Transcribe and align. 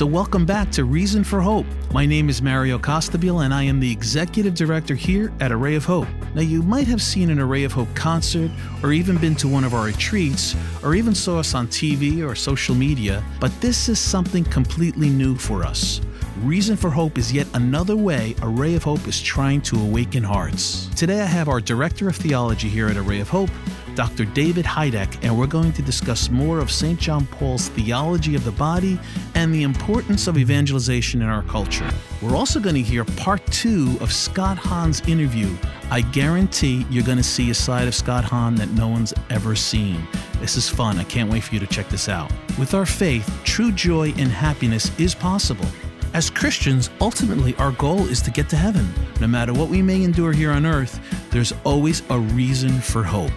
So, 0.00 0.06
welcome 0.06 0.46
back 0.46 0.70
to 0.72 0.84
Reason 0.84 1.24
for 1.24 1.40
Hope. 1.42 1.66
My 1.92 2.06
name 2.06 2.30
is 2.30 2.40
Mario 2.40 2.78
Costabile, 2.78 3.44
and 3.44 3.52
I 3.52 3.64
am 3.64 3.80
the 3.80 3.92
executive 3.92 4.54
director 4.54 4.94
here 4.94 5.30
at 5.40 5.52
Array 5.52 5.74
of 5.74 5.84
Hope. 5.84 6.08
Now, 6.34 6.40
you 6.40 6.62
might 6.62 6.86
have 6.86 7.02
seen 7.02 7.28
an 7.28 7.38
Array 7.38 7.64
of 7.64 7.72
Hope 7.72 7.94
concert, 7.94 8.50
or 8.82 8.92
even 8.92 9.18
been 9.18 9.34
to 9.36 9.48
one 9.48 9.64
of 9.64 9.74
our 9.74 9.84
retreats, 9.84 10.56
or 10.82 10.94
even 10.94 11.14
saw 11.14 11.40
us 11.40 11.54
on 11.54 11.68
TV 11.68 12.26
or 12.26 12.34
social 12.34 12.74
media, 12.74 13.22
but 13.40 13.52
this 13.60 13.90
is 13.90 13.98
something 13.98 14.44
completely 14.44 15.10
new 15.10 15.36
for 15.36 15.64
us. 15.64 16.00
Reason 16.42 16.74
for 16.74 16.88
Hope 16.88 17.18
is 17.18 17.30
yet 17.30 17.46
another 17.52 17.98
way 17.98 18.34
Array 18.40 18.74
of 18.74 18.82
Hope 18.82 19.06
is 19.06 19.20
trying 19.20 19.60
to 19.60 19.76
awaken 19.78 20.22
hearts. 20.22 20.88
Today, 20.96 21.20
I 21.20 21.26
have 21.26 21.50
our 21.50 21.60
Director 21.60 22.08
of 22.08 22.16
Theology 22.16 22.66
here 22.66 22.88
at 22.88 22.96
Array 22.96 23.20
of 23.20 23.28
Hope, 23.28 23.50
Dr. 23.94 24.24
David 24.24 24.64
Hajduk, 24.64 25.22
and 25.22 25.38
we're 25.38 25.46
going 25.46 25.70
to 25.74 25.82
discuss 25.82 26.30
more 26.30 26.58
of 26.58 26.70
St. 26.70 26.98
John 26.98 27.26
Paul's 27.26 27.68
theology 27.68 28.36
of 28.36 28.44
the 28.44 28.52
body 28.52 28.98
and 29.34 29.52
the 29.52 29.64
importance 29.64 30.28
of 30.28 30.38
evangelization 30.38 31.20
in 31.20 31.28
our 31.28 31.42
culture. 31.42 31.90
We're 32.22 32.36
also 32.36 32.58
going 32.58 32.76
to 32.76 32.82
hear 32.82 33.04
part 33.04 33.44
two 33.48 33.98
of 34.00 34.10
Scott 34.10 34.56
Hahn's 34.56 35.06
interview. 35.06 35.54
I 35.90 36.00
guarantee 36.00 36.86
you're 36.88 37.04
going 37.04 37.18
to 37.18 37.22
see 37.22 37.50
a 37.50 37.54
side 37.54 37.86
of 37.86 37.94
Scott 37.94 38.24
Hahn 38.24 38.54
that 38.54 38.70
no 38.70 38.88
one's 38.88 39.12
ever 39.28 39.54
seen. 39.54 40.08
This 40.40 40.56
is 40.56 40.70
fun. 40.70 40.96
I 40.96 41.04
can't 41.04 41.30
wait 41.30 41.42
for 41.42 41.52
you 41.52 41.60
to 41.60 41.66
check 41.66 41.90
this 41.90 42.08
out. 42.08 42.32
With 42.58 42.72
our 42.72 42.86
faith, 42.86 43.30
true 43.44 43.72
joy 43.72 44.14
and 44.16 44.28
happiness 44.28 44.90
is 44.98 45.14
possible. 45.14 45.66
As 46.12 46.28
Christians, 46.28 46.90
ultimately 47.00 47.54
our 47.56 47.70
goal 47.72 48.00
is 48.08 48.20
to 48.22 48.32
get 48.32 48.48
to 48.48 48.56
heaven. 48.56 48.92
No 49.20 49.28
matter 49.28 49.52
what 49.52 49.68
we 49.68 49.80
may 49.80 50.02
endure 50.02 50.32
here 50.32 50.50
on 50.50 50.66
earth, 50.66 50.98
there's 51.30 51.52
always 51.62 52.02
a 52.10 52.18
reason 52.18 52.80
for 52.80 53.04
hope. 53.04 53.30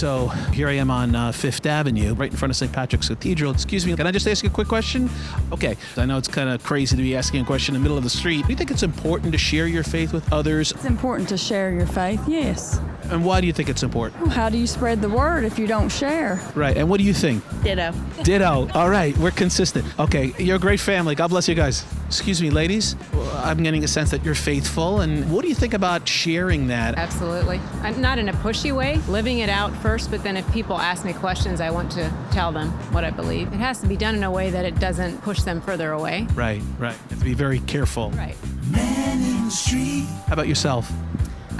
So 0.00 0.28
here 0.54 0.66
I 0.66 0.76
am 0.76 0.90
on 0.90 1.14
uh, 1.14 1.30
Fifth 1.30 1.66
Avenue, 1.66 2.14
right 2.14 2.30
in 2.30 2.36
front 2.38 2.48
of 2.48 2.56
St. 2.56 2.72
Patrick's 2.72 3.08
Cathedral. 3.08 3.52
Excuse 3.52 3.84
me, 3.84 3.94
can 3.94 4.06
I 4.06 4.10
just 4.10 4.26
ask 4.26 4.42
you 4.42 4.48
a 4.48 4.52
quick 4.52 4.66
question? 4.66 5.10
Okay, 5.52 5.76
I 5.98 6.06
know 6.06 6.16
it's 6.16 6.26
kind 6.26 6.48
of 6.48 6.64
crazy 6.64 6.96
to 6.96 7.02
be 7.02 7.14
asking 7.14 7.42
a 7.42 7.44
question 7.44 7.74
in 7.74 7.82
the 7.82 7.82
middle 7.82 7.98
of 7.98 8.04
the 8.04 8.08
street. 8.08 8.46
Do 8.46 8.48
you 8.50 8.56
think 8.56 8.70
it's 8.70 8.82
important 8.82 9.30
to 9.32 9.38
share 9.38 9.66
your 9.66 9.82
faith 9.82 10.14
with 10.14 10.32
others? 10.32 10.72
It's 10.72 10.86
important 10.86 11.28
to 11.28 11.36
share 11.36 11.70
your 11.70 11.84
faith, 11.84 12.26
yes. 12.26 12.80
And 13.10 13.26
why 13.26 13.42
do 13.42 13.46
you 13.46 13.52
think 13.52 13.68
it's 13.68 13.82
important? 13.82 14.32
How 14.32 14.48
do 14.48 14.56
you 14.56 14.66
spread 14.66 15.02
the 15.02 15.08
word 15.10 15.44
if 15.44 15.58
you 15.58 15.66
don't 15.66 15.90
share? 15.90 16.40
Right, 16.54 16.78
and 16.78 16.88
what 16.88 16.98
do 16.98 17.04
you 17.04 17.12
think? 17.12 17.44
Ditto. 17.62 17.92
Ditto. 18.22 18.70
All 18.72 18.88
right, 18.88 19.14
we're 19.18 19.32
consistent. 19.32 19.84
Okay, 19.98 20.32
you're 20.38 20.56
a 20.56 20.60
great 20.60 20.80
family. 20.80 21.14
God 21.14 21.28
bless 21.28 21.46
you 21.46 21.54
guys. 21.54 21.84
Excuse 22.06 22.40
me, 22.40 22.50
ladies. 22.50 22.96
I'm 23.34 23.62
getting 23.62 23.84
a 23.84 23.88
sense 23.88 24.10
that 24.10 24.24
you're 24.24 24.34
faithful. 24.34 25.00
And 25.00 25.30
what 25.30 25.42
do 25.42 25.48
you 25.48 25.54
think 25.54 25.74
about 25.74 26.08
sharing 26.08 26.66
that? 26.68 26.96
Absolutely. 26.96 27.60
I'm 27.82 28.00
not 28.00 28.18
in 28.18 28.28
a 28.28 28.32
pushy 28.32 28.74
way, 28.74 28.96
living 29.08 29.40
it 29.40 29.48
out 29.48 29.72
first, 29.90 30.08
but 30.08 30.22
then 30.22 30.36
if 30.36 30.48
people 30.52 30.78
ask 30.78 31.04
me 31.04 31.12
questions, 31.12 31.60
I 31.60 31.70
want 31.70 31.90
to 31.92 32.12
tell 32.30 32.52
them 32.52 32.70
what 32.92 33.02
I 33.02 33.10
believe. 33.10 33.52
It 33.52 33.56
has 33.56 33.80
to 33.80 33.88
be 33.88 33.96
done 33.96 34.14
in 34.14 34.22
a 34.22 34.30
way 34.30 34.48
that 34.50 34.64
it 34.64 34.78
doesn't 34.78 35.20
push 35.22 35.42
them 35.42 35.60
further 35.60 35.90
away. 35.90 36.28
Right, 36.32 36.62
right. 36.78 36.92
You 36.92 37.08
have 37.08 37.18
to 37.18 37.24
be 37.24 37.34
very 37.34 37.58
careful. 37.58 38.10
Right. 38.10 38.36
Man 38.70 39.20
in 39.20 39.46
the 39.46 39.50
street. 39.50 40.06
How 40.28 40.34
about 40.34 40.46
yourself? 40.46 40.88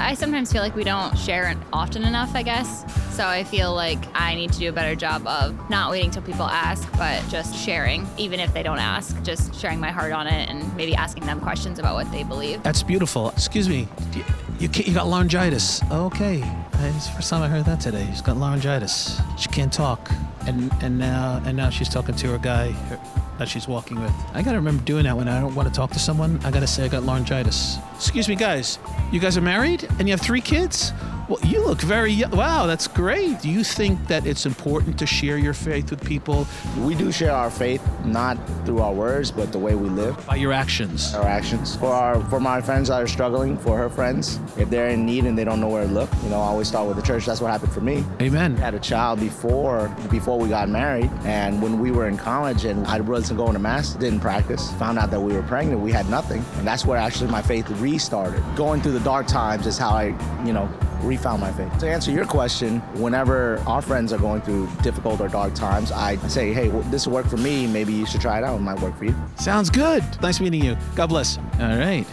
I 0.00 0.14
sometimes 0.14 0.52
feel 0.52 0.62
like 0.62 0.74
we 0.74 0.84
don't 0.84 1.16
share 1.18 1.54
often 1.72 2.04
enough, 2.04 2.34
I 2.34 2.42
guess. 2.42 2.84
So 3.14 3.26
I 3.26 3.44
feel 3.44 3.74
like 3.74 3.98
I 4.14 4.34
need 4.34 4.52
to 4.52 4.58
do 4.58 4.68
a 4.68 4.72
better 4.72 4.94
job 4.94 5.26
of 5.26 5.68
not 5.68 5.90
waiting 5.90 6.10
till 6.10 6.22
people 6.22 6.46
ask, 6.46 6.90
but 6.96 7.22
just 7.28 7.56
sharing, 7.56 8.06
even 8.16 8.40
if 8.40 8.52
they 8.54 8.62
don't 8.62 8.78
ask, 8.78 9.20
just 9.22 9.54
sharing 9.54 9.78
my 9.78 9.90
heart 9.90 10.12
on 10.12 10.26
it 10.26 10.48
and 10.48 10.74
maybe 10.74 10.94
asking 10.94 11.26
them 11.26 11.40
questions 11.40 11.78
about 11.78 11.94
what 11.94 12.10
they 12.10 12.22
believe. 12.22 12.62
That's 12.62 12.82
beautiful. 12.82 13.30
Excuse 13.30 13.68
me. 13.68 13.88
You, 14.14 14.24
you, 14.58 14.68
you 14.72 14.94
got 14.94 15.06
laryngitis. 15.06 15.82
Okay. 15.90 16.42
It's 16.82 17.06
the 17.06 17.12
first 17.12 17.28
time 17.28 17.42
I 17.42 17.48
heard 17.48 17.66
that 17.66 17.80
today. 17.80 18.06
She's 18.10 18.22
got 18.22 18.38
laryngitis. 18.38 19.20
She 19.38 19.48
can't 19.48 19.72
talk. 19.72 20.10
And 20.46 20.72
and 20.80 20.98
now 20.98 21.42
and 21.44 21.54
now 21.54 21.68
she's 21.68 21.90
talking 21.90 22.14
to 22.14 22.28
her 22.28 22.38
guy 22.38 22.70
her, 22.70 22.96
that 23.40 23.48
she's 23.48 23.66
walking 23.66 23.98
with. 23.98 24.12
I 24.34 24.42
gotta 24.42 24.58
remember 24.58 24.84
doing 24.84 25.04
that 25.04 25.16
when 25.16 25.26
I 25.26 25.40
don't 25.40 25.54
want 25.54 25.66
to 25.66 25.74
talk 25.74 25.90
to 25.92 25.98
someone. 25.98 26.38
I 26.44 26.50
gotta 26.50 26.66
say 26.66 26.84
I 26.84 26.88
got 26.88 27.02
laryngitis. 27.04 27.78
Excuse 27.94 28.28
me, 28.28 28.36
guys. 28.36 28.78
You 29.10 29.18
guys 29.18 29.36
are 29.36 29.40
married 29.40 29.88
and 29.98 30.06
you 30.06 30.12
have 30.12 30.20
three 30.20 30.42
kids. 30.42 30.92
Well, 31.30 31.38
you 31.44 31.64
look 31.64 31.80
very 31.80 32.10
young. 32.10 32.32
Wow, 32.32 32.66
that's 32.66 32.88
great. 32.88 33.40
Do 33.40 33.48
you 33.48 33.62
think 33.62 34.08
that 34.08 34.26
it's 34.26 34.46
important 34.46 34.98
to 34.98 35.06
share 35.06 35.38
your 35.38 35.54
faith 35.54 35.92
with 35.92 36.04
people 36.04 36.44
We 36.78 36.96
do 36.96 37.12
share 37.12 37.30
our 37.30 37.52
faith, 37.52 37.80
not 38.04 38.36
through 38.64 38.80
our 38.80 38.92
words, 38.92 39.30
but 39.30 39.52
the 39.52 39.58
way 39.60 39.76
we 39.76 39.88
live, 39.88 40.26
by 40.26 40.34
your 40.34 40.52
actions? 40.52 41.14
our 41.14 41.28
actions. 41.28 41.76
For 41.76 41.92
our 41.92 42.20
for 42.30 42.40
my 42.40 42.60
friends 42.60 42.88
that 42.88 43.00
are 43.00 43.06
struggling, 43.06 43.56
for 43.56 43.78
her 43.78 43.88
friends, 43.88 44.40
if 44.58 44.70
they're 44.70 44.88
in 44.88 45.06
need 45.06 45.24
and 45.24 45.38
they 45.38 45.44
don't 45.44 45.60
know 45.60 45.68
where 45.68 45.86
to 45.86 45.92
look, 45.92 46.10
you 46.24 46.30
know, 46.30 46.40
I 46.40 46.46
always 46.46 46.66
start 46.66 46.88
with 46.88 46.96
the 46.96 47.02
church. 47.02 47.26
That's 47.26 47.40
what 47.40 47.52
happened 47.52 47.72
for 47.72 47.80
me. 47.80 48.04
Amen. 48.20 48.56
I 48.56 48.60
had 48.62 48.74
a 48.74 48.80
child 48.80 49.20
before 49.20 49.86
before 50.10 50.36
we 50.36 50.48
got 50.48 50.68
married, 50.68 51.12
and 51.22 51.62
when 51.62 51.78
we 51.78 51.92
were 51.92 52.08
in 52.08 52.16
college 52.16 52.64
and 52.64 52.84
I 52.88 52.98
wasn't 52.98 53.38
going 53.38 53.52
to 53.52 53.60
mass, 53.60 53.94
didn't 53.94 54.18
practice, 54.18 54.72
found 54.72 54.98
out 54.98 55.12
that 55.12 55.20
we 55.20 55.32
were 55.32 55.44
pregnant, 55.44 55.80
we 55.80 55.92
had 55.92 56.10
nothing, 56.10 56.44
and 56.56 56.66
that's 56.66 56.84
where 56.84 56.98
actually 56.98 57.30
my 57.30 57.42
faith 57.42 57.70
restarted. 57.78 58.42
Going 58.56 58.82
through 58.82 58.98
the 58.98 59.04
dark 59.04 59.28
times 59.28 59.68
is 59.68 59.78
how 59.78 59.90
I, 59.90 60.06
you 60.44 60.52
know, 60.52 60.68
refound 61.02 61.40
my 61.40 61.52
faith. 61.52 61.76
To 61.78 61.90
answer 61.90 62.10
your 62.10 62.24
question, 62.26 62.80
whenever 62.94 63.58
our 63.66 63.82
friends 63.82 64.12
are 64.12 64.18
going 64.18 64.42
through 64.42 64.68
difficult 64.82 65.20
or 65.20 65.28
dark 65.28 65.54
times, 65.54 65.92
I 65.92 66.16
say, 66.28 66.52
hey, 66.52 66.68
well, 66.68 66.82
this 66.90 67.06
will 67.06 67.14
work 67.14 67.26
for 67.26 67.36
me. 67.36 67.66
Maybe 67.66 67.92
you 67.92 68.06
should 68.06 68.20
try 68.20 68.38
it 68.38 68.44
out. 68.44 68.56
It 68.56 68.60
might 68.62 68.80
work 68.80 68.96
for 68.96 69.04
you. 69.04 69.14
Sounds 69.36 69.70
good. 69.70 70.04
Nice 70.22 70.40
meeting 70.40 70.64
you. 70.64 70.76
God 70.94 71.06
bless. 71.08 71.38
All 71.38 71.76
right. 71.78 72.06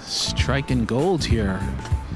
Striking 0.00 0.84
gold 0.84 1.24
here. 1.24 1.60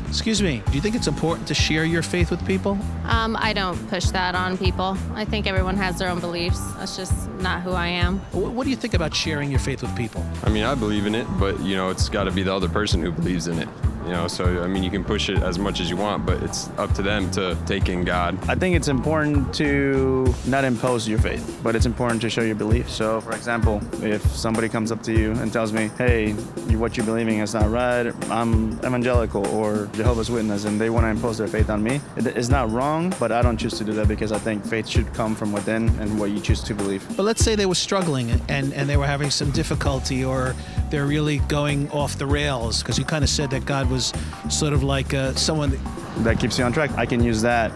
Excuse 0.09 0.41
me. 0.41 0.63
Do 0.67 0.73
you 0.73 0.81
think 0.81 0.95
it's 0.95 1.09
important 1.09 1.49
to 1.49 1.55
share 1.55 1.85
your 1.85 2.01
faith 2.03 2.31
with 2.31 2.45
people? 2.47 2.79
Um, 3.05 3.37
I 3.39 3.53
don't 3.53 3.77
push 3.89 4.07
that 4.07 4.35
on 4.35 4.57
people. 4.57 4.97
I 5.15 5.25
think 5.25 5.47
everyone 5.47 5.77
has 5.77 5.99
their 5.99 6.09
own 6.09 6.21
beliefs. 6.21 6.61
That's 6.79 6.97
just 6.97 7.29
not 7.41 7.63
who 7.63 7.73
I 7.73 7.89
am. 7.89 8.19
Wh- 8.31 8.55
What 8.55 8.65
do 8.65 8.71
you 8.71 8.77
think 8.77 8.95
about 8.95 9.15
sharing 9.15 9.51
your 9.51 9.59
faith 9.61 9.83
with 9.83 9.95
people? 9.97 10.25
I 10.45 10.49
mean, 10.49 10.63
I 10.63 10.75
believe 10.75 11.07
in 11.07 11.15
it, 11.15 11.27
but 11.39 11.59
you 11.61 11.77
know, 11.77 11.91
it's 11.91 12.09
got 12.09 12.25
to 12.25 12.31
be 12.31 12.43
the 12.45 12.55
other 12.55 12.69
person 12.69 13.03
who 13.03 13.11
believes 13.11 13.49
in 13.49 13.59
it. 13.59 13.69
You 14.07 14.13
know, 14.13 14.29
so 14.29 14.63
I 14.63 14.69
mean, 14.69 14.85
you 14.85 14.91
can 14.91 15.05
push 15.05 15.29
it 15.29 15.39
as 15.43 15.59
much 15.59 15.81
as 15.81 15.91
you 15.91 15.97
want, 15.97 16.25
but 16.25 16.41
it's 16.41 16.69
up 16.79 16.95
to 16.95 17.03
them 17.03 17.29
to 17.33 17.59
take 17.67 17.89
in 17.89 18.05
God. 18.05 18.39
I 18.49 18.55
think 18.55 18.77
it's 18.77 18.87
important 18.87 19.53
to 19.55 20.33
not 20.47 20.65
impose 20.65 21.09
your 21.09 21.19
faith, 21.19 21.59
but 21.61 21.75
it's 21.75 21.87
important 21.87 22.23
to 22.23 22.31
show 22.31 22.43
your 22.43 22.55
belief. 22.55 22.89
So, 22.89 23.21
for 23.21 23.33
example, 23.33 23.83
if 24.05 24.25
somebody 24.31 24.69
comes 24.69 24.93
up 24.93 25.03
to 25.05 25.13
you 25.13 25.33
and 25.33 25.53
tells 25.53 25.73
me, 25.73 25.91
hey, 25.99 26.35
what 26.77 26.97
you're 26.97 27.07
believing 27.07 27.41
is 27.41 27.53
not 27.53 27.69
right, 27.69 28.13
I'm 28.31 28.75
evangelical 28.85 29.45
or 29.49 29.87
Jehovah's 29.93 30.31
Witness, 30.31 30.67
and 30.67 30.81
they 30.81 30.89
want 30.89 31.05
to 31.05 31.09
impose 31.09 31.39
their 31.39 31.49
faith 31.49 31.69
on 31.69 31.83
me, 31.83 32.01
it's 32.17 32.49
not 32.49 32.71
wrong, 32.71 33.13
but 33.19 33.33
I 33.33 33.43
don't 33.43 33.57
choose 33.57 33.77
to 33.79 33.85
do 33.85 33.93
that 33.95 34.07
because 34.07 34.31
I 34.31 34.39
think 34.39 34.65
faith 34.65 34.87
should 34.87 35.13
come 35.15 35.35
from 35.35 35.53
within 35.53 35.89
and 35.99 36.17
what 36.21 36.31
you 36.31 36.39
choose 36.39 36.63
to 36.63 36.75
believe. 36.75 37.05
But 37.17 37.25
let's 37.25 37.45
say 37.45 37.57
they 37.57 37.67
were 37.67 37.75
struggling 37.75 38.31
and, 38.31 38.43
and, 38.49 38.73
and 38.73 38.89
they 38.89 38.97
were 38.97 39.07
having 39.07 39.31
some 39.31 39.51
difficulty 39.51 40.25
or 40.25 40.55
they're 40.97 41.05
really 41.05 41.41
going 41.41 41.91
off 41.91 42.17
the 42.17 42.25
rails 42.25 42.83
because 42.83 42.99
you 42.99 43.05
kind 43.05 43.23
of 43.23 43.29
said 43.29 43.51
that 43.51 43.67
God 43.67 43.91
was 43.91 44.15
sort 44.49 44.73
of 44.73 44.83
like 44.83 45.13
uh, 45.13 45.35
someone. 45.35 45.69
That, 45.73 46.25
That 46.25 46.41
keeps 46.41 46.59
you 46.59 46.65
on 46.65 46.73
track. 46.73 46.91
I 46.93 47.05
can 47.05 47.23
use 47.23 47.43
that 47.43 47.71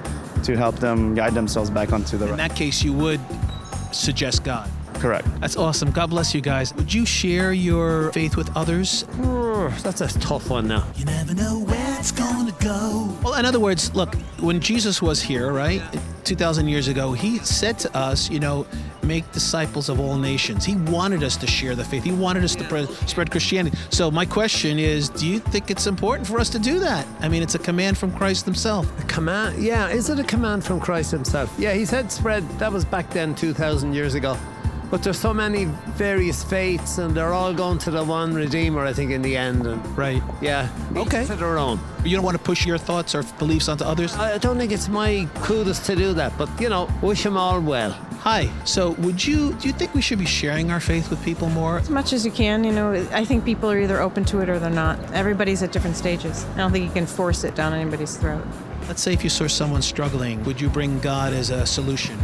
to 0.45 0.57
help 0.57 0.77
them 0.77 1.15
guide 1.15 1.35
themselves 1.35 1.69
back 1.69 1.93
onto 1.93 2.17
the 2.17 2.25
in 2.25 2.31
right. 2.31 2.37
that 2.39 2.57
case, 2.57 2.83
you 2.83 2.95
would 2.95 3.21
suggest 3.93 4.43
God. 4.43 4.71
Correct. 4.95 5.29
That's 5.39 5.57
awesome. 5.57 5.91
God 5.91 6.09
bless 6.09 6.35
you 6.35 6.41
guys. 6.41 6.75
Would 6.77 6.95
you 6.95 7.05
share 7.05 7.53
your 7.53 8.11
faith 8.13 8.37
with 8.37 8.55
others? 8.57 9.05
That's 9.83 10.01
a 10.01 10.09
tough 10.19 10.49
one 10.49 10.67
now. 10.67 10.87
You 10.97 11.05
never 11.05 11.35
know 11.35 11.59
where 11.61 11.99
it's 11.99 12.13
gonna 12.13 12.55
go. 12.61 13.15
Well, 13.23 13.35
in 13.35 13.45
other 13.45 13.61
words, 13.61 13.95
look, 13.95 14.15
when 14.39 14.61
Jesus 14.61 15.03
was 15.03 15.21
here, 15.21 15.53
right, 15.53 15.83
2,000 16.25 16.69
years 16.69 16.89
ago, 16.89 17.13
he 17.13 17.39
said 17.41 17.79
to 17.81 17.95
us, 17.95 18.31
you 18.31 18.41
know, 18.41 18.67
make 19.03 19.31
disciples 19.33 19.89
of 19.89 20.01
all 20.01 20.17
nations. 20.17 20.65
He 20.65 20.77
wanted 20.77 21.23
us 21.23 21.37
to 21.39 21.47
share 21.47 21.75
the 21.75 21.85
faith, 21.85 22.05
he 22.05 22.13
wanted 22.13 22.45
us 22.45 22.55
to 22.57 22.65
pre- 22.65 22.87
spread 23.07 23.31
Christianity. 23.31 23.77
So, 23.91 24.11
my 24.11 24.27
question 24.27 24.79
is 24.79 25.09
do 25.09 25.27
you 25.27 25.39
think 25.39 25.71
it's 25.71 25.87
important 25.87 26.27
for 26.27 26.39
us 26.39 26.51
to 26.51 26.59
do 26.59 26.79
that? 26.81 27.07
I 27.21 27.29
mean, 27.29 27.43
it's 27.43 27.55
a 27.55 27.59
command 27.59 27.99
from 27.99 28.13
Christ 28.13 28.45
himself. 28.45 28.87
A 29.01 29.05
command? 29.05 29.63
Yeah, 29.63 29.89
is 29.89 30.11
it 30.11 30.19
a 30.19 30.25
command 30.25 30.65
from 30.65 30.81
Christ 30.81 31.11
himself? 31.11 31.53
Yeah, 31.59 31.73
he 31.73 31.85
said 31.85 32.11
spread. 32.11 32.49
That 32.59 32.73
was 32.73 32.85
back 32.85 33.11
then, 33.11 33.35
2,000 33.35 33.93
years 33.93 34.15
ago. 34.15 34.37
But 34.91 35.05
there's 35.05 35.19
so 35.21 35.33
many 35.33 35.67
various 35.97 36.43
faiths, 36.43 36.99
and 36.99 37.15
they're 37.15 37.33
all 37.33 37.55
going 37.55 37.79
to 37.79 37.91
the 37.93 38.03
one 38.03 38.35
Redeemer, 38.35 38.85
I 38.85 38.93
think, 38.93 39.13
in 39.13 39.23
the 39.23 39.37
end. 39.37 39.65
And 39.67 39.81
Right. 39.97 40.23
yeah, 40.41 40.69
Okay. 40.97 41.25
to 41.27 41.37
their 41.37 41.59
own. 41.59 41.79
You 42.05 42.17
don't 42.17 42.25
want 42.25 42.37
to 42.37 42.43
push 42.43 42.67
your 42.67 42.79
thoughts 42.79 43.15
or 43.15 43.23
beliefs 43.39 43.69
onto 43.69 43.85
others? 43.85 44.15
I 44.17 44.35
I 44.35 44.39
don't 44.39 44.59
think 44.59 44.73
it's 44.73 44.89
my 44.89 45.29
kudos 45.43 45.79
to 45.87 45.95
do 45.95 46.13
that, 46.15 46.33
but 46.37 46.49
you 46.61 46.69
know, 46.69 46.89
wish 47.03 47.23
them 47.23 47.37
all 47.37 47.61
well. 47.61 47.95
Hi. 48.23 48.51
So, 48.65 48.91
would 48.99 49.25
you 49.25 49.53
do 49.61 49.69
you 49.69 49.75
think 49.75 49.95
we 49.95 50.03
should 50.03 50.19
be 50.19 50.27
sharing 50.27 50.71
our 50.73 50.81
faith 50.81 51.09
with 51.11 51.23
people 51.25 51.49
more? 51.51 51.79
As 51.79 51.89
much 51.91 52.13
as 52.13 52.25
you 52.25 52.33
can, 52.33 52.65
you 52.65 52.73
know, 52.73 52.93
I 53.13 53.25
think 53.25 53.45
people 53.45 53.71
are 53.71 53.79
either 53.81 54.01
open 54.03 54.25
to 54.27 54.41
it 54.41 54.49
or 54.49 54.59
they're 54.59 54.71
not. 54.85 54.99
Everybody's 55.15 55.63
at 55.63 55.71
different 55.73 55.97
stages. 55.97 56.45
I 56.55 56.59
don't 56.59 56.73
think 56.73 56.85
you 56.85 56.93
can 56.93 57.07
force 57.07 57.45
it 57.45 57.55
down 57.55 57.73
anybody's 57.75 58.17
throat. 58.17 58.45
Let's 58.89 59.03
say 59.03 59.13
if 59.13 59.23
you 59.23 59.31
saw 59.31 59.47
someone 59.47 59.83
struggling, 59.83 60.43
would 60.45 60.61
you 60.61 60.69
bring 60.69 60.99
God 61.01 61.33
as 61.33 61.51
a 61.51 61.65
solution? 61.65 62.19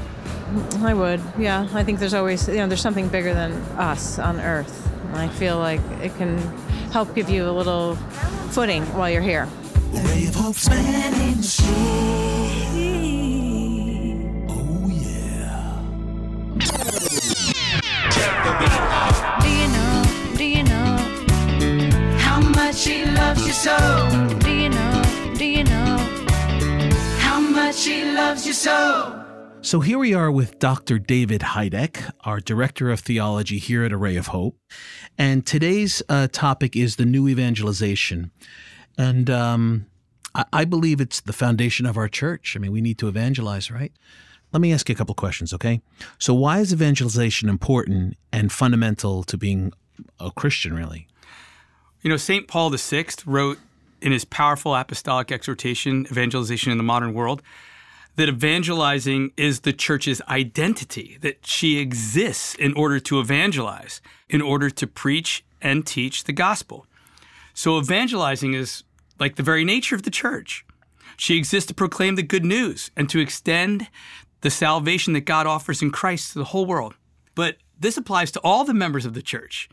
I 0.81 0.95
would, 0.95 1.21
yeah. 1.39 1.69
I 1.75 1.83
think 1.83 1.99
there's 1.99 2.15
always, 2.15 2.47
you 2.49 2.57
know, 2.57 2.69
there's 2.69 2.81
something 2.81 3.09
bigger 3.09 3.35
than 3.35 3.53
us 3.77 4.19
on 4.19 4.41
earth. 4.41 4.89
And 5.09 5.17
I 5.17 5.29
feel 5.29 5.59
like 5.59 5.81
it 6.03 6.15
can 6.17 6.39
help 6.93 7.15
give 7.15 7.29
you 7.29 7.49
a 7.49 7.51
little 7.51 7.97
footing 8.51 8.85
while 8.95 9.11
you're 9.11 9.23
here. 9.23 9.49
Oh 9.93 10.13
yeah. 14.89 15.83
Do 19.41 19.49
you 19.49 19.69
know? 19.69 20.05
Do 20.37 20.45
you 20.45 20.63
know 20.63 20.97
how 22.19 22.41
much 22.41 22.85
he 22.85 23.05
loves 23.05 23.47
you 23.47 23.53
so? 23.53 23.77
Do 24.41 24.51
you 24.51 24.69
know? 24.69 25.03
Do 25.37 25.45
you 25.45 25.65
know 25.65 25.99
how 27.19 27.41
much 27.41 27.85
he 27.85 28.05
loves 28.13 28.47
you 28.47 28.53
so? 28.53 29.16
So 29.67 29.81
here 29.81 29.99
we 29.99 30.15
are 30.15 30.31
with 30.31 30.61
Dr. 30.61 31.01
David 31.01 31.41
Hajduk, 31.41 32.13
our 32.21 32.39
Director 32.39 32.89
of 32.89 33.01
Theology 33.01 33.59
here 33.59 33.83
at 33.83 33.93
Array 33.93 34.15
of 34.15 34.29
Hope. 34.29 34.57
And 35.19 35.45
today's 35.45 36.05
uh, 36.09 36.29
topic 36.31 36.77
is 36.77 36.95
the 36.95 37.05
new 37.05 37.27
evangelization. 37.27 38.31
And 38.97 39.29
um, 39.29 39.87
I, 40.37 40.45
I 40.53 40.65
believe 40.67 41.01
it's 41.01 41.21
the 41.21 41.33
foundation 41.33 41.85
of 41.85 41.97
our 41.97 42.07
church. 42.07 42.55
I 42.55 42.61
mean, 42.61 42.71
we 42.71 42.81
need 42.81 42.97
to 42.99 43.09
evangelize, 43.09 43.69
right? 43.69 43.91
Let 44.53 44.61
me 44.61 44.73
ask 44.73 44.89
you 44.89 44.95
a 44.95 44.97
couple 44.97 45.17
questions, 45.17 45.53
okay? 45.53 45.83
So, 46.21 46.33
why 46.33 46.61
is 46.61 46.73
evangelization 46.73 47.49
important 47.49 48.17
and 48.33 48.53
fundamental 48.53 49.25
to 49.25 49.37
being 49.37 49.73
a 50.21 50.31
Christian, 50.31 50.75
really? 50.75 51.09
You 52.03 52.11
know, 52.11 52.17
St. 52.17 52.47
Paul 52.47 52.71
VI 52.71 53.07
wrote 53.27 53.59
in 54.01 54.13
his 54.13 54.25
powerful 54.25 54.77
apostolic 54.77 55.33
exhortation, 55.33 56.07
Evangelization 56.09 56.71
in 56.71 56.79
the 56.79 56.85
Modern 56.85 57.15
World, 57.15 57.43
that 58.17 58.29
evangelizing 58.29 59.33
is 59.37 59.61
the 59.61 59.73
church's 59.73 60.21
identity, 60.29 61.19
that 61.21 61.47
she 61.47 61.79
exists 61.79 62.55
in 62.55 62.73
order 62.75 62.99
to 63.01 63.21
evangelize, 63.21 64.01
in 64.29 64.41
order 64.41 64.71
to 64.71 64.87
preach 64.87 65.45
and 65.61 65.87
teach 65.87 66.25
the 66.25 66.33
gospel. 66.33 66.87
So, 67.55 67.79
evangelizing 67.79 68.55
is 68.55 68.85
like 69.19 69.37
the 69.37 69.43
very 69.43 69.65
nature 69.65 69.95
of 69.95 70.03
the 70.03 70.11
church. 70.11 70.65
She 71.17 71.37
exists 71.37 71.69
to 71.69 71.75
proclaim 71.75 72.17
the 72.17 72.23
good 72.23 72.45
news 72.45 72.91
and 72.97 73.09
to 73.09 73.19
extend 73.19 73.89
the 74.43 74.51
salvation 74.51 75.15
that 75.15 75.23
God 75.23 75.47
offers 75.47 75.81
in 75.81 75.91
Christ 75.91 76.33
to 76.33 76.39
the 76.39 76.45
whole 76.47 76.67
world. 76.67 76.95
But 77.35 77.57
this 77.79 77.97
applies 77.97 78.31
to 78.33 78.41
all 78.41 78.65
the 78.65 78.75
members 78.75 79.07
of 79.07 79.15
the 79.15 79.23
church. 79.23 79.69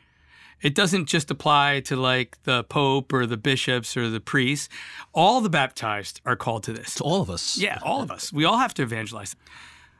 It 0.63 0.73
doesn't 0.73 1.07
just 1.07 1.29
apply 1.29 1.81
to 1.81 1.97
like 1.97 2.41
the 2.43 2.63
Pope 2.63 3.11
or 3.11 3.25
the 3.25 3.37
bishops 3.37 3.97
or 3.97 4.09
the 4.09 4.21
priests. 4.21 4.69
All 5.13 5.41
the 5.41 5.49
baptized 5.49 6.21
are 6.25 6.37
called 6.37 6.63
to 6.63 6.73
this. 6.73 6.95
To 6.95 7.03
all 7.03 7.21
of 7.21 7.29
us. 7.29 7.57
Yeah, 7.57 7.79
all 7.83 8.01
of 8.01 8.09
us. 8.09 8.31
We 8.31 8.45
all 8.45 8.57
have 8.57 8.73
to 8.75 8.83
evangelize. 8.83 9.35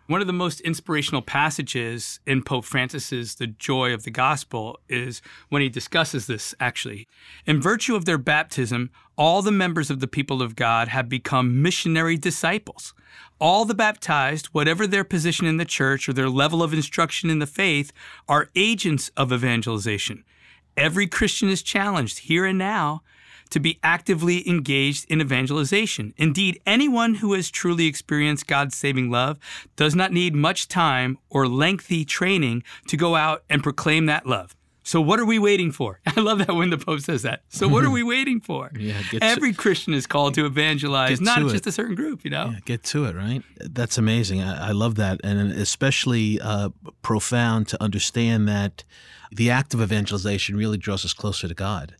One 0.08 0.22
of 0.22 0.28
the 0.28 0.34
most 0.34 0.60
inspirational 0.62 1.22
passages 1.22 2.20
in 2.26 2.44
Pope 2.44 2.66
Francis's 2.66 3.36
The 3.36 3.48
Joy 3.48 3.94
of 3.94 4.04
the 4.04 4.12
Gospel 4.12 4.80
is 4.90 5.22
when 5.48 5.62
he 5.62 5.70
discusses 5.70 6.28
this 6.28 6.54
actually. 6.60 7.08
In 7.46 7.62
virtue 7.62 7.96
of 7.96 8.06
their 8.06 8.18
baptism, 8.18 8.90
all 9.18 9.42
the 9.42 9.52
members 9.52 9.90
of 9.90 10.00
the 10.00 10.08
people 10.08 10.42
of 10.42 10.56
God 10.56 10.90
have 10.90 11.08
become 11.08 11.62
missionary 11.62 12.18
disciples. 12.18 12.94
All 13.40 13.64
the 13.64 13.76
baptized, 13.76 14.48
whatever 14.48 14.88
their 14.88 15.04
position 15.06 15.46
in 15.46 15.58
the 15.58 15.66
church 15.66 16.08
or 16.10 16.14
their 16.14 16.30
level 16.30 16.64
of 16.64 16.74
instruction 16.74 17.30
in 17.30 17.40
the 17.40 17.48
faith, 17.48 17.94
are 18.28 18.50
agents 18.56 19.10
of 19.16 19.32
evangelization. 19.32 20.26
Every 20.76 21.08
Christian 21.08 21.50
is 21.50 21.62
challenged 21.62 22.20
here 22.20 22.46
and 22.46 22.58
now 22.58 23.04
to 23.52 23.60
be 23.60 23.80
actively 23.84 24.48
engaged 24.50 25.06
in 25.10 25.22
evangelization. 25.22 26.14
Indeed, 26.18 26.60
anyone 26.66 27.16
who 27.16 27.34
has 27.34 27.52
truly 27.52 27.86
experienced 27.86 28.48
God's 28.48 28.76
saving 28.76 29.12
love 29.12 29.38
does 29.76 29.94
not 29.94 30.12
need 30.12 30.34
much 30.34 30.68
time 30.68 31.20
or 31.30 31.48
lengthy 31.48 32.04
training 32.04 32.64
to 32.88 32.98
go 32.98 33.16
out 33.16 33.44
and 33.50 33.62
proclaim 33.62 34.08
that 34.08 34.26
love. 34.26 34.56
So, 34.84 35.00
what 35.00 35.20
are 35.20 35.26
we 35.26 35.40
waiting 35.40 35.72
for? 35.72 36.00
I 36.06 36.20
love 36.20 36.40
that 36.40 36.54
when 36.54 36.70
the 36.70 36.78
Pope 36.78 37.00
says 37.00 37.22
that. 37.24 37.44
So, 37.50 37.68
what 37.68 37.86
are 37.86 37.90
we 38.00 38.04
waiting 38.04 38.42
for? 38.42 38.72
Yeah, 38.78 39.02
get 39.10 39.22
to- 39.22 39.26
Every 39.26 39.54
Christian 39.54 39.94
is 39.94 40.06
called 40.06 40.34
to 40.36 40.46
evangelize, 40.46 41.22
not 41.22 41.40
to 41.40 41.50
just 41.50 41.66
a 41.68 41.72
certain 41.72 41.96
group, 41.96 42.24
you 42.26 42.32
know? 42.32 42.50
Yeah, 42.52 42.60
get 42.66 42.84
to 42.86 43.06
it, 43.06 43.16
right? 43.16 43.42
That's 43.58 43.98
amazing. 43.98 44.42
I, 44.42 44.70
I 44.70 44.72
love 44.72 44.96
that. 44.96 45.22
And 45.24 45.52
especially 45.54 46.40
uh, 46.42 46.70
profound 47.02 47.68
to 47.70 47.82
understand 47.82 48.48
that 48.50 48.84
the 49.32 49.50
act 49.50 49.74
of 49.74 49.82
evangelization 49.82 50.56
really 50.58 50.78
draws 50.78 51.06
us 51.06 51.14
closer 51.14 51.48
to 51.48 51.54
God. 51.54 51.96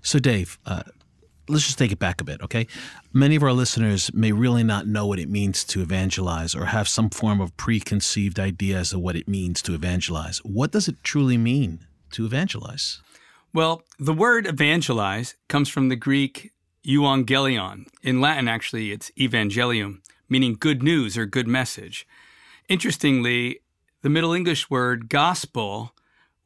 So, 0.00 0.18
Dave, 0.18 0.58
uh, 0.64 0.82
let's 1.48 1.64
just 1.66 1.78
take 1.78 1.90
it 1.92 1.98
back 1.98 2.20
a 2.20 2.24
bit, 2.24 2.40
okay? 2.42 2.66
Many 3.12 3.34
of 3.36 3.42
our 3.42 3.52
listeners 3.52 4.12
may 4.14 4.30
really 4.32 4.62
not 4.62 4.86
know 4.86 5.06
what 5.06 5.18
it 5.18 5.28
means 5.28 5.64
to 5.64 5.82
evangelize 5.82 6.54
or 6.54 6.66
have 6.66 6.88
some 6.88 7.10
form 7.10 7.40
of 7.40 7.56
preconceived 7.56 8.38
ideas 8.38 8.92
of 8.92 9.00
what 9.00 9.16
it 9.16 9.26
means 9.26 9.60
to 9.62 9.74
evangelize. 9.74 10.38
What 10.38 10.70
does 10.70 10.86
it 10.88 11.02
truly 11.02 11.36
mean 11.36 11.86
to 12.12 12.26
evangelize? 12.26 13.00
Well, 13.52 13.82
the 13.98 14.14
word 14.14 14.46
evangelize 14.46 15.34
comes 15.48 15.68
from 15.68 15.88
the 15.88 15.96
Greek 15.96 16.52
euangelion. 16.86 17.86
In 18.02 18.20
Latin, 18.20 18.48
actually, 18.48 18.92
it's 18.92 19.10
evangelium, 19.18 20.00
meaning 20.28 20.56
good 20.58 20.82
news 20.82 21.18
or 21.18 21.26
good 21.26 21.46
message. 21.46 22.06
Interestingly, 22.68 23.60
the 24.02 24.08
Middle 24.08 24.32
English 24.32 24.70
word 24.70 25.08
gospel, 25.08 25.94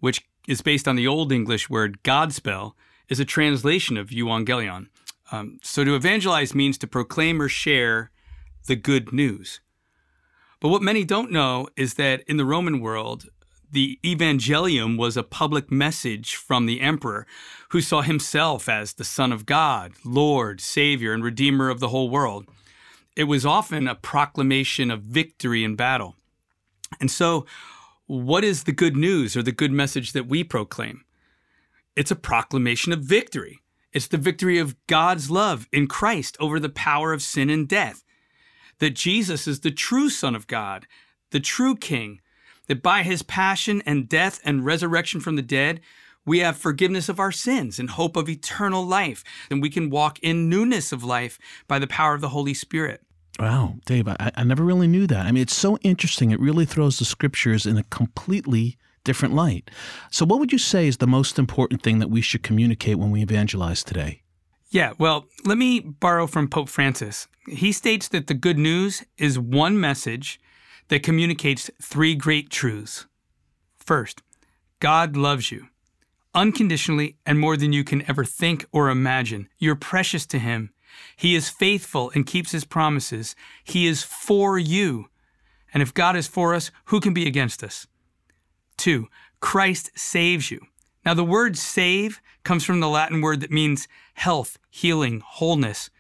which 0.01 0.27
is 0.49 0.63
based 0.63 0.89
on 0.89 0.97
the 0.97 1.07
Old 1.07 1.33
English 1.33 1.71
word 1.71 2.03
godspell, 2.03 2.73
is 3.09 3.21
a 3.21 3.25
translation 3.25 3.97
of 3.97 4.11
euangelion. 4.11 4.89
Um, 5.33 5.59
so 5.63 5.85
to 5.85 5.95
evangelize 5.95 6.55
means 6.55 6.79
to 6.79 6.87
proclaim 6.87 7.41
or 7.41 7.49
share 7.49 8.11
the 8.67 8.77
good 8.77 9.13
news. 9.13 9.61
But 10.61 10.69
what 10.69 10.83
many 10.83 11.05
don't 11.05 11.31
know 11.31 11.69
is 11.77 11.95
that 11.95 12.23
in 12.27 12.37
the 12.37 12.45
Roman 12.45 12.81
world, 12.81 13.29
the 13.71 13.99
evangelium 14.05 14.97
was 14.97 15.17
a 15.17 15.23
public 15.23 15.71
message 15.71 16.35
from 16.35 16.67
the 16.67 16.81
emperor 16.81 17.27
who 17.71 17.81
saw 17.81 18.03
himself 18.03 18.69
as 18.69 18.93
the 18.93 19.05
Son 19.05 19.33
of 19.33 19.47
God, 19.47 19.93
Lord, 20.05 20.61
Savior, 20.61 21.13
and 21.13 21.25
Redeemer 21.25 21.69
of 21.69 21.81
the 21.81 21.89
whole 21.89 22.09
world. 22.09 22.47
It 23.17 23.25
was 23.25 23.47
often 23.47 23.89
a 23.89 23.95
proclamation 23.95 24.91
of 24.91 25.03
victory 25.03 25.65
in 25.65 25.75
battle. 25.75 26.17
And 27.01 27.11
so, 27.11 27.47
what 28.07 28.45
is 28.45 28.65
the 28.65 28.73
good 28.73 28.97
news 28.97 29.37
or 29.37 29.43
the 29.43 29.53
good 29.53 29.73
message 29.73 30.13
that 30.13 30.29
we 30.29 30.45
proclaim? 30.45 31.05
It's 31.97 32.11
a 32.11 32.17
proclamation 32.17 32.93
of 32.93 33.01
victory. 33.01 33.61
It's 33.93 34.07
the 34.07 34.19
victory 34.19 34.59
of 34.59 34.77
God's 34.87 35.31
love 35.31 35.67
in 35.73 35.87
Christ 35.89 36.37
over 36.39 36.61
the 36.61 36.69
power 36.69 37.13
of 37.13 37.23
sin 37.23 37.51
and 37.51 37.67
death. 37.67 38.05
That 38.79 38.95
Jesus 38.95 39.49
is 39.49 39.61
the 39.61 39.71
true 39.71 40.11
Son 40.11 40.37
of 40.37 40.47
God, 40.47 40.87
the 41.31 41.41
true 41.41 41.75
King, 41.75 42.21
that 42.67 42.83
by 42.83 43.03
his 43.03 43.23
passion 43.23 43.83
and 43.87 44.09
death 44.09 44.41
and 44.45 44.65
resurrection 44.65 45.21
from 45.21 45.37
the 45.37 45.43
dead, 45.43 45.81
we 46.25 46.41
have 46.41 46.57
forgiveness 46.57 47.09
of 47.09 47.21
our 47.21 47.33
sins 47.33 47.79
and 47.79 47.91
hope 47.91 48.17
of 48.17 48.29
eternal 48.29 48.85
life, 48.85 49.23
and 49.51 49.63
we 49.63 49.71
can 49.71 49.91
walk 49.91 50.19
in 50.21 50.49
newness 50.49 50.93
of 50.93 51.05
life 51.05 51.39
by 51.69 51.79
the 51.79 51.87
power 51.87 52.15
of 52.15 52.21
the 52.21 52.31
Holy 52.31 52.55
Spirit. 52.55 53.01
Wow, 53.39 53.77
Dave, 53.85 54.09
I, 54.09 54.33
I 54.35 54.45
never 54.45 54.65
really 54.65 54.89
knew 54.89 55.07
that. 55.07 55.27
I 55.27 55.31
mean, 55.31 55.43
it's 55.43 55.55
so 55.55 55.77
interesting. 55.79 56.31
It 56.31 56.41
really 56.41 56.65
throws 56.65 56.99
the 56.99 57.05
scriptures 57.05 57.67
in 57.67 57.77
a 57.77 57.85
completely 57.85 58.77
different 59.05 59.35
light. 59.35 59.71
So, 60.11 60.25
what 60.25 60.41
would 60.41 60.53
you 60.53 60.59
say 60.59 60.89
is 60.89 60.97
the 60.97 61.07
most 61.07 61.39
important 61.39 61.83
thing 61.83 62.01
that 62.01 62.11
we 62.11 62.21
should 62.21 62.43
communicate 62.43 62.99
when 62.99 63.11
we 63.11 63.23
evangelize 63.23 63.85
today? 63.85 64.23
Yeah, 64.71 64.95
well, 64.99 65.27
let 65.45 65.59
me 65.59 65.81
borrow 65.81 66.27
from 66.27 66.49
Pope 66.49 66.69
Francis. 66.69 67.29
He 67.47 67.73
states 67.73 68.09
that 68.09 68.27
the 68.27 68.35
good 68.35 68.59
news 68.59 69.05
is 69.17 69.39
one 69.39 69.79
message 69.79 70.41
that 70.89 71.03
communicates 71.03 71.71
three 71.81 72.15
great 72.15 72.51
truths. 72.51 73.07
First, 73.79 74.23
God 74.81 75.17
loves 75.17 75.51
you 75.51 75.69
unconditionally 76.35 77.17
and 77.25 77.41
more 77.41 77.57
than 77.57 77.73
you 77.73 77.83
can 77.83 78.09
ever 78.09 78.25
think 78.25 78.67
or 78.71 78.91
imagine. 78.91 79.49
You're 79.59 79.75
precious 79.75 80.27
to 80.27 80.39
Him. 80.39 80.71
He 81.17 81.35
is 81.35 81.49
faithful 81.49 82.13
and 82.15 82.27
keeps 82.27 82.53
His 82.53 82.65
promises. 82.65 83.35
He 83.65 83.87
is 83.87 84.03
for 84.03 84.59
you. 84.59 85.07
And 85.73 85.83
if 85.83 85.95
God 85.95 86.15
is 86.15 86.29
for 86.29 86.55
us, 86.55 86.71
who 86.87 87.01
can 87.01 87.15
be 87.15 87.27
against 87.27 87.65
us? 87.65 87.87
Two, 88.77 89.09
Christ 89.41 89.91
saves 89.99 90.51
you. 90.51 90.61
Now, 91.05 91.15
the 91.15 91.25
word 91.25 91.57
save 91.57 92.21
comes 92.45 92.65
from 92.65 92.81
the 92.81 92.89
Latin 92.89 93.21
word 93.21 93.41
that 93.41 93.51
means 93.51 93.89
health, 94.15 94.59
healing, 94.71 95.23
wholeness. 95.25 95.91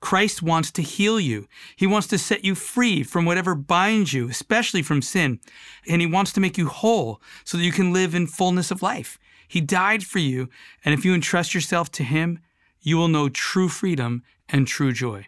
Christ 0.00 0.42
wants 0.42 0.70
to 0.72 0.82
heal 0.82 1.18
you. 1.18 1.46
He 1.76 1.86
wants 1.86 2.06
to 2.08 2.18
set 2.18 2.44
you 2.44 2.54
free 2.54 3.02
from 3.02 3.24
whatever 3.24 3.54
binds 3.54 4.12
you, 4.12 4.28
especially 4.28 4.82
from 4.82 5.02
sin. 5.02 5.40
And 5.88 6.00
He 6.00 6.06
wants 6.06 6.32
to 6.34 6.40
make 6.40 6.56
you 6.56 6.68
whole 6.68 7.20
so 7.44 7.56
that 7.56 7.64
you 7.64 7.72
can 7.72 7.92
live 7.92 8.14
in 8.14 8.26
fullness 8.26 8.70
of 8.70 8.82
life. 8.82 9.18
He 9.48 9.60
died 9.60 10.04
for 10.04 10.18
you. 10.18 10.48
And 10.84 10.94
if 10.94 11.04
you 11.04 11.14
entrust 11.14 11.54
yourself 11.54 11.90
to 11.92 12.04
Him, 12.04 12.40
you 12.80 12.96
will 12.96 13.08
know 13.08 13.28
true 13.28 13.68
freedom 13.68 14.22
and 14.48 14.66
true 14.66 14.92
joy. 14.92 15.26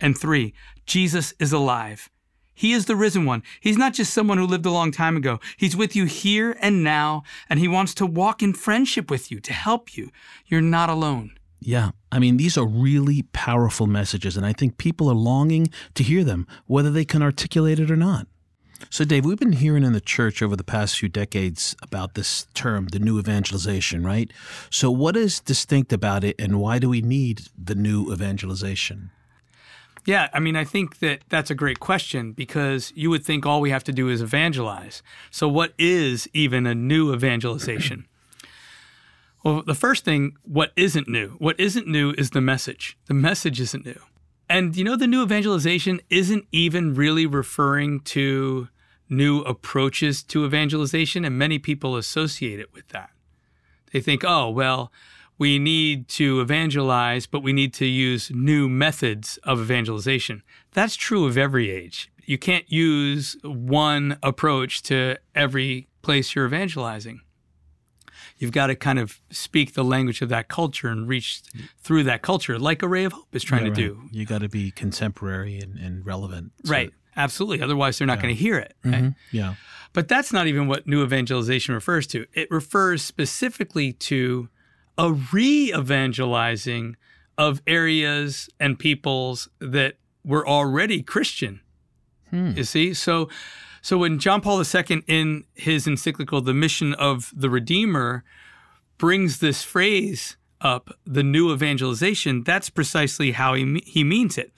And 0.00 0.16
three, 0.16 0.54
Jesus 0.86 1.34
is 1.38 1.52
alive. 1.52 2.08
He 2.54 2.72
is 2.72 2.86
the 2.86 2.96
risen 2.96 3.24
one. 3.24 3.42
He's 3.60 3.78
not 3.78 3.94
just 3.94 4.12
someone 4.12 4.36
who 4.36 4.46
lived 4.46 4.66
a 4.66 4.70
long 4.70 4.92
time 4.92 5.16
ago. 5.16 5.40
He's 5.56 5.76
with 5.76 5.96
you 5.96 6.04
here 6.04 6.56
and 6.60 6.84
now, 6.84 7.22
and 7.48 7.58
he 7.58 7.68
wants 7.68 7.94
to 7.94 8.06
walk 8.06 8.42
in 8.42 8.52
friendship 8.52 9.10
with 9.10 9.30
you 9.30 9.40
to 9.40 9.52
help 9.52 9.96
you. 9.96 10.10
You're 10.46 10.60
not 10.60 10.90
alone. 10.90 11.32
Yeah. 11.60 11.90
I 12.10 12.18
mean, 12.18 12.38
these 12.38 12.56
are 12.56 12.66
really 12.66 13.22
powerful 13.32 13.86
messages, 13.86 14.36
and 14.36 14.46
I 14.46 14.52
think 14.52 14.78
people 14.78 15.10
are 15.10 15.14
longing 15.14 15.68
to 15.94 16.02
hear 16.02 16.24
them, 16.24 16.46
whether 16.66 16.90
they 16.90 17.04
can 17.04 17.22
articulate 17.22 17.78
it 17.78 17.90
or 17.90 17.96
not. 17.96 18.26
So, 18.88 19.04
Dave, 19.04 19.26
we've 19.26 19.38
been 19.38 19.52
hearing 19.52 19.84
in 19.84 19.92
the 19.92 20.00
church 20.00 20.40
over 20.40 20.56
the 20.56 20.64
past 20.64 20.98
few 20.98 21.08
decades 21.10 21.76
about 21.82 22.14
this 22.14 22.46
term, 22.54 22.86
the 22.86 22.98
new 22.98 23.18
evangelization, 23.18 24.02
right? 24.04 24.32
So, 24.70 24.90
what 24.90 25.18
is 25.18 25.38
distinct 25.38 25.92
about 25.92 26.24
it, 26.24 26.34
and 26.38 26.58
why 26.58 26.78
do 26.78 26.88
we 26.88 27.02
need 27.02 27.42
the 27.62 27.74
new 27.74 28.10
evangelization? 28.10 29.10
Yeah, 30.06 30.28
I 30.32 30.40
mean, 30.40 30.56
I 30.56 30.64
think 30.64 31.00
that 31.00 31.20
that's 31.28 31.50
a 31.50 31.54
great 31.54 31.78
question 31.78 32.32
because 32.32 32.90
you 32.96 33.10
would 33.10 33.22
think 33.22 33.44
all 33.44 33.60
we 33.60 33.68
have 33.68 33.84
to 33.84 33.92
do 33.92 34.08
is 34.08 34.22
evangelize. 34.22 35.02
So, 35.30 35.46
what 35.46 35.74
is 35.78 36.26
even 36.32 36.66
a 36.66 36.74
new 36.74 37.12
evangelization? 37.12 38.06
Well, 39.42 39.62
the 39.62 39.74
first 39.74 40.04
thing, 40.04 40.36
what 40.42 40.72
isn't 40.76 41.08
new? 41.08 41.30
What 41.38 41.58
isn't 41.58 41.86
new 41.86 42.12
is 42.18 42.30
the 42.30 42.40
message. 42.40 42.98
The 43.06 43.14
message 43.14 43.60
isn't 43.60 43.86
new. 43.86 44.00
And 44.48 44.76
you 44.76 44.84
know, 44.84 44.96
the 44.96 45.06
new 45.06 45.22
evangelization 45.22 46.00
isn't 46.10 46.46
even 46.52 46.94
really 46.94 47.24
referring 47.24 48.00
to 48.00 48.68
new 49.08 49.40
approaches 49.42 50.22
to 50.24 50.44
evangelization, 50.44 51.24
and 51.24 51.38
many 51.38 51.58
people 51.58 51.96
associate 51.96 52.60
it 52.60 52.72
with 52.72 52.88
that. 52.88 53.10
They 53.92 54.00
think, 54.00 54.24
oh, 54.24 54.50
well, 54.50 54.92
we 55.38 55.58
need 55.58 56.06
to 56.08 56.40
evangelize, 56.40 57.26
but 57.26 57.42
we 57.42 57.52
need 57.52 57.72
to 57.74 57.86
use 57.86 58.30
new 58.30 58.68
methods 58.68 59.38
of 59.42 59.60
evangelization. 59.60 60.42
That's 60.72 60.96
true 60.96 61.26
of 61.26 61.38
every 61.38 61.70
age. 61.70 62.10
You 62.24 62.36
can't 62.36 62.70
use 62.70 63.36
one 63.42 64.18
approach 64.22 64.82
to 64.82 65.16
every 65.34 65.88
place 66.02 66.34
you're 66.34 66.46
evangelizing 66.46 67.22
you've 68.40 68.50
got 68.52 68.66
to 68.66 68.74
kind 68.74 68.98
of 68.98 69.20
speak 69.30 69.74
the 69.74 69.84
language 69.84 70.20
of 70.22 70.28
that 70.30 70.48
culture 70.48 70.88
and 70.88 71.06
reach 71.06 71.42
through 71.78 72.02
that 72.04 72.22
culture, 72.22 72.58
like 72.58 72.82
Array 72.82 73.04
of 73.04 73.12
Hope 73.12 73.32
is 73.36 73.44
trying 73.44 73.66
Yeah, 73.66 73.74
to 73.74 73.88
right. 73.94 74.10
do. 74.10 74.18
You 74.18 74.26
got 74.26 74.40
to 74.40 74.48
be 74.48 74.72
contemporary 74.72 75.58
and, 75.60 75.78
and 75.78 76.04
relevant. 76.04 76.50
So- 76.64 76.72
Right. 76.72 76.92
Absolutely. 77.16 77.60
Otherwise, 77.62 77.98
they're 77.98 78.06
not 78.06 78.18
Yeah. 78.18 78.22
going 78.22 78.34
to 78.36 78.40
hear 78.42 78.56
it. 78.58 78.74
Right? 78.84 79.04
Mhm. 79.04 79.14
Yeah. 79.30 79.54
But 79.92 80.08
that's 80.08 80.32
not 80.32 80.46
even 80.46 80.68
what 80.68 80.86
new 80.86 81.02
evangelization 81.02 81.74
refers 81.74 82.06
to. 82.08 82.24
It 82.32 82.50
refers 82.50 83.02
specifically 83.02 83.92
to 83.94 84.48
a 84.96 85.12
re 85.32 85.72
evangelizing 85.74 86.96
of 87.36 87.60
areas 87.66 88.48
and 88.60 88.78
peoples 88.78 89.48
that 89.58 89.96
were 90.24 90.46
already 90.46 91.02
Christian. 91.02 91.60
You 92.32 92.62
see? 92.62 92.94
So 92.94 93.28
so 93.82 93.98
when 93.98 94.18
John 94.18 94.40
Paul 94.40 94.62
II 94.62 95.02
in 95.06 95.44
his 95.54 95.86
encyclical 95.86 96.40
The 96.40 96.54
Mission 96.54 96.94
of 96.94 97.32
the 97.34 97.50
Redeemer 97.50 98.24
brings 98.98 99.38
this 99.38 99.62
phrase 99.62 100.36
up, 100.60 100.90
the 101.06 101.22
new 101.22 101.52
evangelization, 101.52 102.42
that's 102.44 102.68
precisely 102.68 103.32
how 103.32 103.54
he 103.54 103.82
he 103.86 104.04
means 104.04 104.36
it. 104.36 104.52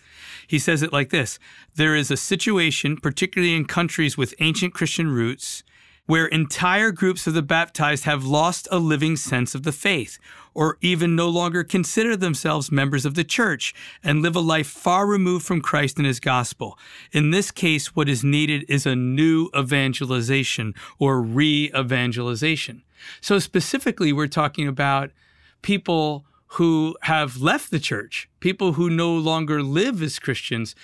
He 0.47 0.59
says 0.59 0.83
it 0.83 0.93
like 0.93 1.11
this 1.11 1.39
There 1.77 1.95
is 1.95 2.11
a 2.11 2.17
situation, 2.17 2.97
particularly 2.97 3.55
in 3.55 3.65
countries 3.65 4.19
with 4.19 4.35
ancient 4.41 4.75
Christian 4.75 5.09
roots, 5.09 5.63
where 6.07 6.27
entire 6.27 6.91
groups 6.91 7.27
of 7.27 7.35
the 7.35 7.43
baptized 7.43 8.05
have 8.05 8.25
lost 8.25 8.67
a 8.71 8.79
living 8.79 9.17
sense 9.17 9.55
of 9.55 9.63
the 9.63 9.73
faith, 9.73 10.19
or 10.55 10.79
even 10.81 11.17
no 11.17 11.29
longer 11.29 11.65
consider 11.65 12.17
themselves 12.17 12.71
members 12.71 13.05
of 13.05 13.15
the 13.15 13.25
church 13.25 13.75
and 14.03 14.23
live 14.23 14.37
a 14.37 14.41
life 14.41 14.67
far 14.67 15.07
removed 15.07 15.45
from 15.45 15.61
Christ 15.61 15.97
and 15.97 16.07
his 16.07 16.21
gospel. 16.21 16.79
In 17.13 17.31
this 17.31 17.51
case, 17.51 17.95
what 17.97 18.09
is 18.09 18.23
needed 18.23 18.65
is 18.69 18.87
a 18.87 18.97
new 18.97 19.51
evangelization 19.57 20.75
or 20.99 21.21
re 21.21 21.71
evangelization. 21.77 22.83
So, 23.21 23.39
specifically, 23.39 24.13
we're 24.13 24.29
talking 24.29 24.69
about 24.69 25.11
people 25.63 26.25
who 26.47 26.97
have 27.03 27.39
left 27.39 27.71
the 27.71 27.81
church, 27.81 28.29
people 28.41 28.75
who 28.75 28.91
no 28.91 29.13
longer 29.13 29.63
live 29.63 30.03
as 30.03 30.19
Christians, 30.19 30.75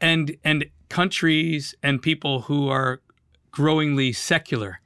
and 0.00 0.36
and 0.44 0.66
countries 0.88 1.74
and 1.82 2.00
people 2.00 2.42
who 2.42 2.68
are 2.68 3.00
growingly 3.50 4.12
secular. 4.12 4.80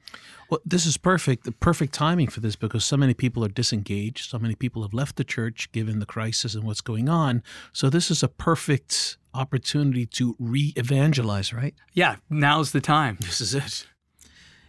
Well, 0.50 0.60
this 0.64 0.84
is 0.84 0.96
perfect, 0.96 1.44
the 1.44 1.52
perfect 1.52 1.94
timing 1.94 2.26
for 2.26 2.40
this 2.40 2.56
because 2.56 2.84
so 2.84 2.96
many 2.96 3.14
people 3.14 3.44
are 3.44 3.48
disengaged. 3.48 4.28
So 4.28 4.38
many 4.38 4.56
people 4.56 4.82
have 4.82 4.92
left 4.92 5.14
the 5.14 5.22
church 5.22 5.70
given 5.70 6.00
the 6.00 6.06
crisis 6.06 6.56
and 6.56 6.64
what's 6.64 6.80
going 6.80 7.08
on. 7.08 7.44
So 7.72 7.88
this 7.88 8.10
is 8.10 8.24
a 8.24 8.28
perfect 8.28 9.16
opportunity 9.32 10.06
to 10.06 10.34
re-evangelize, 10.40 11.52
right? 11.52 11.74
Yeah, 11.92 12.16
now's 12.28 12.72
the 12.72 12.80
time. 12.80 13.18
This 13.20 13.40
is 13.40 13.54
it. 13.54 13.86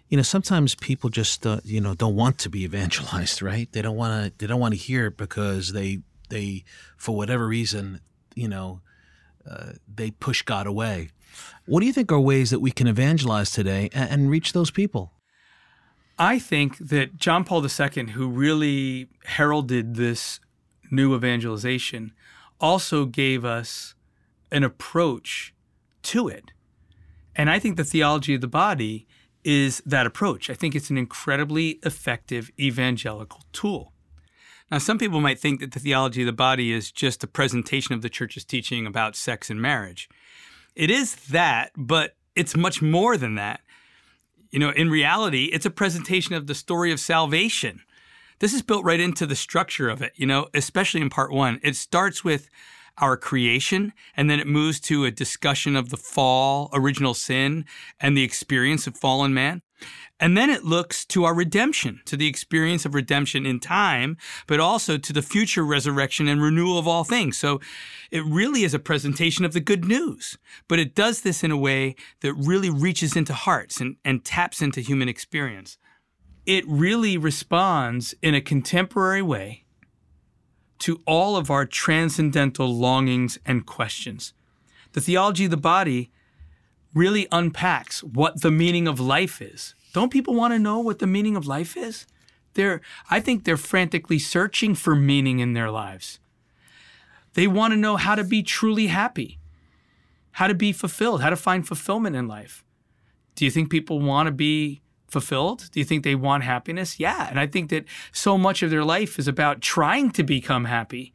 You 0.08 0.18
know, 0.18 0.24
sometimes 0.24 0.76
people 0.76 1.10
just 1.10 1.48
uh, 1.48 1.62
you 1.64 1.82
know 1.82 1.96
don't 1.96 2.16
want 2.16 2.38
to 2.40 2.50
be 2.50 2.64
evangelized, 2.64 3.42
right? 3.42 3.72
They 3.72 3.82
don't 3.82 3.96
want 3.96 4.26
to. 4.26 4.38
They 4.38 4.46
don't 4.46 4.60
want 4.60 4.74
to 4.74 4.80
hear 4.80 5.08
it 5.08 5.18
because 5.18 5.72
they 5.72 6.02
they 6.30 6.64
for 6.98 7.16
whatever 7.16 7.48
reason, 7.48 8.02
you 8.36 8.50
know, 8.50 8.82
uh, 9.50 9.72
they 9.92 10.12
push 10.12 10.44
God 10.44 10.68
away. 10.68 11.10
What 11.66 11.80
do 11.80 11.88
you 11.88 11.94
think 11.94 12.12
are 12.12 12.20
ways 12.20 12.50
that 12.52 12.60
we 12.60 12.72
can 12.72 12.88
evangelize 12.88 13.52
today 13.52 13.90
and, 13.94 14.12
and 14.12 14.30
reach 14.30 14.52
those 14.52 14.70
people? 14.70 15.14
I 16.22 16.38
think 16.38 16.78
that 16.78 17.18
John 17.18 17.44
Paul 17.44 17.66
II, 17.66 18.12
who 18.12 18.30
really 18.30 19.08
heralded 19.25 19.96
this 19.96 20.40
new 20.92 21.16
evangelization, 21.16 22.13
also 22.60 23.06
gave 23.06 23.44
us 23.44 23.96
an 24.51 24.63
approach 24.63 25.51
to 26.04 26.28
it. 26.28 26.51
And 27.36 27.50
I 27.50 27.58
think 27.58 27.75
the 27.75 27.84
theology 27.84 28.36
of 28.36 28.42
the 28.42 28.48
body 28.48 29.08
is 29.44 29.82
that 29.84 30.06
approach. 30.06 30.48
I 30.51 30.54
think 30.54 30.75
it's 30.75 30.92
an 30.92 30.98
incredibly 31.00 31.80
effective 31.82 32.51
evangelical 32.60 33.42
tool. 33.51 33.92
Now, 34.70 34.78
some 34.78 35.00
people 35.00 35.22
might 35.22 35.40
think 35.40 35.60
that 35.60 35.72
the 35.72 35.80
theology 35.80 36.22
of 36.22 36.28
the 36.28 36.34
body 36.34 36.72
is 36.72 36.92
just 36.92 37.24
a 37.24 37.28
presentation 37.28 37.96
of 37.96 38.04
the 38.04 38.10
church's 38.10 38.46
teaching 38.46 38.86
about 38.86 39.16
sex 39.16 39.50
and 39.50 39.60
marriage. 39.60 40.08
It 40.75 40.92
is 40.92 41.16
that, 41.30 41.72
but 41.75 42.16
it's 42.36 42.56
much 42.56 42.80
more 42.80 43.18
than 43.18 43.34
that. 43.36 43.62
You 44.51 44.60
know, 44.60 44.70
in 44.72 44.89
reality, 44.89 45.46
it's 45.46 45.65
a 45.65 45.72
presentation 45.72 46.36
of 46.36 46.48
the 46.48 46.55
story 46.55 46.91
of 46.91 47.00
salvation. 47.00 47.81
This 48.39 48.53
is 48.53 48.62
built 48.62 48.84
right 48.84 49.00
into 49.00 49.25
the 49.25 49.36
structure 49.36 49.89
of 49.89 50.01
it, 50.01 50.13
you 50.15 50.25
know, 50.25 50.48
especially 50.53 51.01
in 51.01 51.10
part 51.10 51.31
one. 51.31 51.60
It 51.63 51.75
starts 51.75 52.24
with 52.24 52.50
our 52.98 53.15
creation, 53.15 53.93
and 54.17 54.29
then 54.29 54.39
it 54.39 54.48
moves 54.48 54.79
to 54.81 55.05
a 55.05 55.12
discussion 55.12 55.75
of 55.77 55.89
the 55.89 55.98
fall, 55.98 56.70
original 56.74 57.13
sin, 57.13 57.65
and 58.00 58.17
the 58.17 58.24
experience 58.24 58.88
of 58.88 58.98
fallen 58.98 59.34
man. 59.34 59.62
And 60.20 60.38
then 60.38 60.52
it 60.52 60.64
looks 60.64 61.04
to 61.06 61.24
our 61.24 61.34
redemption, 61.34 62.02
to 62.06 62.16
the 62.16 62.28
experience 62.28 62.86
of 62.86 62.94
redemption 62.94 63.46
in 63.46 63.60
time, 63.60 64.18
but 64.46 64.60
also 64.60 64.98
to 64.98 65.14
the 65.14 65.24
future 65.24 65.66
resurrection 65.66 66.28
and 66.28 66.42
renewal 66.42 66.78
of 66.78 66.88
all 66.88 67.04
things. 67.04 67.38
So 67.38 67.60
it 68.12 68.24
really 68.26 68.64
is 68.64 68.76
a 68.76 68.80
presentation 68.80 69.46
of 69.46 69.54
the 69.54 69.60
good 69.60 69.86
news, 69.86 70.38
but 70.68 70.78
it 70.78 70.94
does 70.94 71.22
this 71.22 71.44
in 71.44 71.50
a 71.50 71.58
way 71.58 71.96
that 72.20 72.34
really 72.36 72.70
reaches 72.70 73.16
into 73.16 73.34
hearts 73.34 73.82
and, 73.82 73.96
and 74.06 74.24
taps 74.24 74.62
into 74.62 74.82
human 74.82 75.10
experience. 75.10 75.78
It 76.46 76.66
really 76.68 77.18
responds 77.18 78.14
in 78.22 78.36
a 78.36 78.42
contemporary 78.42 79.22
way 79.22 79.66
to 80.80 81.02
all 81.06 81.36
of 81.36 81.50
our 81.50 81.66
transcendental 81.66 82.76
longings 82.76 83.40
and 83.46 83.66
questions. 83.66 84.34
The 84.94 85.02
theology 85.02 85.46
of 85.46 85.52
the 85.52 85.58
body 85.58 86.12
really 86.93 87.27
unpacks 87.31 88.03
what 88.03 88.41
the 88.41 88.51
meaning 88.51 88.88
of 88.88 89.00
life 89.00 89.41
is. 89.41 89.75
Don't 89.93 90.12
people 90.12 90.33
want 90.33 90.53
to 90.53 90.60
know 90.60 90.79
what 90.79 91.00
the 91.00 91.07
meaning 91.07 91.36
of 91.36 91.48
life 91.48 91.75
is? 91.75 92.05
They're, 92.53 92.81
I 93.10 93.19
think 93.19 93.43
they're 93.43 93.57
frantically 93.57 94.19
searching 94.19 94.75
for 94.75 94.95
meaning 94.95 95.39
in 95.39 95.53
their 95.53 95.71
lives. 95.71 96.19
They 97.33 97.48
want 97.48 97.71
to 97.71 97.77
know 97.77 97.95
how 97.95 98.15
to 98.15 98.24
be 98.24 98.43
truly 98.43 98.88
happy, 98.88 99.39
how 100.31 100.48
to 100.48 100.53
be 100.53 100.74
fulfilled, 100.74 101.21
how 101.21 101.29
to 101.29 101.38
find 101.38 101.65
fulfillment 101.65 102.15
in 102.15 102.27
life. 102.27 102.63
Do 103.36 103.45
you 103.45 103.51
think 103.51 103.69
people 103.69 104.00
want 104.00 104.27
to 104.27 104.31
be 104.31 104.81
fulfilled? 105.07 105.69
Do 105.71 105.79
you 105.79 105.86
think 105.86 106.03
they 106.03 106.15
want 106.15 106.43
happiness? 106.43 107.00
Yeah. 107.00 107.27
And 107.29 107.39
I 107.39 107.48
think 107.48 107.69
that 107.69 107.86
so 108.12 108.38
much 108.38 108.63
of 108.63 108.69
their 108.69 108.83
life 108.83 109.17
is 109.17 109.27
about 109.27 109.62
trying 109.62 110.12
to 110.12 110.24
become 110.24 110.65
happy. 110.65 111.13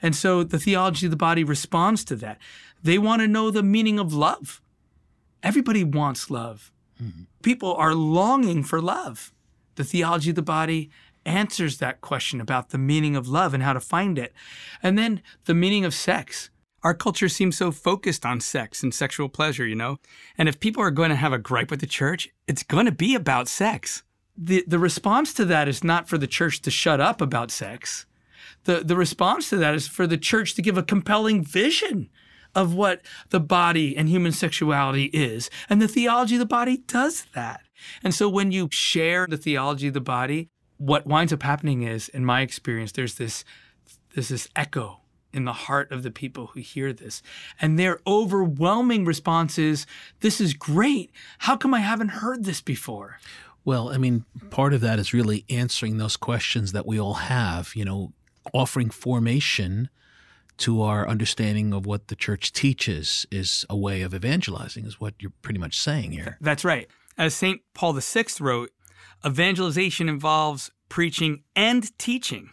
And 0.00 0.14
so 0.14 0.44
the 0.44 0.58
theology 0.58 1.06
of 1.06 1.10
the 1.10 1.16
body 1.16 1.42
responds 1.42 2.04
to 2.04 2.16
that. 2.16 2.38
They 2.82 2.98
want 2.98 3.22
to 3.22 3.28
know 3.28 3.50
the 3.50 3.62
meaning 3.62 3.98
of 3.98 4.12
love. 4.12 4.60
Everybody 5.46 5.84
wants 5.84 6.30
love. 6.30 6.72
Mm-hmm. 7.02 7.22
People 7.42 7.74
are 7.74 7.94
longing 7.94 8.64
for 8.64 8.80
love. 8.80 9.32
The 9.76 9.84
theology 9.84 10.30
of 10.30 10.36
the 10.36 10.42
body 10.42 10.90
answers 11.24 11.78
that 11.78 12.00
question 12.00 12.40
about 12.40 12.70
the 12.70 12.78
meaning 12.78 13.14
of 13.14 13.28
love 13.28 13.54
and 13.54 13.62
how 13.62 13.72
to 13.72 13.80
find 13.80 14.18
it. 14.18 14.32
And 14.82 14.98
then 14.98 15.22
the 15.44 15.54
meaning 15.54 15.84
of 15.84 15.94
sex. 15.94 16.50
Our 16.82 16.94
culture 16.94 17.28
seems 17.28 17.56
so 17.56 17.70
focused 17.70 18.24
on 18.26 18.40
sex 18.40 18.82
and 18.82 18.94
sexual 18.94 19.28
pleasure, 19.28 19.66
you 19.66 19.74
know? 19.74 19.98
And 20.36 20.48
if 20.48 20.60
people 20.60 20.82
are 20.82 20.90
going 20.90 21.10
to 21.10 21.16
have 21.16 21.32
a 21.32 21.38
gripe 21.38 21.70
with 21.70 21.80
the 21.80 21.86
church, 21.86 22.28
it's 22.46 22.62
going 22.62 22.86
to 22.86 22.92
be 22.92 23.14
about 23.14 23.48
sex. 23.48 24.02
The, 24.36 24.64
the 24.66 24.78
response 24.78 25.32
to 25.34 25.44
that 25.46 25.68
is 25.68 25.82
not 25.82 26.08
for 26.08 26.18
the 26.18 26.26
church 26.26 26.60
to 26.62 26.70
shut 26.70 27.00
up 27.00 27.20
about 27.20 27.50
sex. 27.50 28.06
The, 28.64 28.80
the 28.84 28.96
response 28.96 29.50
to 29.50 29.56
that 29.56 29.74
is 29.74 29.88
for 29.88 30.06
the 30.06 30.18
church 30.18 30.54
to 30.54 30.62
give 30.62 30.76
a 30.76 30.82
compelling 30.82 31.44
vision 31.44 32.08
of 32.56 32.74
what 32.74 33.02
the 33.28 33.38
body 33.38 33.96
and 33.96 34.08
human 34.08 34.32
sexuality 34.32 35.04
is. 35.12 35.50
And 35.68 35.80
the 35.80 35.86
theology 35.86 36.34
of 36.34 36.40
the 36.40 36.46
body 36.46 36.78
does 36.78 37.26
that. 37.34 37.60
And 38.02 38.14
so 38.14 38.28
when 38.28 38.50
you 38.50 38.68
share 38.72 39.26
the 39.28 39.36
theology 39.36 39.88
of 39.88 39.94
the 39.94 40.00
body, 40.00 40.48
what 40.78 41.06
winds 41.06 41.32
up 41.32 41.42
happening 41.42 41.82
is, 41.82 42.08
in 42.08 42.24
my 42.24 42.40
experience, 42.40 42.92
there's 42.92 43.14
this 43.14 43.44
there's 44.14 44.28
this 44.28 44.48
echo 44.56 45.00
in 45.34 45.44
the 45.44 45.52
heart 45.52 45.92
of 45.92 46.02
the 46.02 46.10
people 46.10 46.46
who 46.48 46.60
hear 46.60 46.94
this. 46.94 47.20
And 47.60 47.78
their 47.78 48.00
overwhelming 48.06 49.04
response 49.04 49.58
is, 49.58 49.86
This 50.20 50.40
is 50.40 50.54
great. 50.54 51.10
How 51.40 51.56
come 51.56 51.74
I 51.74 51.80
haven't 51.80 52.08
heard 52.08 52.44
this 52.44 52.62
before? 52.62 53.18
Well, 53.66 53.90
I 53.90 53.98
mean, 53.98 54.24
part 54.48 54.72
of 54.72 54.80
that 54.80 54.98
is 54.98 55.12
really 55.12 55.44
answering 55.50 55.98
those 55.98 56.16
questions 56.16 56.72
that 56.72 56.86
we 56.86 56.98
all 56.98 57.14
have, 57.14 57.74
you 57.74 57.84
know, 57.84 58.12
offering 58.54 58.88
formation 58.88 59.90
to 60.58 60.82
our 60.82 61.08
understanding 61.08 61.72
of 61.72 61.86
what 61.86 62.08
the 62.08 62.16
church 62.16 62.52
teaches 62.52 63.26
is 63.30 63.64
a 63.68 63.76
way 63.76 64.02
of 64.02 64.14
evangelizing, 64.14 64.86
is 64.86 65.00
what 65.00 65.14
you're 65.18 65.32
pretty 65.42 65.58
much 65.58 65.78
saying 65.78 66.12
here. 66.12 66.38
That's 66.40 66.64
right. 66.64 66.88
As 67.18 67.34
St. 67.34 67.60
Paul 67.74 67.92
VI 67.94 68.24
wrote, 68.40 68.70
evangelization 69.24 70.08
involves 70.08 70.70
preaching 70.88 71.42
and 71.54 71.96
teaching. 71.98 72.50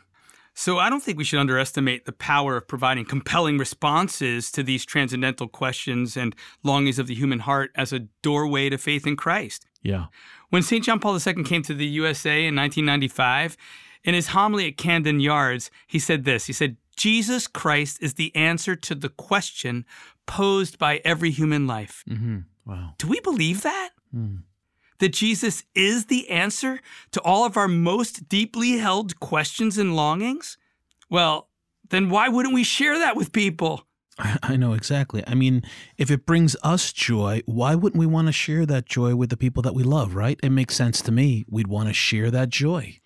So 0.55 0.77
I 0.77 0.89
don't 0.89 1.01
think 1.01 1.17
we 1.17 1.23
should 1.23 1.39
underestimate 1.39 2.05
the 2.05 2.11
power 2.11 2.57
of 2.57 2.67
providing 2.67 3.05
compelling 3.05 3.57
responses 3.57 4.51
to 4.51 4.61
these 4.61 4.85
transcendental 4.85 5.47
questions 5.47 6.15
and 6.15 6.35
longings 6.63 6.99
of 6.99 7.07
the 7.07 7.15
human 7.15 7.39
heart 7.39 7.71
as 7.75 7.91
a 7.91 8.01
doorway 8.21 8.69
to 8.69 8.77
faith 8.77 9.07
in 9.07 9.15
Christ. 9.15 9.65
Yeah. 9.81 10.05
When 10.49 10.61
St. 10.61 10.83
John 10.83 10.99
Paul 10.99 11.17
II 11.17 11.43
came 11.43 11.63
to 11.63 11.73
the 11.73 11.87
USA 11.87 12.45
in 12.45 12.55
1995, 12.55 13.57
in 14.03 14.13
his 14.13 14.27
homily 14.27 14.67
at 14.67 14.77
Camden 14.77 15.19
Yards, 15.19 15.71
he 15.87 15.97
said 15.97 16.23
this 16.23 16.45
He 16.45 16.53
said, 16.53 16.77
Jesus 16.95 17.47
Christ 17.47 17.97
is 18.01 18.15
the 18.15 18.35
answer 18.35 18.75
to 18.75 18.95
the 18.95 19.09
question 19.09 19.85
posed 20.25 20.77
by 20.77 21.01
every 21.03 21.31
human 21.31 21.67
life. 21.67 22.03
Mm-hmm. 22.09 22.39
Wow. 22.65 22.93
Do 22.97 23.07
we 23.07 23.19
believe 23.19 23.61
that? 23.63 23.89
Mm. 24.15 24.43
That 24.99 25.09
Jesus 25.09 25.63
is 25.75 26.05
the 26.05 26.29
answer 26.29 26.79
to 27.11 27.21
all 27.21 27.45
of 27.45 27.57
our 27.57 27.67
most 27.67 28.29
deeply 28.29 28.77
held 28.77 29.19
questions 29.19 29.77
and 29.77 29.95
longings? 29.95 30.57
Well, 31.09 31.49
then 31.89 32.09
why 32.09 32.29
wouldn't 32.29 32.53
we 32.53 32.63
share 32.63 32.97
that 32.99 33.15
with 33.15 33.33
people? 33.33 33.85
I, 34.17 34.37
I 34.43 34.55
know 34.55 34.73
exactly. 34.73 35.23
I 35.27 35.33
mean, 35.33 35.63
if 35.97 36.11
it 36.11 36.25
brings 36.25 36.55
us 36.63 36.93
joy, 36.93 37.41
why 37.45 37.75
wouldn't 37.75 37.99
we 37.99 38.05
want 38.05 38.27
to 38.27 38.31
share 38.31 38.65
that 38.67 38.85
joy 38.85 39.15
with 39.15 39.29
the 39.29 39.37
people 39.37 39.63
that 39.63 39.73
we 39.73 39.83
love, 39.83 40.15
right? 40.15 40.39
It 40.43 40.51
makes 40.51 40.75
sense 40.75 41.01
to 41.01 41.11
me. 41.11 41.45
We'd 41.49 41.67
want 41.67 41.89
to 41.89 41.93
share 41.93 42.31
that 42.31 42.49
joy. 42.49 42.99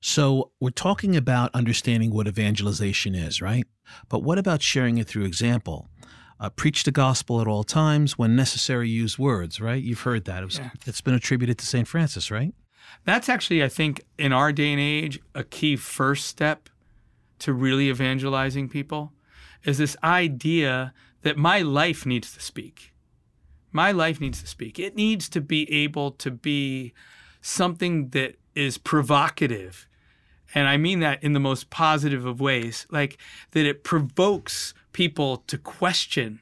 So, 0.00 0.50
we're 0.60 0.70
talking 0.70 1.16
about 1.16 1.50
understanding 1.54 2.12
what 2.12 2.28
evangelization 2.28 3.14
is, 3.14 3.40
right? 3.40 3.66
But 4.08 4.22
what 4.22 4.38
about 4.38 4.62
sharing 4.62 4.98
it 4.98 5.08
through 5.08 5.24
example? 5.24 5.88
Uh, 6.38 6.50
preach 6.50 6.84
the 6.84 6.92
gospel 6.92 7.40
at 7.40 7.48
all 7.48 7.64
times, 7.64 8.18
when 8.18 8.36
necessary, 8.36 8.90
use 8.90 9.18
words, 9.18 9.60
right? 9.60 9.82
You've 9.82 10.02
heard 10.02 10.26
that. 10.26 10.42
It 10.42 10.46
was, 10.46 10.58
Yeah. 10.58 10.70
It's 10.86 11.00
been 11.00 11.14
attributed 11.14 11.56
to 11.58 11.66
St. 11.66 11.88
Francis, 11.88 12.30
right? 12.30 12.54
That's 13.04 13.28
actually, 13.28 13.64
I 13.64 13.68
think, 13.68 14.02
in 14.18 14.32
our 14.32 14.52
day 14.52 14.70
and 14.72 14.80
age, 14.80 15.18
a 15.34 15.44
key 15.44 15.76
first 15.76 16.26
step 16.26 16.68
to 17.38 17.52
really 17.52 17.88
evangelizing 17.88 18.68
people 18.68 19.12
is 19.64 19.78
this 19.78 19.96
idea 20.04 20.92
that 21.22 21.36
my 21.36 21.60
life 21.62 22.06
needs 22.06 22.32
to 22.34 22.40
speak. 22.40 22.92
My 23.72 23.92
life 23.92 24.20
needs 24.20 24.40
to 24.40 24.46
speak. 24.46 24.78
It 24.78 24.94
needs 24.94 25.28
to 25.30 25.40
be 25.40 25.70
able 25.72 26.12
to 26.12 26.30
be 26.30 26.92
something 27.40 28.10
that 28.10 28.36
is 28.56 28.78
provocative. 28.78 29.86
And 30.54 30.66
I 30.66 30.76
mean 30.76 31.00
that 31.00 31.22
in 31.22 31.32
the 31.32 31.40
most 31.40 31.70
positive 31.70 32.24
of 32.24 32.40
ways, 32.40 32.86
like 32.90 33.18
that 33.52 33.66
it 33.66 33.84
provokes 33.84 34.74
people 34.92 35.38
to 35.48 35.58
question 35.58 36.40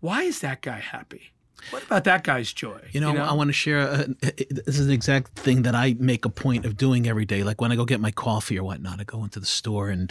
why 0.00 0.22
is 0.22 0.40
that 0.40 0.62
guy 0.62 0.78
happy? 0.78 1.32
What 1.68 1.82
about 1.82 2.04
that 2.04 2.24
guy's 2.24 2.52
joy? 2.52 2.80
You 2.90 3.00
know, 3.00 3.14
I 3.16 3.34
want 3.34 3.48
to 3.48 3.52
share. 3.52 3.80
A, 3.80 4.06
this 4.22 4.78
is 4.78 4.86
the 4.86 4.94
exact 4.94 5.38
thing 5.38 5.62
that 5.62 5.74
I 5.74 5.94
make 5.98 6.24
a 6.24 6.30
point 6.30 6.64
of 6.64 6.76
doing 6.76 7.06
every 7.06 7.26
day. 7.26 7.42
Like 7.44 7.60
when 7.60 7.70
I 7.70 7.76
go 7.76 7.84
get 7.84 8.00
my 8.00 8.10
coffee 8.10 8.58
or 8.58 8.64
whatnot, 8.64 8.98
I 8.98 9.04
go 9.04 9.22
into 9.24 9.40
the 9.40 9.46
store 9.46 9.90
and, 9.90 10.10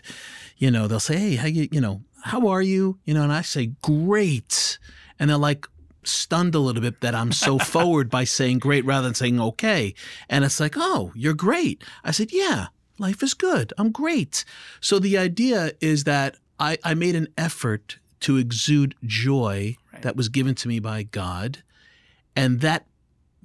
you 0.58 0.70
know, 0.70 0.88
they'll 0.88 1.00
say, 1.00 1.18
"Hey, 1.18 1.36
how 1.36 1.48
you? 1.48 1.68
You 1.72 1.82
know, 1.82 2.04
how 2.24 2.48
are 2.48 2.62
you? 2.62 3.00
You 3.04 3.16
know," 3.16 3.24
and 3.24 3.34
I 3.34 3.42
say, 3.42 3.72
"Great," 3.82 4.78
and 5.18 5.30
they're 5.30 5.38
like 5.38 5.68
stunned 6.04 6.56
a 6.56 6.60
little 6.60 6.82
bit 6.82 7.02
that 7.02 7.16
I'm 7.16 7.32
so 7.32 7.58
forward 7.74 8.10
by 8.10 8.24
saying 8.24 8.60
great 8.60 8.86
rather 8.86 9.08
than 9.08 9.16
saying 9.16 9.40
okay. 9.40 9.94
And 10.30 10.44
it's 10.44 10.60
like, 10.60 10.76
"Oh, 10.78 11.12
you're 11.16 11.34
great." 11.34 11.84
I 12.04 12.12
said, 12.12 12.32
"Yeah, 12.32 12.68
life 12.98 13.24
is 13.24 13.34
good. 13.34 13.74
I'm 13.78 13.92
great." 13.92 14.46
So 14.80 15.00
the 15.00 15.18
idea 15.18 15.72
is 15.82 16.04
that 16.06 16.38
I, 16.60 16.78
I 16.84 16.94
made 16.94 17.16
an 17.16 17.28
effort 17.38 17.98
to 18.22 18.38
exude 18.38 18.96
joy 19.06 19.78
that 20.02 20.16
was 20.16 20.30
given 20.30 20.56
to 20.56 20.68
me 20.68 20.80
by 20.80 21.04
God. 21.04 21.64
And 22.36 22.62
that 22.62 22.86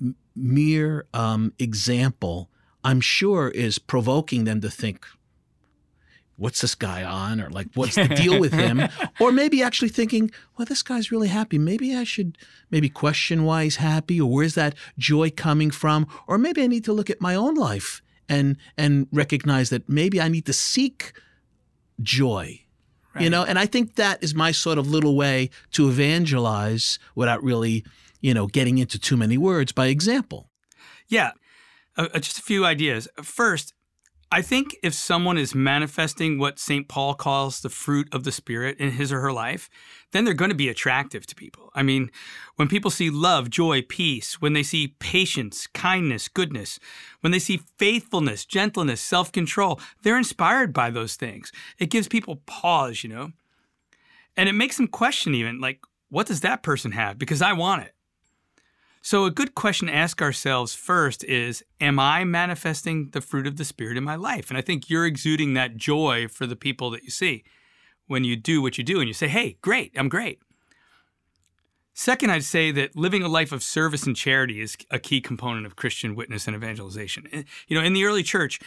m- 0.00 0.16
mere 0.34 1.06
um, 1.14 1.52
example, 1.58 2.50
I'm 2.82 3.00
sure, 3.00 3.48
is 3.48 3.78
provoking 3.78 4.44
them 4.44 4.60
to 4.60 4.70
think, 4.70 5.06
what's 6.36 6.60
this 6.60 6.74
guy 6.74 7.02
on? 7.02 7.40
Or 7.40 7.50
like, 7.50 7.68
what's 7.74 7.94
the 7.94 8.08
deal 8.08 8.40
with 8.40 8.52
him? 8.52 8.82
or 9.20 9.32
maybe 9.32 9.62
actually 9.62 9.88
thinking, 9.88 10.30
well, 10.56 10.66
this 10.66 10.82
guy's 10.82 11.10
really 11.12 11.28
happy. 11.28 11.58
Maybe 11.58 11.94
I 11.96 12.04
should 12.04 12.38
maybe 12.70 12.88
question 12.88 13.44
why 13.44 13.64
he's 13.64 13.76
happy 13.76 14.20
or 14.20 14.30
where's 14.30 14.54
that 14.54 14.74
joy 14.98 15.30
coming 15.30 15.70
from? 15.70 16.06
Or 16.26 16.38
maybe 16.38 16.62
I 16.62 16.66
need 16.66 16.84
to 16.84 16.92
look 16.92 17.10
at 17.10 17.20
my 17.20 17.34
own 17.34 17.54
life 17.54 18.02
and 18.28 18.56
and 18.78 19.06
recognize 19.12 19.70
that 19.70 19.88
maybe 19.88 20.20
I 20.20 20.28
need 20.28 20.46
to 20.46 20.52
seek 20.52 21.12
joy 22.00 22.60
you 23.20 23.30
know 23.30 23.44
and 23.44 23.56
i 23.56 23.66
think 23.66 23.94
that 23.94 24.20
is 24.20 24.34
my 24.34 24.50
sort 24.50 24.76
of 24.76 24.88
little 24.88 25.14
way 25.14 25.48
to 25.70 25.88
evangelize 25.88 26.98
without 27.14 27.40
really 27.44 27.84
you 28.20 28.34
know 28.34 28.48
getting 28.48 28.78
into 28.78 28.98
too 28.98 29.16
many 29.16 29.38
words 29.38 29.70
by 29.70 29.86
example 29.86 30.50
Yeah, 31.08 31.32
uh, 31.96 32.08
uh, 32.14 32.18
just 32.18 32.38
a 32.38 32.42
few 32.42 32.64
ideas. 32.64 33.08
First, 33.22 33.74
I 34.34 34.42
think 34.42 34.76
if 34.82 34.94
someone 34.94 35.38
is 35.38 35.54
manifesting 35.54 36.38
what 36.40 36.58
St. 36.58 36.88
Paul 36.88 37.14
calls 37.14 37.60
the 37.60 37.68
fruit 37.68 38.12
of 38.12 38.24
the 38.24 38.32
Spirit 38.32 38.76
in 38.80 38.90
his 38.90 39.12
or 39.12 39.20
her 39.20 39.32
life, 39.32 39.70
then 40.10 40.24
they're 40.24 40.34
going 40.34 40.50
to 40.50 40.56
be 40.56 40.68
attractive 40.68 41.24
to 41.26 41.36
people. 41.36 41.70
I 41.72 41.84
mean, 41.84 42.10
when 42.56 42.66
people 42.66 42.90
see 42.90 43.10
love, 43.10 43.48
joy, 43.48 43.82
peace, 43.82 44.40
when 44.40 44.52
they 44.52 44.64
see 44.64 44.96
patience, 44.98 45.68
kindness, 45.68 46.26
goodness, 46.26 46.80
when 47.20 47.30
they 47.30 47.38
see 47.38 47.60
faithfulness, 47.78 48.44
gentleness, 48.44 49.00
self 49.00 49.30
control, 49.30 49.78
they're 50.02 50.18
inspired 50.18 50.72
by 50.72 50.90
those 50.90 51.14
things. 51.14 51.52
It 51.78 51.90
gives 51.90 52.08
people 52.08 52.42
pause, 52.44 53.04
you 53.04 53.10
know? 53.10 53.30
And 54.36 54.48
it 54.48 54.54
makes 54.54 54.78
them 54.78 54.88
question 54.88 55.36
even, 55.36 55.60
like, 55.60 55.78
what 56.08 56.26
does 56.26 56.40
that 56.40 56.64
person 56.64 56.90
have? 56.90 57.20
Because 57.20 57.40
I 57.40 57.52
want 57.52 57.84
it. 57.84 57.94
So, 59.06 59.26
a 59.26 59.30
good 59.30 59.54
question 59.54 59.88
to 59.88 59.94
ask 59.94 60.22
ourselves 60.22 60.74
first 60.74 61.24
is 61.24 61.62
Am 61.78 61.98
I 61.98 62.24
manifesting 62.24 63.10
the 63.10 63.20
fruit 63.20 63.46
of 63.46 63.58
the 63.58 63.64
Spirit 63.66 63.98
in 63.98 64.02
my 64.02 64.14
life? 64.14 64.48
And 64.48 64.56
I 64.56 64.62
think 64.62 64.88
you're 64.88 65.04
exuding 65.04 65.52
that 65.52 65.76
joy 65.76 66.26
for 66.26 66.46
the 66.46 66.56
people 66.56 66.88
that 66.92 67.04
you 67.04 67.10
see 67.10 67.44
when 68.06 68.24
you 68.24 68.34
do 68.34 68.62
what 68.62 68.78
you 68.78 68.82
do 68.82 69.00
and 69.00 69.06
you 69.06 69.12
say, 69.12 69.28
Hey, 69.28 69.58
great, 69.60 69.92
I'm 69.94 70.08
great. 70.08 70.40
Second, 71.92 72.30
I'd 72.30 72.44
say 72.44 72.70
that 72.70 72.96
living 72.96 73.22
a 73.22 73.28
life 73.28 73.52
of 73.52 73.62
service 73.62 74.06
and 74.06 74.16
charity 74.16 74.62
is 74.62 74.74
a 74.90 74.98
key 74.98 75.20
component 75.20 75.66
of 75.66 75.76
Christian 75.76 76.14
witness 76.14 76.46
and 76.46 76.56
evangelization. 76.56 77.28
Eh, 77.30 77.42
You 77.68 77.78
know, 77.78 77.84
in 77.84 77.92
the 77.92 78.06
early 78.06 78.22
church, 78.22 78.58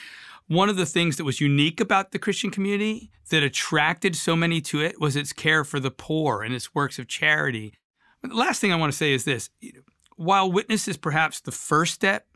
one 0.46 0.70
of 0.70 0.78
the 0.78 0.86
things 0.86 1.18
that 1.18 1.24
was 1.24 1.42
unique 1.42 1.80
about 1.80 2.12
the 2.12 2.20
Christian 2.20 2.52
community 2.52 3.10
that 3.32 3.42
attracted 3.42 4.16
so 4.16 4.36
many 4.36 4.62
to 4.62 4.82
it 4.82 5.02
was 5.02 5.16
its 5.16 5.34
care 5.34 5.64
for 5.64 5.80
the 5.80 5.90
poor 5.90 6.44
and 6.44 6.54
its 6.54 6.76
works 6.76 7.00
of 7.00 7.08
charity. 7.08 7.74
But 8.22 8.30
the 8.30 8.38
last 8.38 8.62
thing 8.62 8.72
I 8.72 8.76
want 8.76 8.92
to 8.92 8.98
say 8.98 9.14
is 9.14 9.26
this 9.26 9.50
while 10.18 10.52
witness 10.52 10.88
is 10.88 10.98
perhaps 10.98 11.40
the 11.40 11.52
first 11.52 11.94
step 11.94 12.28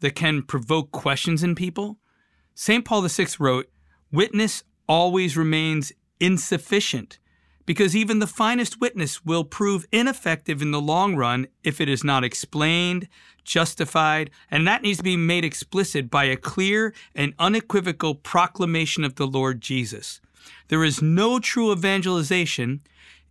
that 0.00 0.16
can 0.16 0.42
provoke 0.42 0.90
questions 0.90 1.42
in 1.42 1.54
people, 1.54 1.98
St. 2.54 2.84
Paul 2.84 3.02
VI 3.02 3.26
wrote, 3.38 3.70
Witness 4.10 4.64
always 4.88 5.36
remains 5.36 5.92
insufficient 6.20 7.18
because 7.64 7.94
even 7.94 8.18
the 8.18 8.26
finest 8.26 8.80
witness 8.80 9.24
will 9.24 9.44
prove 9.44 9.86
ineffective 9.92 10.60
in 10.60 10.72
the 10.72 10.80
long 10.80 11.14
run 11.14 11.46
if 11.62 11.80
it 11.80 11.88
is 11.88 12.02
not 12.02 12.24
explained, 12.24 13.08
justified, 13.44 14.30
and 14.50 14.66
that 14.66 14.82
needs 14.82 14.98
to 14.98 15.04
be 15.04 15.16
made 15.16 15.44
explicit 15.44 16.10
by 16.10 16.24
a 16.24 16.36
clear 16.36 16.92
and 17.14 17.34
unequivocal 17.38 18.16
proclamation 18.16 19.04
of 19.04 19.14
the 19.14 19.26
Lord 19.26 19.60
Jesus. 19.60 20.20
There 20.68 20.84
is 20.84 21.00
no 21.00 21.38
true 21.38 21.72
evangelization 21.72 22.82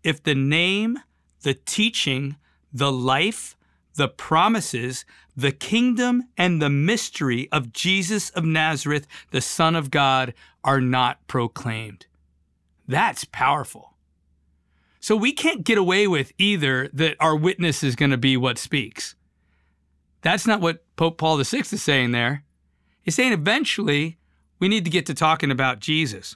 if 0.03 0.23
the 0.23 0.35
name, 0.35 0.99
the 1.41 1.53
teaching, 1.53 2.37
the 2.71 2.91
life, 2.91 3.55
the 3.95 4.07
promises, 4.07 5.05
the 5.35 5.51
kingdom, 5.51 6.23
and 6.37 6.61
the 6.61 6.69
mystery 6.69 7.49
of 7.51 7.73
Jesus 7.73 8.29
of 8.31 8.45
Nazareth, 8.45 9.07
the 9.31 9.41
Son 9.41 9.75
of 9.75 9.91
God, 9.91 10.33
are 10.63 10.81
not 10.81 11.25
proclaimed. 11.27 12.05
That's 12.87 13.25
powerful. 13.25 13.95
So 14.99 15.15
we 15.15 15.33
can't 15.33 15.63
get 15.63 15.77
away 15.77 16.07
with 16.07 16.31
either 16.37 16.87
that 16.93 17.17
our 17.19 17.35
witness 17.35 17.83
is 17.83 17.95
going 17.95 18.11
to 18.11 18.17
be 18.17 18.37
what 18.37 18.57
speaks. 18.57 19.15
That's 20.21 20.45
not 20.45 20.61
what 20.61 20.83
Pope 20.95 21.17
Paul 21.17 21.37
VI 21.43 21.59
is 21.59 21.81
saying 21.81 22.11
there. 22.11 22.43
He's 23.01 23.15
saying 23.15 23.33
eventually 23.33 24.17
we 24.59 24.67
need 24.67 24.85
to 24.85 24.91
get 24.91 25.07
to 25.07 25.15
talking 25.15 25.49
about 25.49 25.79
Jesus. 25.79 26.35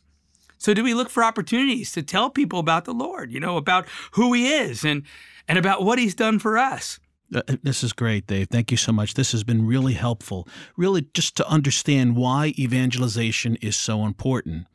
So 0.58 0.74
do 0.74 0.84
we 0.84 0.96
look 0.96 1.10
for 1.10 1.24
opportunities 1.24 1.92
to 1.92 2.02
tell 2.02 2.32
people 2.32 2.58
about 2.58 2.86
the 2.86 2.94
Lord, 2.94 3.32
you 3.32 3.40
know, 3.40 3.58
about 3.58 3.88
who 4.14 4.34
he 4.34 4.52
is 4.52 4.84
and 4.84 5.04
and 5.48 5.60
about 5.60 5.84
what 5.84 6.00
he's 6.00 6.16
done 6.16 6.40
for 6.40 6.58
us? 6.58 7.00
Uh, 7.34 7.42
this 7.64 7.84
is 7.84 7.94
great, 7.94 8.28
Dave. 8.28 8.50
Thank 8.50 8.72
you 8.72 8.78
so 8.78 8.92
much. 8.92 9.16
This 9.16 9.32
has 9.32 9.44
been 9.44 9.66
really 9.66 9.94
helpful, 9.94 10.48
really 10.78 11.08
just 11.14 11.36
to 11.38 11.48
understand 11.48 12.16
why 12.16 12.54
evangelization 12.58 13.56
is 13.58 13.76
so 13.76 14.06
important. 14.06 14.68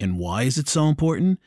And 0.00 0.18
why 0.18 0.42
is 0.42 0.58
it 0.58 0.68
so 0.68 0.88
important? 0.88 1.38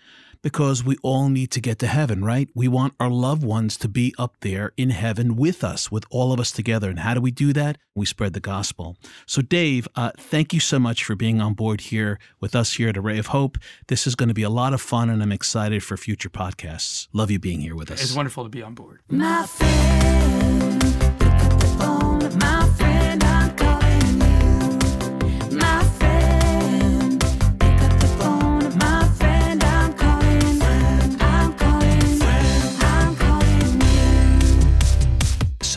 Because 0.41 0.83
we 0.83 0.97
all 1.01 1.29
need 1.29 1.51
to 1.51 1.61
get 1.61 1.79
to 1.79 1.87
heaven, 1.87 2.23
right? 2.23 2.49
We 2.53 2.67
want 2.67 2.93
our 2.99 3.09
loved 3.09 3.43
ones 3.43 3.77
to 3.77 3.87
be 3.87 4.13
up 4.17 4.35
there 4.41 4.73
in 4.77 4.91
heaven 4.91 5.35
with 5.35 5.63
us, 5.63 5.91
with 5.91 6.05
all 6.09 6.31
of 6.33 6.39
us 6.39 6.51
together. 6.51 6.89
And 6.89 6.99
how 6.99 7.13
do 7.13 7.21
we 7.21 7.31
do 7.31 7.53
that? 7.53 7.77
We 7.95 8.05
spread 8.05 8.33
the 8.33 8.39
gospel. 8.39 8.97
So, 9.25 9.41
Dave, 9.41 9.87
uh, 9.95 10.11
thank 10.17 10.53
you 10.53 10.59
so 10.59 10.79
much 10.79 11.03
for 11.03 11.15
being 11.15 11.41
on 11.41 11.53
board 11.53 11.81
here 11.81 12.19
with 12.39 12.55
us 12.55 12.73
here 12.73 12.89
at 12.89 12.97
Array 12.97 13.17
of 13.17 13.27
Hope. 13.27 13.57
This 13.87 14.05
is 14.07 14.15
going 14.15 14.29
to 14.29 14.35
be 14.35 14.43
a 14.43 14.49
lot 14.49 14.73
of 14.73 14.81
fun, 14.81 15.09
and 15.09 15.21
I'm 15.21 15.31
excited 15.31 15.83
for 15.83 15.97
future 15.97 16.29
podcasts. 16.29 17.07
Love 17.13 17.31
you 17.31 17.39
being 17.39 17.61
here 17.61 17.75
with 17.75 17.91
us. 17.91 18.01
It's 18.01 18.15
wonderful 18.15 18.43
to 18.43 18.49
be 18.49 18.61
on 18.61 18.73
board. 18.73 19.01
My 19.09 19.45
friend, 19.47 20.87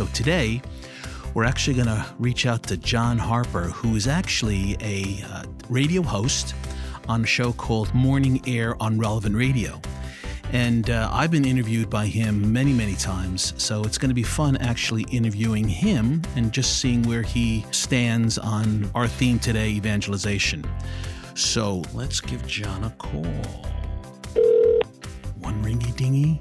So 0.00 0.06
today, 0.14 0.62
we're 1.34 1.44
actually 1.44 1.74
going 1.74 1.88
to 1.88 2.06
reach 2.18 2.46
out 2.46 2.62
to 2.68 2.78
John 2.78 3.18
Harper, 3.18 3.64
who 3.64 3.96
is 3.96 4.08
actually 4.08 4.78
a 4.80 5.22
uh, 5.28 5.44
radio 5.68 6.00
host 6.00 6.54
on 7.06 7.24
a 7.24 7.26
show 7.26 7.52
called 7.52 7.92
Morning 7.92 8.40
Air 8.46 8.82
on 8.82 8.98
Relevant 8.98 9.36
Radio. 9.36 9.78
And 10.54 10.88
uh, 10.88 11.10
I've 11.12 11.30
been 11.30 11.44
interviewed 11.44 11.90
by 11.90 12.06
him 12.06 12.50
many, 12.50 12.72
many 12.72 12.94
times. 12.94 13.52
So 13.62 13.82
it's 13.84 13.98
going 13.98 14.08
to 14.08 14.14
be 14.14 14.22
fun 14.22 14.56
actually 14.56 15.02
interviewing 15.10 15.68
him 15.68 16.22
and 16.34 16.50
just 16.50 16.78
seeing 16.78 17.02
where 17.02 17.20
he 17.20 17.66
stands 17.70 18.38
on 18.38 18.90
our 18.94 19.06
theme 19.06 19.38
today 19.38 19.68
evangelization. 19.68 20.64
So 21.34 21.82
let's 21.92 22.22
give 22.22 22.46
John 22.46 22.84
a 22.84 22.90
call. 22.96 23.24
One 25.40 25.62
ringy 25.62 25.94
dingy. 25.94 26.40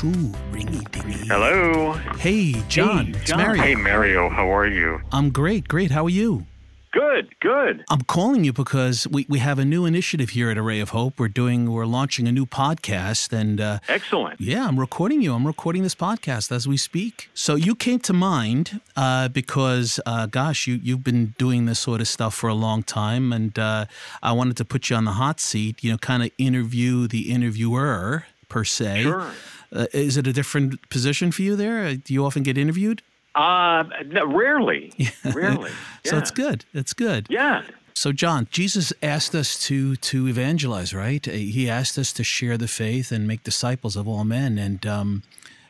Two 0.00 0.12
ringy 0.50 0.90
dingy. 0.92 1.26
Hello. 1.28 1.92
Hey, 2.18 2.52
John. 2.70 3.12
Hey, 3.12 3.20
It's 3.20 3.36
Mario. 3.36 3.62
Hey, 3.62 3.74
Mario. 3.74 4.30
How 4.30 4.48
are 4.50 4.66
you? 4.66 4.98
I'm 5.12 5.28
great, 5.28 5.68
great. 5.68 5.90
How 5.90 6.06
are 6.06 6.08
you? 6.08 6.46
Good, 6.90 7.38
good. 7.40 7.84
I'm 7.90 8.00
calling 8.00 8.42
you 8.42 8.54
because 8.54 9.06
we, 9.08 9.26
we 9.28 9.40
have 9.40 9.58
a 9.58 9.64
new 9.66 9.84
initiative 9.84 10.30
here 10.30 10.48
at 10.50 10.56
Array 10.56 10.80
of 10.80 10.88
Hope. 10.88 11.20
We're 11.20 11.28
doing 11.28 11.70
we're 11.70 11.84
launching 11.84 12.26
a 12.26 12.32
new 12.32 12.46
podcast 12.46 13.30
and 13.38 13.60
uh, 13.60 13.80
Excellent. 13.88 14.40
yeah, 14.40 14.66
I'm 14.66 14.80
recording 14.80 15.20
you. 15.20 15.34
I'm 15.34 15.46
recording 15.46 15.82
this 15.82 15.94
podcast 15.94 16.50
as 16.50 16.66
we 16.66 16.78
speak. 16.78 17.28
So 17.34 17.54
you 17.54 17.74
came 17.74 17.98
to 17.98 18.14
mind 18.14 18.80
uh, 18.96 19.28
because, 19.28 20.00
uh, 20.06 20.24
gosh, 20.28 20.66
you 20.66 20.80
you've 20.82 21.04
been 21.04 21.34
doing 21.36 21.66
this 21.66 21.78
sort 21.78 22.00
of 22.00 22.08
stuff 22.08 22.34
for 22.34 22.48
a 22.48 22.54
long 22.54 22.82
time, 22.84 23.34
and 23.34 23.58
uh, 23.58 23.84
I 24.22 24.32
wanted 24.32 24.56
to 24.56 24.64
put 24.64 24.88
you 24.88 24.96
on 24.96 25.04
the 25.04 25.12
hot 25.12 25.40
seat. 25.40 25.84
You 25.84 25.92
know, 25.92 25.98
kind 25.98 26.22
of 26.22 26.30
interview 26.38 27.06
the 27.06 27.30
interviewer 27.30 28.24
per 28.48 28.64
se. 28.64 29.02
Sure. 29.02 29.30
Uh, 29.72 29.86
is 29.92 30.16
it 30.16 30.26
a 30.26 30.32
different 30.32 30.88
position 30.90 31.30
for 31.32 31.42
you 31.42 31.56
there? 31.56 31.84
Uh, 31.86 31.94
Do 32.04 32.12
you 32.14 32.24
often 32.24 32.42
get 32.42 32.58
interviewed? 32.58 33.02
Uh, 33.34 33.84
no, 34.06 34.26
rarely. 34.26 34.92
Rarely. 35.24 35.70
So 36.04 36.16
Yeah. 36.16 36.18
it's 36.18 36.30
good. 36.32 36.64
It's 36.74 36.92
good. 36.92 37.26
Yeah. 37.30 37.62
So 37.94 38.12
John, 38.12 38.48
Jesus 38.50 38.92
asked 39.02 39.34
us 39.34 39.58
to 39.66 39.94
to 39.96 40.26
evangelize, 40.26 40.92
right? 40.94 41.26
Uh, 41.28 41.32
He 41.32 41.68
asked 41.70 41.96
us 41.98 42.12
to 42.14 42.24
share 42.24 42.58
the 42.58 42.66
faith 42.68 43.12
and 43.12 43.28
make 43.28 43.44
disciples 43.44 43.94
of 43.96 44.08
all 44.08 44.24
men, 44.24 44.58
and 44.58 44.84
um, 44.86 45.22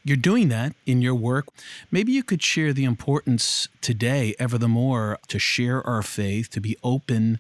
you're 0.05 0.17
doing 0.31 0.49
that 0.49 0.73
in 0.87 1.03
your 1.03 1.15
work. 1.15 1.47
Maybe 1.91 2.13
you 2.13 2.23
could 2.23 2.43
share 2.43 2.73
the 2.73 2.85
importance 2.85 3.69
today, 3.83 4.35
ever 4.39 4.57
the 4.59 4.69
more, 4.69 5.19
to 5.29 5.39
share 5.39 5.87
our 5.87 6.03
faith, 6.03 6.49
to 6.51 6.61
be 6.61 6.77
open 6.83 7.39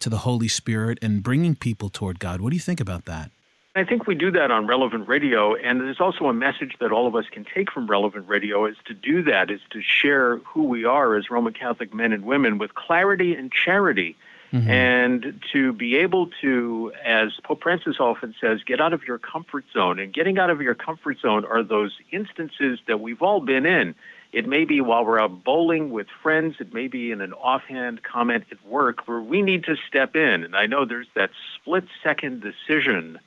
to 0.00 0.08
the 0.10 0.18
Holy 0.18 0.48
Spirit, 0.48 0.98
and 1.02 1.22
bringing 1.22 1.54
people 1.54 1.88
toward 1.90 2.18
God. 2.18 2.40
What 2.40 2.50
do 2.50 2.56
you 2.56 2.60
think 2.62 2.80
about 2.80 3.04
that? 3.04 3.30
I 3.76 3.84
think 3.84 4.08
we 4.08 4.16
do 4.16 4.32
that 4.32 4.50
on 4.50 4.66
Relevant 4.66 5.06
Radio, 5.06 5.54
and 5.54 5.80
there's 5.80 6.00
also 6.00 6.24
a 6.24 6.34
message 6.34 6.74
that 6.80 6.90
all 6.90 7.06
of 7.06 7.14
us 7.14 7.26
can 7.30 7.44
take 7.44 7.70
from 7.70 7.86
Relevant 7.86 8.26
Radio 8.26 8.66
is 8.66 8.76
to 8.86 8.94
do 8.94 9.22
that, 9.22 9.48
is 9.48 9.60
to 9.70 9.80
share 9.80 10.38
who 10.38 10.64
we 10.64 10.84
are 10.84 11.14
as 11.14 11.30
Roman 11.30 11.52
Catholic 11.52 11.94
men 11.94 12.12
and 12.12 12.24
women 12.24 12.58
with 12.58 12.74
clarity 12.74 13.32
and 13.32 13.52
charity, 13.52 14.16
mm-hmm. 14.52 14.68
and 14.68 15.40
to 15.52 15.72
be 15.72 15.98
able 15.98 16.30
to, 16.40 16.92
as 17.04 17.38
Pope 17.44 17.62
Francis 17.62 18.00
often 18.00 18.34
says, 18.40 18.58
get 18.66 18.80
out 18.80 18.92
of 18.92 19.04
your 19.04 19.18
comfort 19.18 19.64
zone. 19.72 20.00
And 20.00 20.12
getting 20.12 20.40
out 20.40 20.50
of 20.50 20.60
your 20.60 20.74
comfort 20.74 21.20
zone 21.20 21.44
are 21.44 21.62
those 21.62 21.96
instances 22.10 22.80
that 22.88 22.98
we've 23.00 23.22
all 23.22 23.40
been 23.40 23.66
in. 23.66 23.94
It 24.32 24.48
may 24.48 24.64
be 24.64 24.80
while 24.80 25.04
we're 25.04 25.20
out 25.20 25.44
bowling 25.44 25.90
with 25.90 26.08
friends. 26.24 26.56
It 26.58 26.74
may 26.74 26.88
be 26.88 27.12
in 27.12 27.20
an 27.20 27.34
offhand 27.34 28.02
comment 28.02 28.46
at 28.50 28.64
work 28.66 29.06
where 29.06 29.20
we 29.20 29.42
need 29.42 29.62
to 29.64 29.76
step 29.88 30.16
in. 30.16 30.42
And 30.42 30.56
I 30.56 30.66
know 30.66 30.84
there's 30.84 31.08
that 31.14 31.30
split 31.54 31.84
second 32.02 32.42
decision 32.42 33.20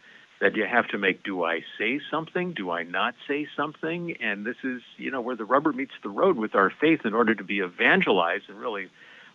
that 0.44 0.58
you 0.58 0.66
have 0.66 0.90
to 0.90 0.98
make. 0.98 1.24
Do 1.24 1.46
I 1.46 1.64
say 1.78 2.02
something? 2.12 2.52
Do 2.52 2.70
I 2.70 2.84
not 2.84 3.16
say 3.26 3.48
something? 3.56 4.18
And 4.20 4.46
this 4.46 4.58
is, 4.62 4.82
you 4.98 5.10
know, 5.10 5.22
where 5.22 5.38
the 5.38 5.46
rubber 5.46 5.72
meets 5.72 5.94
the 6.04 6.10
road 6.10 6.36
with 6.36 6.54
our 6.54 6.70
faith 6.70 7.06
in 7.06 7.14
order 7.14 7.34
to 7.34 7.46
be 7.46 7.60
evangelized 7.60 8.50
and 8.50 8.60
really 8.60 8.90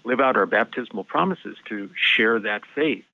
live 0.05 0.21
out 0.21 0.37
our 0.37 0.45
baptismal 0.45 1.05
promises 1.05 1.57
to 1.71 1.89
share 1.97 2.39
that 2.41 2.61
faith. 2.75 3.05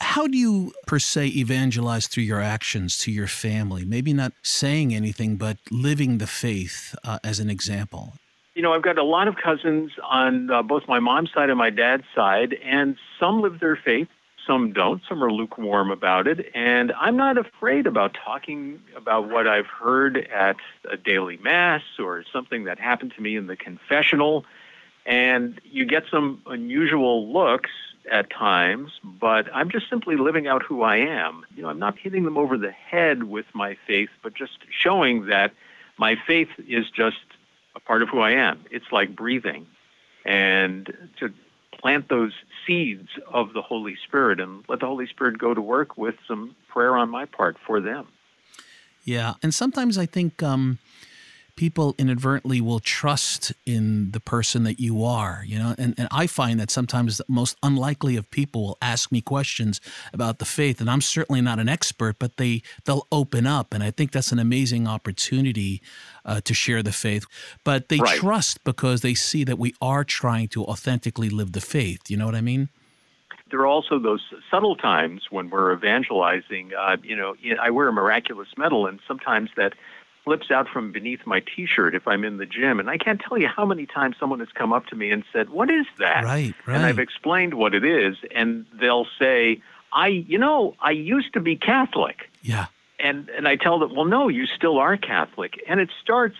How 0.00 0.26
do 0.26 0.36
you, 0.36 0.72
per 0.88 0.98
se, 0.98 1.28
evangelize 1.28 2.08
through 2.08 2.24
your 2.24 2.40
actions 2.40 2.98
to 2.98 3.12
your 3.12 3.28
family? 3.28 3.84
Maybe 3.84 4.12
not 4.12 4.32
saying 4.42 4.92
anything, 4.92 5.36
but 5.36 5.58
living 5.70 6.18
the 6.18 6.26
faith 6.26 6.96
uh, 7.04 7.20
as 7.22 7.38
an 7.38 7.48
example. 7.48 8.14
You 8.56 8.62
know, 8.62 8.72
I've 8.72 8.82
got 8.82 8.98
a 8.98 9.04
lot 9.04 9.28
of 9.28 9.36
cousins 9.36 9.92
on 10.02 10.50
uh, 10.50 10.62
both 10.62 10.88
my 10.88 10.98
mom's 10.98 11.30
side 11.32 11.48
and 11.48 11.58
my 11.58 11.70
dad's 11.70 12.06
side, 12.12 12.56
and 12.64 12.96
some 13.20 13.40
live 13.40 13.60
their 13.60 13.76
faith, 13.76 14.08
some 14.46 14.72
don't. 14.72 15.02
Some 15.08 15.22
are 15.22 15.30
lukewarm 15.30 15.90
about 15.90 16.26
it. 16.26 16.50
And 16.54 16.92
I'm 16.92 17.16
not 17.16 17.36
afraid 17.38 17.86
about 17.86 18.16
talking 18.24 18.80
about 18.96 19.28
what 19.28 19.46
I've 19.48 19.66
heard 19.66 20.16
at 20.32 20.56
a 20.90 20.96
daily 20.96 21.36
mass 21.38 21.82
or 21.98 22.24
something 22.32 22.64
that 22.64 22.78
happened 22.78 23.12
to 23.16 23.22
me 23.22 23.36
in 23.36 23.46
the 23.46 23.56
confessional. 23.56 24.44
And 25.04 25.60
you 25.64 25.84
get 25.84 26.04
some 26.10 26.42
unusual 26.46 27.32
looks 27.32 27.70
at 28.10 28.30
times, 28.30 28.92
but 29.02 29.48
I'm 29.52 29.70
just 29.70 29.88
simply 29.90 30.16
living 30.16 30.46
out 30.46 30.62
who 30.62 30.82
I 30.82 30.96
am. 30.96 31.44
You 31.56 31.62
know, 31.62 31.68
I'm 31.68 31.78
not 31.78 31.98
hitting 31.98 32.24
them 32.24 32.38
over 32.38 32.56
the 32.56 32.70
head 32.70 33.24
with 33.24 33.46
my 33.52 33.76
faith, 33.86 34.10
but 34.22 34.34
just 34.34 34.58
showing 34.70 35.26
that 35.26 35.52
my 35.98 36.16
faith 36.26 36.48
is 36.68 36.90
just 36.90 37.16
a 37.74 37.80
part 37.80 38.02
of 38.02 38.08
who 38.08 38.20
I 38.20 38.32
am. 38.32 38.64
It's 38.70 38.92
like 38.92 39.14
breathing. 39.14 39.66
And 40.24 40.92
to 41.18 41.32
plant 41.86 42.08
those 42.08 42.32
seeds 42.66 43.08
of 43.32 43.52
the 43.52 43.62
Holy 43.62 43.94
Spirit 44.08 44.40
and 44.40 44.64
let 44.68 44.80
the 44.80 44.86
Holy 44.86 45.06
Spirit 45.06 45.38
go 45.38 45.54
to 45.54 45.60
work 45.60 45.96
with 45.96 46.16
some 46.26 46.56
prayer 46.66 46.96
on 46.96 47.08
my 47.08 47.26
part 47.26 47.56
for 47.64 47.80
them. 47.80 48.08
Yeah, 49.04 49.34
and 49.40 49.54
sometimes 49.54 49.96
I 49.96 50.04
think 50.04 50.42
um, 50.42 50.80
people 51.56 51.94
inadvertently 51.98 52.60
will 52.60 52.80
trust 52.80 53.52
in 53.64 54.10
the 54.12 54.20
person 54.20 54.64
that 54.64 54.78
you 54.78 55.02
are, 55.02 55.42
you 55.46 55.58
know, 55.58 55.74
and, 55.78 55.94
and 55.98 56.08
I 56.10 56.26
find 56.26 56.60
that 56.60 56.70
sometimes 56.70 57.16
the 57.16 57.24
most 57.28 57.56
unlikely 57.62 58.16
of 58.16 58.30
people 58.30 58.62
will 58.62 58.78
ask 58.80 59.10
me 59.10 59.20
questions 59.20 59.80
about 60.12 60.38
the 60.38 60.44
faith, 60.44 60.80
and 60.80 60.90
I'm 60.90 61.00
certainly 61.00 61.40
not 61.40 61.58
an 61.58 61.68
expert, 61.68 62.16
but 62.18 62.36
they 62.36 62.62
they'll 62.84 63.06
open 63.10 63.46
up, 63.46 63.72
and 63.74 63.82
I 63.82 63.90
think 63.90 64.12
that's 64.12 64.32
an 64.32 64.38
amazing 64.38 64.86
opportunity 64.86 65.82
uh, 66.24 66.40
to 66.42 66.54
share 66.54 66.82
the 66.82 66.92
faith. 66.92 67.26
But 67.64 67.88
they 67.88 67.98
Right. 67.98 68.18
trust 68.18 68.62
because 68.64 69.00
they 69.00 69.14
see 69.14 69.42
that 69.44 69.58
we 69.58 69.74
are 69.80 70.04
trying 70.04 70.48
to 70.48 70.64
authentically 70.64 71.30
live 71.30 71.52
the 71.52 71.60
faith. 71.60 72.10
You 72.10 72.16
know 72.18 72.26
what 72.26 72.34
I 72.34 72.40
mean? 72.42 72.68
There 73.50 73.60
are 73.60 73.66
also 73.66 73.98
those 73.98 74.22
subtle 74.50 74.74
times 74.76 75.22
when 75.30 75.50
we're 75.50 75.72
evangelizing. 75.72 76.72
Uh, 76.74 76.96
you 77.02 77.16
know, 77.16 77.36
I 77.60 77.70
wear 77.70 77.88
a 77.88 77.92
miraculous 77.92 78.48
medal, 78.56 78.86
and 78.86 78.98
sometimes 79.06 79.50
that 79.56 79.74
slips 80.26 80.50
out 80.50 80.68
from 80.68 80.90
beneath 80.92 81.20
my 81.24 81.40
T-shirt 81.40 81.94
if 81.94 82.06
I'm 82.06 82.24
in 82.24 82.36
the 82.36 82.46
gym. 82.46 82.80
And 82.80 82.90
I 82.90 82.98
can't 82.98 83.20
tell 83.20 83.38
you 83.38 83.46
how 83.46 83.64
many 83.64 83.86
times 83.86 84.16
someone 84.18 84.40
has 84.40 84.48
come 84.52 84.72
up 84.72 84.86
to 84.86 84.96
me 84.96 85.10
and 85.10 85.24
said, 85.32 85.50
"What 85.50 85.70
is 85.70 85.86
that?" 85.98 86.24
Right, 86.24 86.54
right. 86.66 86.76
And 86.76 86.84
I've 86.84 86.98
explained 86.98 87.54
what 87.54 87.74
it 87.74 87.84
is, 87.84 88.16
and 88.34 88.66
they'll 88.72 89.06
say, 89.18 89.62
"I, 89.92 90.08
you 90.08 90.38
know, 90.38 90.74
I 90.80 90.90
used 90.90 91.32
to 91.34 91.40
be 91.40 91.56
Catholic." 91.56 92.28
Yeah. 92.42 92.66
And 92.98 93.28
and 93.30 93.46
I 93.46 93.56
tell 93.56 93.78
them, 93.78 93.94
"Well, 93.94 94.04
no, 94.04 94.28
you 94.28 94.46
still 94.46 94.78
are 94.78 94.96
Catholic." 94.96 95.62
And 95.68 95.80
it 95.80 95.90
starts 96.02 96.36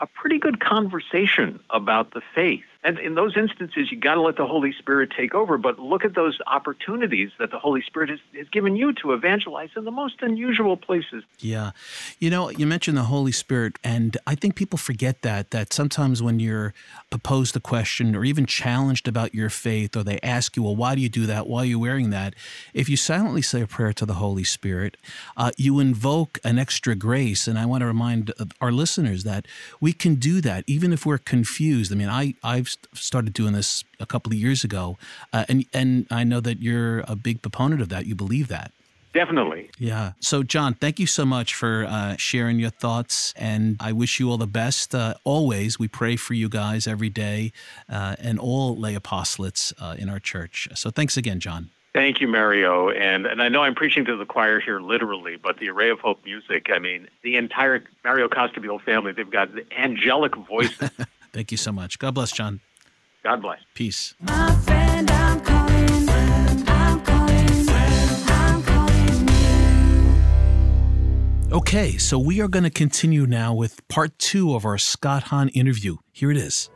a 0.00 0.06
pretty 0.06 0.38
good 0.38 0.60
conversation 0.60 1.60
about 1.70 2.12
the 2.12 2.22
faith. 2.34 2.64
And 2.82 2.98
in 2.98 3.14
those 3.14 3.36
instances, 3.36 3.92
you 3.92 3.98
got 3.98 4.14
to 4.14 4.22
let 4.22 4.36
the 4.36 4.46
Holy 4.46 4.72
Spirit 4.72 5.10
take 5.14 5.34
over. 5.34 5.58
But 5.58 5.78
look 5.78 6.02
at 6.04 6.14
those 6.14 6.38
opportunities 6.46 7.30
that 7.38 7.50
the 7.50 7.58
Holy 7.58 7.82
Spirit 7.82 8.08
has, 8.08 8.20
has 8.34 8.48
given 8.48 8.74
you 8.74 8.94
to 9.02 9.12
evangelize 9.12 9.68
in 9.76 9.84
the 9.84 9.90
most 9.90 10.22
unusual 10.22 10.78
places. 10.78 11.22
Yeah. 11.40 11.72
You 12.18 12.30
know, 12.30 12.48
you 12.48 12.66
mentioned 12.66 12.96
the 12.96 13.02
Holy 13.02 13.32
Spirit, 13.32 13.78
and 13.84 14.16
I 14.26 14.34
think 14.34 14.54
people 14.54 14.78
forget 14.78 15.20
that, 15.20 15.50
that 15.50 15.74
sometimes 15.74 16.22
when 16.22 16.40
you're 16.40 16.72
posed 17.22 17.54
a 17.54 17.60
question 17.60 18.16
or 18.16 18.24
even 18.24 18.46
challenged 18.46 19.06
about 19.06 19.34
your 19.34 19.50
faith, 19.50 19.94
or 19.94 20.02
they 20.02 20.18
ask 20.22 20.56
you, 20.56 20.62
well, 20.62 20.76
why 20.76 20.94
do 20.94 21.02
you 21.02 21.10
do 21.10 21.26
that? 21.26 21.46
Why 21.46 21.62
are 21.62 21.66
you 21.66 21.78
wearing 21.78 22.08
that? 22.10 22.34
If 22.72 22.88
you 22.88 22.96
silently 22.96 23.42
say 23.42 23.60
a 23.60 23.66
prayer 23.66 23.92
to 23.92 24.06
the 24.06 24.14
Holy 24.14 24.44
Spirit, 24.44 24.96
uh, 25.36 25.50
you 25.58 25.80
invoke 25.80 26.38
an 26.44 26.58
extra 26.58 26.94
grace. 26.94 27.46
And 27.46 27.58
I 27.58 27.66
want 27.66 27.82
to 27.82 27.86
remind 27.86 28.32
our 28.58 28.72
listeners 28.72 29.24
that 29.24 29.44
we 29.82 29.92
can 29.92 30.14
do 30.14 30.40
that 30.40 30.64
even 30.66 30.94
if 30.94 31.04
we're 31.04 31.18
confused. 31.18 31.92
I 31.92 31.96
mean, 31.96 32.08
I, 32.08 32.34
I've 32.42 32.69
started 32.94 33.32
doing 33.32 33.52
this 33.52 33.84
a 33.98 34.06
couple 34.06 34.32
of 34.32 34.38
years 34.38 34.64
ago, 34.64 34.98
uh, 35.32 35.44
and, 35.48 35.64
and 35.72 36.06
I 36.10 36.24
know 36.24 36.40
that 36.40 36.60
you're 36.60 37.00
a 37.00 37.16
big 37.16 37.42
proponent 37.42 37.80
of 37.80 37.88
that. 37.90 38.06
You 38.06 38.14
believe 38.14 38.48
that. 38.48 38.72
Definitely. 39.12 39.70
Yeah. 39.78 40.12
So, 40.20 40.44
John, 40.44 40.74
thank 40.74 41.00
you 41.00 41.06
so 41.06 41.24
much 41.24 41.54
for 41.54 41.84
uh, 41.84 42.14
sharing 42.16 42.60
your 42.60 42.70
thoughts, 42.70 43.34
and 43.36 43.76
I 43.80 43.92
wish 43.92 44.20
you 44.20 44.30
all 44.30 44.38
the 44.38 44.46
best. 44.46 44.94
Uh, 44.94 45.14
always, 45.24 45.80
we 45.80 45.88
pray 45.88 46.14
for 46.14 46.34
you 46.34 46.48
guys 46.48 46.86
every 46.86 47.08
day, 47.08 47.52
uh, 47.88 48.14
and 48.20 48.38
all 48.38 48.76
lay 48.76 48.94
apostolates 48.94 49.72
uh, 49.80 49.96
in 49.98 50.08
our 50.08 50.20
church. 50.20 50.68
So, 50.74 50.90
thanks 50.90 51.16
again, 51.16 51.40
John. 51.40 51.70
Thank 51.92 52.20
you, 52.20 52.28
Mario. 52.28 52.90
And 52.90 53.26
and 53.26 53.42
I 53.42 53.48
know 53.48 53.62
I'm 53.62 53.74
preaching 53.74 54.04
to 54.04 54.16
the 54.16 54.24
choir 54.24 54.60
here 54.60 54.80
literally, 54.80 55.36
but 55.36 55.58
the 55.58 55.70
Array 55.70 55.90
of 55.90 55.98
Hope 55.98 56.24
music, 56.24 56.68
I 56.72 56.78
mean, 56.78 57.08
the 57.22 57.36
entire 57.36 57.82
Mario 58.04 58.28
Costabile 58.28 58.80
family, 58.80 59.10
they've 59.10 59.28
got 59.28 59.48
angelic 59.76 60.36
voices. 60.36 60.90
Thank 61.32 61.50
you 61.50 61.56
so 61.58 61.72
much. 61.72 61.98
God 61.98 62.14
bless, 62.14 62.32
John. 62.32 62.60
God 63.22 63.42
bless. 63.42 63.58
Peace. 63.74 64.14
My 64.20 64.54
friend, 64.64 65.10
I'm 65.10 65.40
calling. 65.40 66.08
I'm 66.08 67.00
calling. 67.02 67.68
I'm 68.28 68.62
calling 68.62 69.28
you. 71.50 71.56
Okay, 71.56 71.96
so 71.98 72.18
we 72.18 72.40
are 72.40 72.48
going 72.48 72.64
to 72.64 72.70
continue 72.70 73.26
now 73.26 73.52
with 73.52 73.86
part 73.88 74.18
two 74.18 74.54
of 74.54 74.64
our 74.64 74.78
Scott 74.78 75.24
Hahn 75.24 75.48
interview. 75.50 75.96
Here 76.12 76.30
it 76.30 76.36
is. 76.36 76.70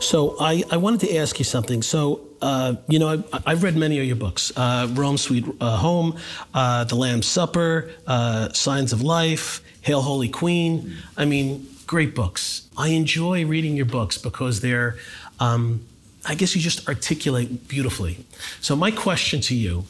So 0.00 0.36
I, 0.38 0.62
I 0.70 0.76
wanted 0.76 1.00
to 1.00 1.16
ask 1.16 1.38
you 1.38 1.44
something. 1.44 1.82
So, 1.82 2.20
uh, 2.42 2.76
you 2.88 2.98
know, 2.98 3.24
I, 3.32 3.42
I've 3.46 3.62
read 3.62 3.76
many 3.76 3.98
of 3.98 4.04
your 4.04 4.16
books 4.16 4.52
uh, 4.56 4.88
Rome 4.92 5.18
Sweet 5.18 5.44
uh, 5.60 5.76
Home, 5.78 6.18
uh, 6.54 6.84
The 6.84 6.94
Lamb's 6.94 7.26
Supper, 7.26 7.90
uh, 8.06 8.52
Signs 8.52 8.92
of 8.92 9.02
Life, 9.02 9.62
Hail 9.82 10.02
Holy 10.02 10.28
Queen. 10.28 10.96
I 11.16 11.24
mean, 11.24 11.66
great 11.86 12.14
books. 12.14 12.68
I 12.76 12.88
enjoy 12.88 13.46
reading 13.46 13.76
your 13.76 13.86
books 13.86 14.18
because 14.18 14.60
they're, 14.60 14.96
um, 15.40 15.86
I 16.24 16.34
guess 16.34 16.54
you 16.54 16.60
just 16.60 16.88
articulate 16.88 17.68
beautifully. 17.68 18.24
So, 18.60 18.76
my 18.76 18.90
question 18.90 19.40
to 19.42 19.54
you 19.54 19.84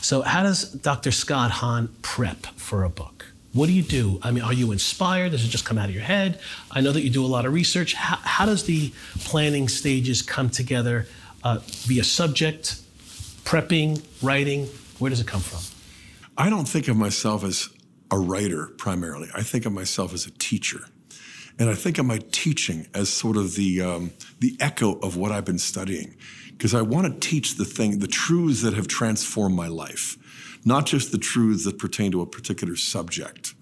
so, 0.00 0.22
how 0.22 0.42
does 0.42 0.64
Dr. 0.72 1.12
Scott 1.12 1.50
Hahn 1.50 1.88
prep 2.02 2.46
for 2.56 2.84
a 2.84 2.88
book? 2.88 3.19
What 3.52 3.66
do 3.66 3.72
you 3.72 3.82
do? 3.82 4.20
I 4.22 4.30
mean, 4.30 4.44
are 4.44 4.52
you 4.52 4.70
inspired? 4.70 5.32
Does 5.32 5.44
it 5.44 5.48
just 5.48 5.64
come 5.64 5.76
out 5.76 5.88
of 5.88 5.94
your 5.94 6.04
head? 6.04 6.38
I 6.70 6.80
know 6.80 6.92
that 6.92 7.02
you 7.02 7.10
do 7.10 7.24
a 7.24 7.26
lot 7.26 7.46
of 7.46 7.52
research. 7.52 7.94
How, 7.94 8.16
how 8.16 8.46
does 8.46 8.64
the 8.64 8.92
planning 9.24 9.68
stages 9.68 10.22
come 10.22 10.50
together 10.50 11.06
uh, 11.42 11.58
via 11.64 12.04
subject, 12.04 12.80
prepping, 13.44 14.04
writing? 14.22 14.66
Where 15.00 15.10
does 15.10 15.20
it 15.20 15.26
come 15.26 15.40
from? 15.40 15.60
I 16.38 16.48
don't 16.48 16.68
think 16.68 16.86
of 16.86 16.96
myself 16.96 17.42
as 17.42 17.68
a 18.10 18.18
writer 18.18 18.68
primarily. 18.78 19.28
I 19.34 19.42
think 19.42 19.66
of 19.66 19.72
myself 19.72 20.14
as 20.14 20.26
a 20.26 20.30
teacher. 20.30 20.84
And 21.58 21.68
I 21.68 21.74
think 21.74 21.98
of 21.98 22.06
my 22.06 22.20
teaching 22.30 22.86
as 22.94 23.08
sort 23.08 23.36
of 23.36 23.56
the, 23.56 23.82
um, 23.82 24.12
the 24.38 24.56
echo 24.60 24.94
of 25.00 25.16
what 25.16 25.32
I've 25.32 25.44
been 25.44 25.58
studying. 25.58 26.16
Because 26.48 26.72
I 26.74 26.82
want 26.82 27.12
to 27.12 27.28
teach 27.28 27.56
the 27.56 27.64
thing, 27.64 27.98
the 27.98 28.06
truths 28.06 28.62
that 28.62 28.74
have 28.74 28.86
transformed 28.86 29.56
my 29.56 29.68
life, 29.68 30.16
not 30.64 30.86
just 30.86 31.12
the 31.12 31.18
truths 31.18 31.64
that 31.64 31.78
pertain 31.78 32.12
to 32.12 32.20
a 32.20 32.26
particular 32.26 32.76
subject. 32.76 33.54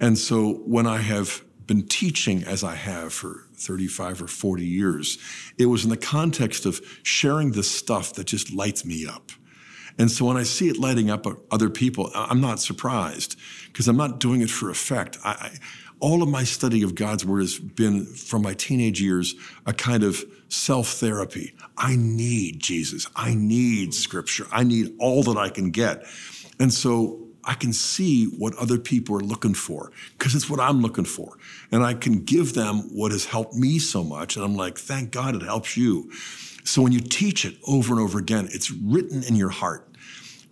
And 0.00 0.18
so 0.18 0.54
when 0.66 0.86
I 0.86 0.98
have 0.98 1.44
been 1.66 1.86
teaching 1.86 2.42
as 2.44 2.64
I 2.64 2.74
have 2.74 3.12
for 3.12 3.46
35 3.54 4.22
or 4.22 4.26
40 4.26 4.66
years, 4.66 5.18
it 5.58 5.66
was 5.66 5.84
in 5.84 5.90
the 5.90 5.96
context 5.96 6.66
of 6.66 6.80
sharing 7.02 7.52
the 7.52 7.62
stuff 7.62 8.14
that 8.14 8.24
just 8.24 8.52
lights 8.52 8.84
me 8.84 9.06
up. 9.06 9.30
And 9.98 10.10
so 10.10 10.24
when 10.24 10.36
I 10.36 10.42
see 10.42 10.68
it 10.68 10.78
lighting 10.78 11.10
up 11.10 11.26
other 11.50 11.68
people, 11.68 12.10
I'm 12.14 12.40
not 12.40 12.60
surprised 12.60 13.38
because 13.66 13.88
I'm 13.88 13.96
not 13.96 14.20
doing 14.20 14.40
it 14.40 14.50
for 14.50 14.70
effect. 14.70 15.18
I, 15.24 15.52
all 16.02 16.20
of 16.20 16.28
my 16.28 16.42
study 16.42 16.82
of 16.82 16.96
God's 16.96 17.24
Word 17.24 17.42
has 17.42 17.58
been, 17.58 18.04
from 18.04 18.42
my 18.42 18.54
teenage 18.54 19.00
years, 19.00 19.36
a 19.64 19.72
kind 19.72 20.02
of 20.02 20.22
self 20.48 20.88
therapy. 20.88 21.54
I 21.78 21.94
need 21.96 22.58
Jesus. 22.58 23.06
I 23.14 23.34
need 23.34 23.94
Scripture. 23.94 24.46
I 24.50 24.64
need 24.64 24.94
all 24.98 25.22
that 25.22 25.38
I 25.38 25.48
can 25.48 25.70
get. 25.70 26.04
And 26.58 26.72
so 26.72 27.20
I 27.44 27.54
can 27.54 27.72
see 27.72 28.26
what 28.26 28.56
other 28.56 28.78
people 28.78 29.16
are 29.16 29.20
looking 29.20 29.54
for 29.54 29.92
because 30.18 30.34
it's 30.34 30.50
what 30.50 30.58
I'm 30.58 30.82
looking 30.82 31.04
for. 31.04 31.38
And 31.70 31.84
I 31.84 31.94
can 31.94 32.24
give 32.24 32.54
them 32.54 32.78
what 32.92 33.12
has 33.12 33.24
helped 33.24 33.54
me 33.54 33.78
so 33.78 34.02
much. 34.02 34.34
And 34.36 34.44
I'm 34.44 34.56
like, 34.56 34.78
thank 34.78 35.12
God 35.12 35.36
it 35.36 35.42
helps 35.42 35.76
you. 35.76 36.10
So 36.64 36.82
when 36.82 36.92
you 36.92 37.00
teach 37.00 37.44
it 37.44 37.56
over 37.66 37.92
and 37.92 38.02
over 38.02 38.18
again, 38.18 38.48
it's 38.52 38.72
written 38.72 39.22
in 39.22 39.36
your 39.36 39.50
heart. 39.50 39.88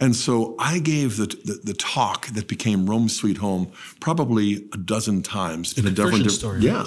And 0.01 0.17
so 0.17 0.57
I 0.59 0.79
gave 0.79 1.19
the, 1.19 1.27
the, 1.27 1.61
the 1.63 1.75
talk 1.75 2.27
that 2.29 2.49
became 2.49 2.89
Rome 2.89 3.09
Sweet 3.09 3.37
Home 3.37 3.71
probably 4.01 4.69
a 4.73 4.79
dozen 4.79 5.23
times 5.23 5.77
in 5.77 5.87
a 5.87 5.91
different 5.91 6.31
story. 6.31 6.61
Yeah. 6.61 6.87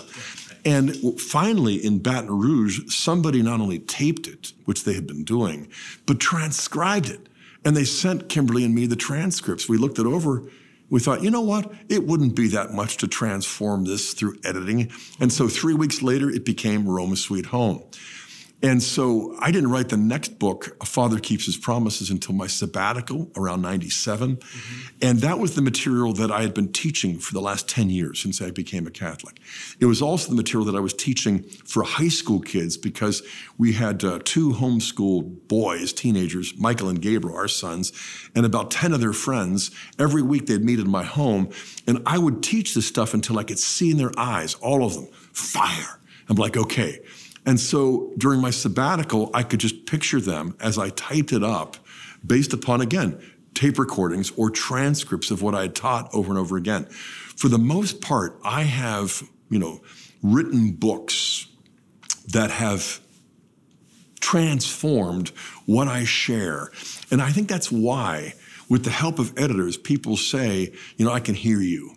And 0.65 0.95
finally, 1.19 1.76
in 1.76 1.99
Baton 1.99 2.32
Rouge, 2.32 2.80
somebody 2.88 3.41
not 3.41 3.60
only 3.60 3.80
taped 3.80 4.28
it, 4.28 4.54
which 4.65 4.84
they 4.86 4.93
had 4.93 5.06
been 5.06 5.23
doing, 5.23 5.67
but 6.06 6.19
transcribed 6.19 7.10
it. 7.10 7.28
And 7.65 7.78
they 7.78 7.84
sent 7.84 8.30
Kimberly 8.30 8.63
and 8.63 8.73
me 8.73 8.88
the 8.88 8.95
transcripts. 8.95 9.69
We 9.69 9.78
looked 9.78 9.99
it 9.99 10.06
over. 10.06 10.43
We 10.89 10.99
thought, 10.99 11.23
you 11.23 11.32
know 11.32 11.41
what? 11.41 11.71
It 11.89 12.06
wouldn't 12.06 12.36
be 12.36 12.47
that 12.49 12.71
much 12.71 12.97
to 12.97 13.08
transform 13.08 13.86
this 13.86 14.13
through 14.13 14.38
editing. 14.43 14.91
And 15.19 15.32
so 15.32 15.47
three 15.47 15.73
weeks 15.73 16.02
later, 16.02 16.30
it 16.30 16.45
became 16.45 16.88
Rome 16.88 17.15
Sweet 17.15 17.47
Home. 17.47 17.84
And 18.63 18.82
so 18.82 19.36
I 19.39 19.52
didn't 19.52 19.71
write 19.71 19.89
the 19.89 19.97
next 19.97 20.39
book, 20.39 20.78
A 20.80 20.86
Father 20.86 21.19
Keeps 21.19 21.45
His 21.47 21.58
Promises, 21.58 22.10
until 22.10 22.34
my 22.34 22.47
sabbatical 22.47 23.30
around 23.36 23.62
97. 23.62 24.38
Mm-hmm. 24.38 24.89
And 25.02 25.19
that 25.19 25.38
was 25.38 25.56
the 25.56 25.62
material 25.62 26.13
that 26.13 26.32
I 26.32 26.43
had 26.43 26.54
been 26.54 26.71
teaching 26.71 27.19
for 27.19 27.34
the 27.34 27.41
last 27.41 27.67
10 27.67 27.89
years 27.89 28.21
since 28.21 28.41
I 28.41 28.52
became 28.52 28.88
a 28.88 28.89
Catholic. 28.89 29.41
It 29.82 29.86
was 29.86 30.02
also 30.02 30.30
the 30.30 30.38
material 30.38 30.65
that 30.71 30.78
I 30.78 30.80
was 30.80 30.93
teaching 30.93 31.43
for 31.43 31.84
high 31.84 32.08
school 32.08 32.39
kids 32.39 32.78
because 32.78 33.21
we 33.58 33.73
had 33.73 34.02
uh, 34.02 34.19
two 34.23 34.54
homeschooled 34.54 35.49
boys, 35.49 35.91
teenagers, 35.91 36.58
Michael 36.58 36.88
and 36.88 37.02
Gabriel, 37.02 37.36
our 37.36 37.49
sons, 37.49 37.91
and 38.34 38.45
about 38.45 38.71
10 38.71 38.93
of 38.93 39.02
their 39.02 39.12
friends. 39.12 39.71
Every 39.99 40.21
week 40.21 40.45
they'd 40.45 40.63
meet 40.63 40.80
in 40.80 40.89
my 40.89 41.04
home, 41.04 41.49
and 41.86 42.02
I 42.06 42.17
would 42.17 42.41
teach 42.41 42.76
this 42.76 42.88
stuff 42.88 43.13
until 43.13 43.38
I 43.38 43.43
could 43.43 43.60
see 43.60 43.91
in 43.91 43.97
their 43.97 44.17
eyes, 44.17 44.54
all 44.56 44.86
of 44.86 44.93
them, 44.93 45.08
fire. 45.34 45.99
I'm 46.30 46.38
like, 46.38 46.56
okay. 46.56 47.02
And 47.46 47.60
so 47.60 48.14
during 48.18 48.40
my 48.40 48.52
sabbatical, 48.52 49.30
I 49.34 49.44
could 49.44 49.60
just 49.60 49.86
picture 49.86 50.22
them 50.22 50.56
as 50.60 50.78
I 50.78 50.90
typed 50.90 51.34
it 51.34 51.44
up 51.44 51.78
based 52.26 52.54
upon, 52.54 52.82
again, 52.82 53.22
tape 53.54 53.78
recordings 53.78 54.32
or 54.38 54.50
transcripts 54.50 55.30
of 55.30 55.42
what 55.42 55.54
I 55.54 55.64
had 55.64 55.76
taught 55.76 56.10
over 56.14 56.30
and 56.30 56.40
over 56.40 56.58
again. 56.58 56.86
For 56.86 57.50
the 57.50 57.58
most 57.58 58.02
part, 58.02 58.40
I 58.44 58.64
have, 58.64 59.24
you 59.50 59.60
know, 59.60 59.82
written 60.22 60.72
books 60.72 61.48
that 62.28 62.50
have 62.50 63.02
transformed 64.22 65.30
what 65.66 65.88
I 65.88 66.06
share. 66.06 66.72
And 67.12 67.22
I 67.22 67.32
think 67.32 67.50
that's 67.50 67.72
why, 67.72 68.36
with 68.70 68.86
the 68.86 68.90
help 68.90 69.20
of 69.20 69.38
editors, 69.38 69.76
people 69.76 70.16
say, 70.16 70.74
you 70.96 71.06
know, 71.06 71.12
I 71.12 71.20
can 71.20 71.36
hear 71.36 71.60
you 71.60 71.96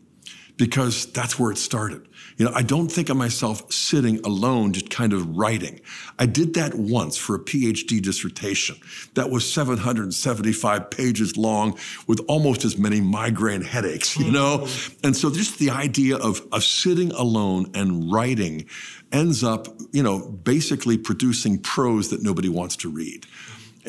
because 0.57 1.07
that's 1.13 1.39
where 1.39 1.53
it 1.53 1.59
started. 1.59 2.09
You 2.37 2.45
know, 2.45 2.53
I 2.55 2.63
don't 2.63 2.89
think 2.89 3.09
of 3.09 3.17
myself 3.17 3.73
sitting 3.73 4.21
alone, 4.25 4.73
just 4.73 4.91
kind 4.91 5.15
of 5.15 5.37
writing. 5.37 5.81
I 6.19 6.27
did 6.27 6.55
that 6.55 6.75
once 6.75 7.17
for 7.17 7.35
a 7.35 7.39
PhD 7.39 8.03
dissertation 8.03 8.77
that 9.15 9.31
was 9.31 9.51
775 9.51 10.91
pages 10.91 11.37
long 11.39 11.79
with 12.07 12.21
almost 12.29 12.65
as 12.65 12.77
many 12.77 13.01
migraine 13.01 13.63
headaches, 13.63 14.19
you 14.19 14.31
know? 14.31 14.59
Mm-hmm. 14.59 15.07
And 15.07 15.17
so 15.17 15.31
just 15.31 15.59
the 15.59 15.71
idea 15.71 16.17
of, 16.17 16.47
of 16.53 16.63
sitting 16.63 17.11
alone 17.13 17.71
and 17.75 18.13
writing 18.13 18.67
ends 19.13 19.43
up, 19.43 19.69
you 19.93 20.03
know, 20.03 20.29
basically 20.29 20.99
producing 20.99 21.59
prose 21.59 22.11
that 22.11 22.23
nobody 22.23 22.51
wants 22.51 22.77
to 22.77 22.91
read. 22.91 23.27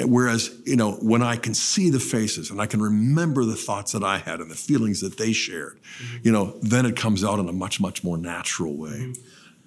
Whereas, 0.06 0.56
you 0.66 0.76
know, 0.76 0.94
when 0.94 1.24
I 1.24 1.38
can 1.38 1.54
see 1.54 1.90
the 1.90 2.00
faces 2.00 2.52
and 2.52 2.62
I 2.62 2.68
can 2.68 2.82
remember 2.82 3.46
the 3.46 3.56
thoughts 3.56 3.94
that 3.94 4.04
I 4.04 4.20
had 4.20 4.40
and 4.40 4.52
the 4.52 4.56
feelings 4.56 5.02
that 5.02 5.18
they 5.18 5.34
shared, 5.34 5.80
mm-hmm. 6.00 6.18
you 6.24 6.32
know, 6.32 6.58
then 6.62 6.86
it 6.86 6.96
comes 6.96 7.24
out 7.24 7.40
in 7.40 7.50
a 7.50 7.54
much, 7.54 7.82
much 7.82 8.04
more 8.04 8.18
natural 8.18 8.76
way. 8.76 9.14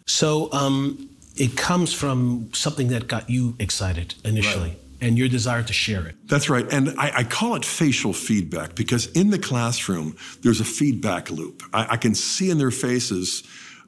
So 0.07 0.53
um, 0.53 1.11
it 1.37 1.57
comes 1.57 1.93
from 1.93 2.51
something 2.53 2.89
that 2.89 3.09
got 3.09 3.29
you 3.29 3.57
excited 3.59 4.15
initially. 4.25 4.71
Right. 4.71 4.79
And 5.03 5.17
your 5.17 5.29
desire 5.29 5.63
to 5.63 5.73
share 5.73 6.07
it. 6.07 6.17
That's 6.29 6.51
right. 6.51 6.71
And 6.71 6.91
I, 6.99 7.11
I, 7.17 7.25
call 7.25 7.55
it 7.55 7.65
facial 7.65 8.13
feedback 8.13 8.75
because 8.75 9.07
in 9.13 9.31
the 9.31 9.39
classroom, 9.39 10.15
there's 10.43 10.61
a 10.61 10.65
feedback 10.65 11.31
loop. 11.31 11.63
I, 11.73 11.93
I 11.93 11.97
can 11.97 12.15
see 12.15 12.51
in 12.51 12.59
their 12.59 12.71
faces 12.71 13.43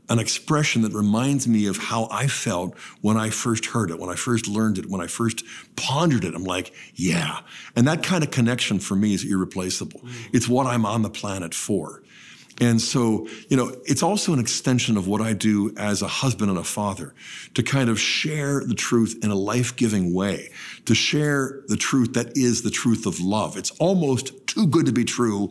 an 0.08 0.18
expression 0.18 0.82
that 0.82 0.92
reminds 0.92 1.46
me 1.46 1.66
of 1.66 1.76
how 1.76 2.08
I 2.10 2.26
felt 2.26 2.76
when 3.00 3.16
I 3.16 3.30
first 3.30 3.66
heard 3.66 3.90
it, 3.90 3.98
when 3.98 4.10
I 4.10 4.14
first 4.14 4.48
learned 4.48 4.78
it, 4.78 4.86
when 4.86 5.00
I 5.00 5.06
first 5.06 5.44
pondered 5.76 6.24
it. 6.24 6.34
I'm 6.34 6.44
like, 6.44 6.72
yeah. 6.94 7.40
And 7.76 7.86
that 7.86 8.02
kind 8.02 8.22
of 8.22 8.30
connection 8.30 8.78
for 8.78 8.94
me 8.94 9.14
is 9.14 9.24
irreplaceable. 9.24 10.00
Mm. 10.00 10.34
It's 10.34 10.48
what 10.48 10.66
I'm 10.66 10.84
on 10.84 11.02
the 11.02 11.10
planet 11.10 11.54
for. 11.54 12.02
And 12.60 12.80
so, 12.80 13.26
you 13.48 13.56
know, 13.56 13.74
it's 13.86 14.02
also 14.02 14.32
an 14.32 14.38
extension 14.38 14.96
of 14.96 15.08
what 15.08 15.20
I 15.20 15.32
do 15.32 15.72
as 15.76 16.02
a 16.02 16.06
husband 16.06 16.50
and 16.50 16.58
a 16.58 16.64
father 16.64 17.14
to 17.54 17.62
kind 17.62 17.88
of 17.88 17.98
share 17.98 18.62
the 18.64 18.74
truth 18.74 19.18
in 19.22 19.30
a 19.30 19.34
life 19.34 19.74
giving 19.74 20.12
way, 20.12 20.50
to 20.84 20.94
share 20.94 21.62
the 21.68 21.76
truth 21.76 22.12
that 22.12 22.36
is 22.36 22.62
the 22.62 22.70
truth 22.70 23.06
of 23.06 23.20
love. 23.20 23.56
It's 23.56 23.70
almost 23.72 24.46
too 24.46 24.66
good 24.66 24.86
to 24.86 24.92
be 24.92 25.04
true, 25.04 25.50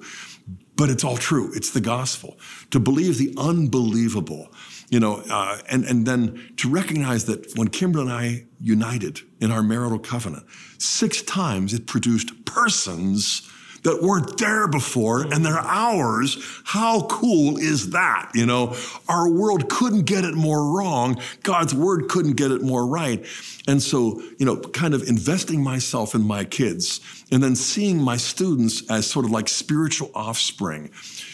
but 0.82 0.90
it's 0.90 1.04
all 1.04 1.16
true. 1.16 1.52
It's 1.54 1.70
the 1.70 1.80
gospel. 1.80 2.40
To 2.72 2.80
believe 2.80 3.20
the 3.20 3.36
unbelievable, 3.38 4.52
you 4.90 5.00
know, 5.00 5.22
uh, 5.30 5.60
and, 5.70 5.86
and 5.86 6.08
then 6.08 6.54
to 6.58 6.68
recognize 6.72 7.26
that 7.26 7.56
when 7.56 7.68
Kimberly 7.68 8.06
and 8.06 8.12
I 8.12 8.46
united 8.60 9.20
in 9.40 9.52
our 9.52 9.62
marital 9.62 10.00
covenant, 10.00 10.44
six 10.80 11.22
times 11.22 11.76
it 11.76 11.86
produced 11.86 12.46
persons 12.46 13.48
that 13.84 14.02
weren't 14.02 14.38
there 14.38 14.68
before 14.68 15.24
and 15.24 15.46
they're 15.46 15.58
ours. 15.58 16.38
How 16.66 17.08
cool 17.08 17.58
is 17.58 17.92
that? 17.92 18.32
You 18.34 18.46
know, 18.46 18.76
our 19.10 19.30
world 19.30 19.70
couldn't 19.70 20.04
get 20.06 20.24
it 20.24 20.36
more 20.36 20.78
wrong. 20.78 21.20
God's 21.44 21.74
word 21.74 22.08
couldn't 22.08 22.34
get 22.34 22.52
it 22.52 22.62
more 22.62 22.86
right. 22.86 23.26
And 23.68 23.82
so, 23.82 24.22
you 24.38 24.46
know, 24.46 24.58
kind 24.58 24.94
of 24.94 25.04
investing 25.04 25.64
myself 25.64 26.16
in 26.16 26.22
my 26.22 26.44
kids 26.44 27.02
and 27.32 27.44
then 27.44 27.56
seeing 27.56 28.02
my 28.02 28.18
students 28.18 28.90
as 28.90 29.10
sort 29.10 29.26
of 29.26 29.32
like 29.32 29.48
spiritual 29.48 30.12
offspring. 30.14 30.92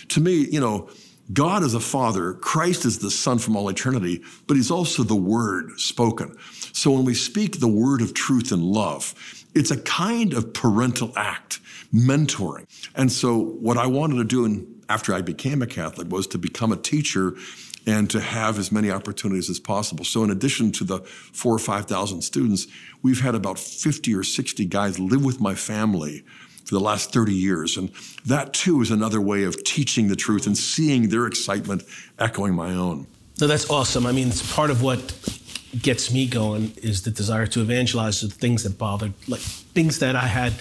To 0.10 0.22
me, 0.22 0.48
you 0.50 0.60
know, 0.60 0.90
God 1.34 1.64
is 1.64 1.74
a 1.74 1.82
father, 1.82 2.34
Christ 2.34 2.86
is 2.86 3.00
the 3.00 3.12
son 3.12 3.38
from 3.38 3.58
all 3.58 3.68
eternity, 3.68 4.22
but 4.48 4.56
he's 4.56 4.72
also 4.72 5.04
the 5.04 5.16
word 5.16 5.78
spoken. 5.78 6.38
So 6.72 6.92
when 6.92 7.04
we 7.04 7.14
speak 7.16 7.60
the 7.60 7.68
word 7.68 8.02
of 8.02 8.14
truth 8.14 8.54
and 8.54 8.64
love, 8.64 9.14
it's 9.54 9.72
a 9.72 9.82
kind 9.82 10.34
of 10.34 10.54
parental 10.54 11.12
act 11.18 11.60
mentoring. 11.93 12.65
And 12.95 13.12
so, 13.12 13.38
what 13.38 13.78
I 13.78 13.88
wanted 13.88 14.17
to 14.17 14.23
do 14.23 14.45
in, 14.45 14.82
after 14.89 15.13
I 15.13 15.21
became 15.21 15.62
a 15.62 15.67
Catholic 15.67 16.10
was 16.10 16.28
to 16.28 16.38
become 16.38 16.71
a 16.71 16.78
teacher 16.78 17.36
and 17.86 18.10
to 18.10 18.19
have 18.19 18.60
as 18.60 18.71
many 18.71 18.91
opportunities 18.91 19.50
as 19.50 19.60
possible. 19.60 20.04
So, 20.04 20.23
in 20.23 20.30
addition 20.30 20.71
to 20.73 20.84
the 20.84 21.00
four 21.00 21.56
or 21.56 21.60
5,000 21.60 22.21
students, 22.21 22.67
we've 23.02 23.21
had 23.21 23.36
about 23.36 23.58
50 23.58 24.13
or 24.13 24.23
60 24.23 24.65
guys 24.65 25.00
live 25.00 25.23
with 25.23 25.39
my 25.39 25.56
family 25.56 26.23
for 26.65 26.76
the 26.76 26.82
last 26.82 27.13
30 27.13 27.34
years. 27.34 27.78
And 27.78 27.91
that 28.26 28.54
too 28.54 28.82
is 28.82 28.91
another 28.91 29.21
way 29.21 29.43
of 29.43 29.63
teaching 29.63 30.10
the 30.10 30.17
truth 30.17 30.45
and 30.45 30.58
seeing 30.58 31.08
their 31.08 31.26
excitement 31.26 31.84
echoing 32.19 32.54
my 32.54 32.73
own. 32.73 33.08
No, 33.39 33.47
that's 33.47 33.69
awesome. 33.69 34.06
I 34.06 34.12
mean, 34.12 34.28
it's 34.28 34.54
part 34.54 34.69
of 34.69 34.82
what 34.82 35.15
gets 35.82 36.12
me 36.12 36.28
going 36.28 36.73
is 36.82 37.04
the 37.04 37.12
desire 37.12 37.47
to 37.47 37.62
evangelize 37.62 38.21
the 38.21 38.28
things 38.28 38.63
that 38.63 38.78
bothered, 38.78 39.13
like 39.28 39.39
things 39.39 40.00
that 40.00 40.15
I 40.15 40.28
had 40.28 40.54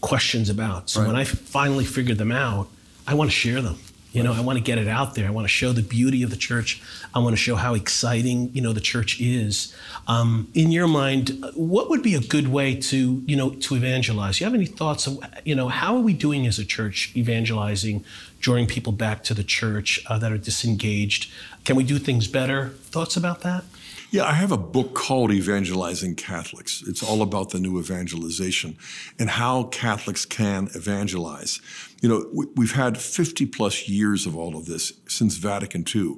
questions 0.00 0.48
about. 0.48 0.90
So 0.90 1.00
Right. 1.00 1.06
when 1.06 1.16
I 1.16 1.24
finally 1.24 1.84
figured 1.84 2.18
them 2.18 2.32
out, 2.32 2.68
I 3.06 3.14
want 3.14 3.30
to 3.30 3.36
share 3.36 3.60
them. 3.60 3.78
You 4.12 4.24
know, 4.24 4.32
I 4.32 4.40
want 4.40 4.56
to 4.58 4.60
get 4.64 4.76
it 4.76 4.88
out 4.88 5.14
there. 5.14 5.28
I 5.28 5.30
want 5.30 5.44
to 5.44 5.48
show 5.48 5.72
the 5.72 5.82
beauty 5.82 6.24
of 6.24 6.30
the 6.30 6.36
church. 6.36 6.82
I 7.14 7.20
want 7.20 7.32
to 7.34 7.40
show 7.40 7.54
how 7.54 7.74
exciting, 7.74 8.50
you 8.52 8.60
know, 8.60 8.72
the 8.72 8.80
church 8.80 9.20
is. 9.20 9.72
Um, 10.08 10.48
in 10.52 10.72
your 10.72 10.88
mind, 10.88 11.44
what 11.54 11.88
would 11.90 12.02
be 12.02 12.16
a 12.16 12.20
good 12.20 12.48
way 12.48 12.74
to, 12.74 13.22
you 13.24 13.36
know, 13.36 13.50
to 13.50 13.76
evangelize? 13.76 14.40
You 14.40 14.46
have 14.46 14.54
any 14.54 14.66
thoughts 14.66 15.06
of, 15.06 15.20
you 15.44 15.54
know, 15.54 15.68
how 15.68 15.94
are 15.94 16.00
we 16.00 16.12
doing 16.12 16.44
as 16.48 16.58
a 16.58 16.64
church 16.64 17.12
evangelizing, 17.14 18.04
drawing 18.40 18.66
people 18.66 18.92
back 18.92 19.22
to 19.24 19.34
the 19.34 19.44
church 19.44 20.04
uh, 20.08 20.18
that 20.18 20.32
are 20.32 20.38
disengaged? 20.38 21.30
Can 21.64 21.76
we 21.76 21.84
do 21.84 21.96
things 21.98 22.26
better? 22.26 22.70
Thoughts 22.90 23.16
about 23.16 23.42
that? 23.42 23.62
Yeah, 24.12 24.24
I 24.24 24.32
have 24.32 24.50
a 24.50 24.56
book 24.56 24.94
called 24.94 25.30
Evangelizing 25.30 26.16
Catholics. 26.16 26.82
It's 26.84 27.00
all 27.00 27.22
about 27.22 27.50
the 27.50 27.60
new 27.60 27.78
evangelization 27.78 28.76
and 29.20 29.30
how 29.30 29.64
Catholics 29.64 30.24
can 30.24 30.68
evangelize. 30.74 31.60
You 32.02 32.08
know, 32.08 32.26
we- 32.32 32.46
we've 32.56 32.72
had 32.72 32.98
50 32.98 33.46
plus 33.46 33.88
years 33.88 34.26
of 34.26 34.36
all 34.36 34.56
of 34.56 34.66
this 34.66 34.94
since 35.06 35.36
Vatican 35.36 35.84
II. 35.94 36.16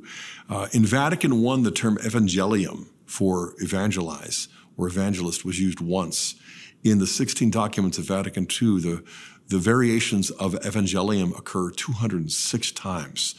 Uh, 0.48 0.68
in 0.72 0.86
Vatican 0.86 1.46
I, 1.46 1.60
the 1.60 1.70
term 1.70 1.98
evangelium 2.02 2.86
for 3.04 3.54
evangelize 3.58 4.48
or 4.78 4.86
evangelist 4.86 5.44
was 5.44 5.60
used 5.60 5.80
once. 5.80 6.34
In 6.82 6.98
the 6.98 7.06
16 7.06 7.50
documents 7.50 7.98
of 7.98 8.06
Vatican 8.06 8.44
II, 8.44 8.80
the, 8.80 9.04
the 9.48 9.58
variations 9.58 10.30
of 10.30 10.54
evangelium 10.64 11.34
occur 11.38 11.70
206 11.70 12.72
times 12.72 13.34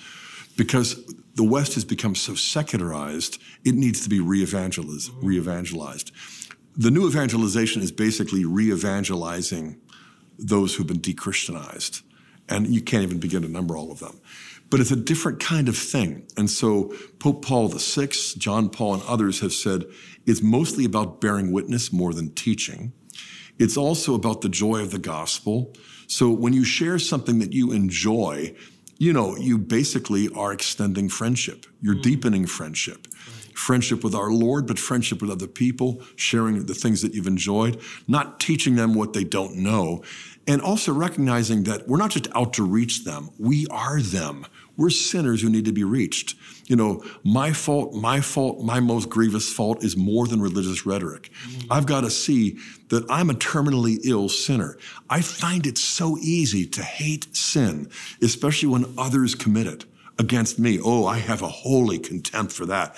because 0.56 1.04
the 1.36 1.44
West 1.44 1.74
has 1.76 1.86
become 1.86 2.16
so 2.16 2.36
secularized, 2.36 3.42
it 3.66 3.76
needs 3.76 4.02
to 4.02 4.10
be 4.10 4.20
re-evangelized. 4.20 5.12
re-evangelized. 5.22 6.12
The 6.76 6.92
new 6.92 7.08
evangelization 7.08 7.82
is 7.82 7.92
basically 7.92 8.46
re-evangelizing 8.46 9.80
those 10.38 10.76
who've 10.76 10.88
been 10.88 11.00
de-Christianized. 11.00 12.02
And 12.50 12.68
you 12.68 12.82
can't 12.82 13.04
even 13.04 13.20
begin 13.20 13.42
to 13.44 13.48
number 13.48 13.78
all 13.78 13.92
of 13.92 14.00
them. 14.00 14.20
But 14.70 14.80
it's 14.80 14.92
a 14.92 14.96
different 14.96 15.40
kind 15.40 15.70
of 15.70 15.78
thing. 15.78 16.28
And 16.36 16.50
so 16.50 16.94
Pope 17.20 17.46
Paul 17.46 17.68
VI, 17.70 18.08
John 18.38 18.70
Paul, 18.70 18.96
and 18.96 19.04
others 19.04 19.40
have 19.40 19.54
said 19.54 19.86
it's 20.26 20.42
mostly 20.42 20.84
about 20.84 21.22
bearing 21.22 21.52
witness 21.52 21.94
more 21.94 22.14
than 22.14 22.34
teaching. 22.34 22.92
It's 23.60 23.78
also 23.78 24.16
about 24.16 24.42
the 24.42 24.50
joy 24.50 24.82
of 24.82 24.92
the 24.92 25.00
gospel. 25.00 25.74
So 26.08 26.32
when 26.32 26.54
you 26.54 26.64
share 26.64 26.98
something 27.00 27.40
that 27.40 27.54
you 27.54 27.72
enjoy, 27.72 28.56
you 29.04 29.12
know, 29.12 29.36
you 29.36 29.58
basically 29.58 30.30
are 30.34 30.54
extending 30.54 31.10
friendship. 31.10 31.66
You're 31.82 31.96
mm. 31.96 32.02
deepening 32.02 32.46
friendship. 32.46 33.08
Friendship 33.54 34.02
with 34.02 34.16
our 34.16 34.32
Lord, 34.32 34.66
but 34.66 34.80
friendship 34.80 35.22
with 35.22 35.30
other 35.30 35.46
people, 35.46 36.02
sharing 36.16 36.66
the 36.66 36.74
things 36.74 37.02
that 37.02 37.14
you've 37.14 37.28
enjoyed, 37.28 37.82
not 38.08 38.40
teaching 38.40 38.76
them 38.76 38.94
what 38.96 39.12
they 39.12 39.26
don't 39.26 39.58
know, 39.58 40.04
and 40.48 40.62
also 40.62 40.94
recognizing 40.94 41.64
that 41.64 41.88
we're 41.88 41.98
not 41.98 42.12
just 42.12 42.30
out 42.34 42.54
to 42.54 42.64
reach 42.64 43.04
them, 43.04 43.30
we 43.38 43.68
are 43.70 44.02
them. 44.02 44.46
We're 44.78 44.90
sinners 44.90 45.42
who 45.42 45.50
need 45.50 45.66
to 45.66 45.72
be 45.72 45.84
reached. 45.84 46.36
You 46.66 46.76
know, 46.76 47.04
my 47.24 47.52
fault, 47.54 47.94
my 47.94 48.22
fault, 48.22 48.64
my 48.64 48.80
most 48.80 49.10
grievous 49.10 49.52
fault 49.52 49.84
is 49.84 49.98
more 49.98 50.28
than 50.28 50.42
religious 50.42 50.86
rhetoric. 50.86 51.30
Mm-hmm. 51.48 51.74
I've 51.74 51.86
got 51.86 52.02
to 52.02 52.10
see 52.10 52.58
that 52.90 53.06
I'm 53.10 53.30
a 53.30 53.34
terminally 53.34 54.00
ill 54.04 54.30
sinner. 54.30 54.78
I 55.10 55.22
find 55.22 55.68
it 55.68 55.78
so 55.78 56.18
easy 56.20 56.66
to 56.68 56.82
hate 56.82 57.36
sin, 57.36 57.90
especially 58.22 58.70
when 58.70 58.94
others 58.98 59.36
commit 59.36 59.68
it 59.68 59.86
against 60.18 60.58
me. 60.58 60.80
Oh, 60.84 61.06
I 61.06 61.18
have 61.18 61.42
a 61.42 61.48
holy 61.48 62.00
contempt 62.00 62.54
for 62.54 62.66
that. 62.68 62.96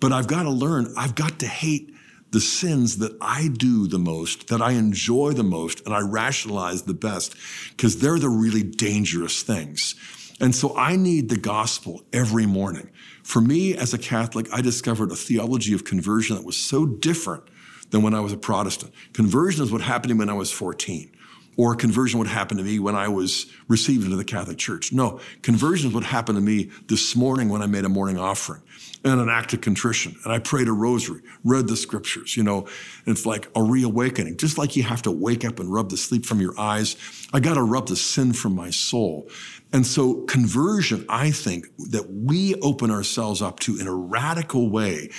But 0.00 0.12
I've 0.12 0.26
got 0.26 0.42
to 0.42 0.50
learn, 0.50 0.92
I've 0.96 1.14
got 1.14 1.38
to 1.38 1.46
hate 1.46 1.94
the 2.32 2.40
sins 2.40 2.98
that 2.98 3.16
I 3.20 3.48
do 3.48 3.86
the 3.86 3.98
most, 3.98 4.48
that 4.48 4.60
I 4.60 4.72
enjoy 4.72 5.32
the 5.32 5.44
most, 5.44 5.86
and 5.86 5.94
I 5.94 6.00
rationalize 6.00 6.82
the 6.82 6.92
best, 6.92 7.36
because 7.70 8.00
they're 8.00 8.18
the 8.18 8.28
really 8.28 8.64
dangerous 8.64 9.42
things. 9.44 9.94
And 10.40 10.54
so 10.54 10.76
I 10.76 10.96
need 10.96 11.28
the 11.28 11.36
gospel 11.36 12.02
every 12.12 12.46
morning. 12.46 12.90
For 13.22 13.40
me, 13.40 13.76
as 13.76 13.94
a 13.94 13.98
Catholic, 13.98 14.48
I 14.52 14.60
discovered 14.60 15.12
a 15.12 15.16
theology 15.16 15.74
of 15.74 15.84
conversion 15.84 16.36
that 16.36 16.44
was 16.44 16.56
so 16.56 16.86
different 16.86 17.44
than 17.90 18.02
when 18.02 18.14
I 18.14 18.20
was 18.20 18.32
a 18.32 18.36
Protestant. 18.36 18.92
Conversion 19.12 19.62
is 19.62 19.70
what 19.70 19.80
happened 19.80 20.08
to 20.08 20.14
me 20.14 20.20
when 20.20 20.30
I 20.30 20.34
was 20.34 20.50
14 20.50 21.10
or 21.56 21.74
conversion 21.74 22.18
would 22.18 22.28
happen 22.28 22.56
to 22.56 22.62
me 22.62 22.78
when 22.78 22.94
I 22.94 23.08
was 23.08 23.46
received 23.68 24.04
into 24.04 24.16
the 24.16 24.24
Catholic 24.24 24.58
Church. 24.58 24.92
No, 24.92 25.20
conversion 25.42 25.88
is 25.88 25.94
what 25.94 26.04
happened 26.04 26.36
to 26.36 26.42
me 26.42 26.70
this 26.88 27.14
morning 27.14 27.48
when 27.48 27.62
I 27.62 27.66
made 27.66 27.84
a 27.84 27.88
morning 27.88 28.18
offering 28.18 28.62
and 29.04 29.20
an 29.20 29.28
act 29.28 29.52
of 29.52 29.60
contrition. 29.60 30.16
And 30.24 30.32
I 30.32 30.38
prayed 30.38 30.66
a 30.66 30.72
rosary, 30.72 31.20
read 31.44 31.68
the 31.68 31.76
scriptures, 31.76 32.36
you 32.36 32.42
know, 32.42 32.66
it's 33.06 33.26
like 33.26 33.48
a 33.54 33.62
reawakening. 33.62 34.36
Just 34.36 34.58
like 34.58 34.76
you 34.76 34.82
have 34.82 35.02
to 35.02 35.10
wake 35.10 35.44
up 35.44 35.60
and 35.60 35.72
rub 35.72 35.90
the 35.90 35.96
sleep 35.96 36.26
from 36.26 36.40
your 36.40 36.58
eyes, 36.58 36.96
I 37.32 37.40
got 37.40 37.54
to 37.54 37.62
rub 37.62 37.88
the 37.88 37.96
sin 37.96 38.32
from 38.32 38.54
my 38.54 38.70
soul. 38.70 39.28
And 39.74 39.84
so 39.84 40.22
conversion, 40.22 41.04
I 41.08 41.32
think 41.32 41.66
that 41.90 42.08
we 42.08 42.54
open 42.62 42.92
ourselves 42.92 43.42
up 43.42 43.58
to 43.60 43.76
in 43.76 43.88
a 43.88 43.94
radical 43.94 44.70
way 44.70 45.10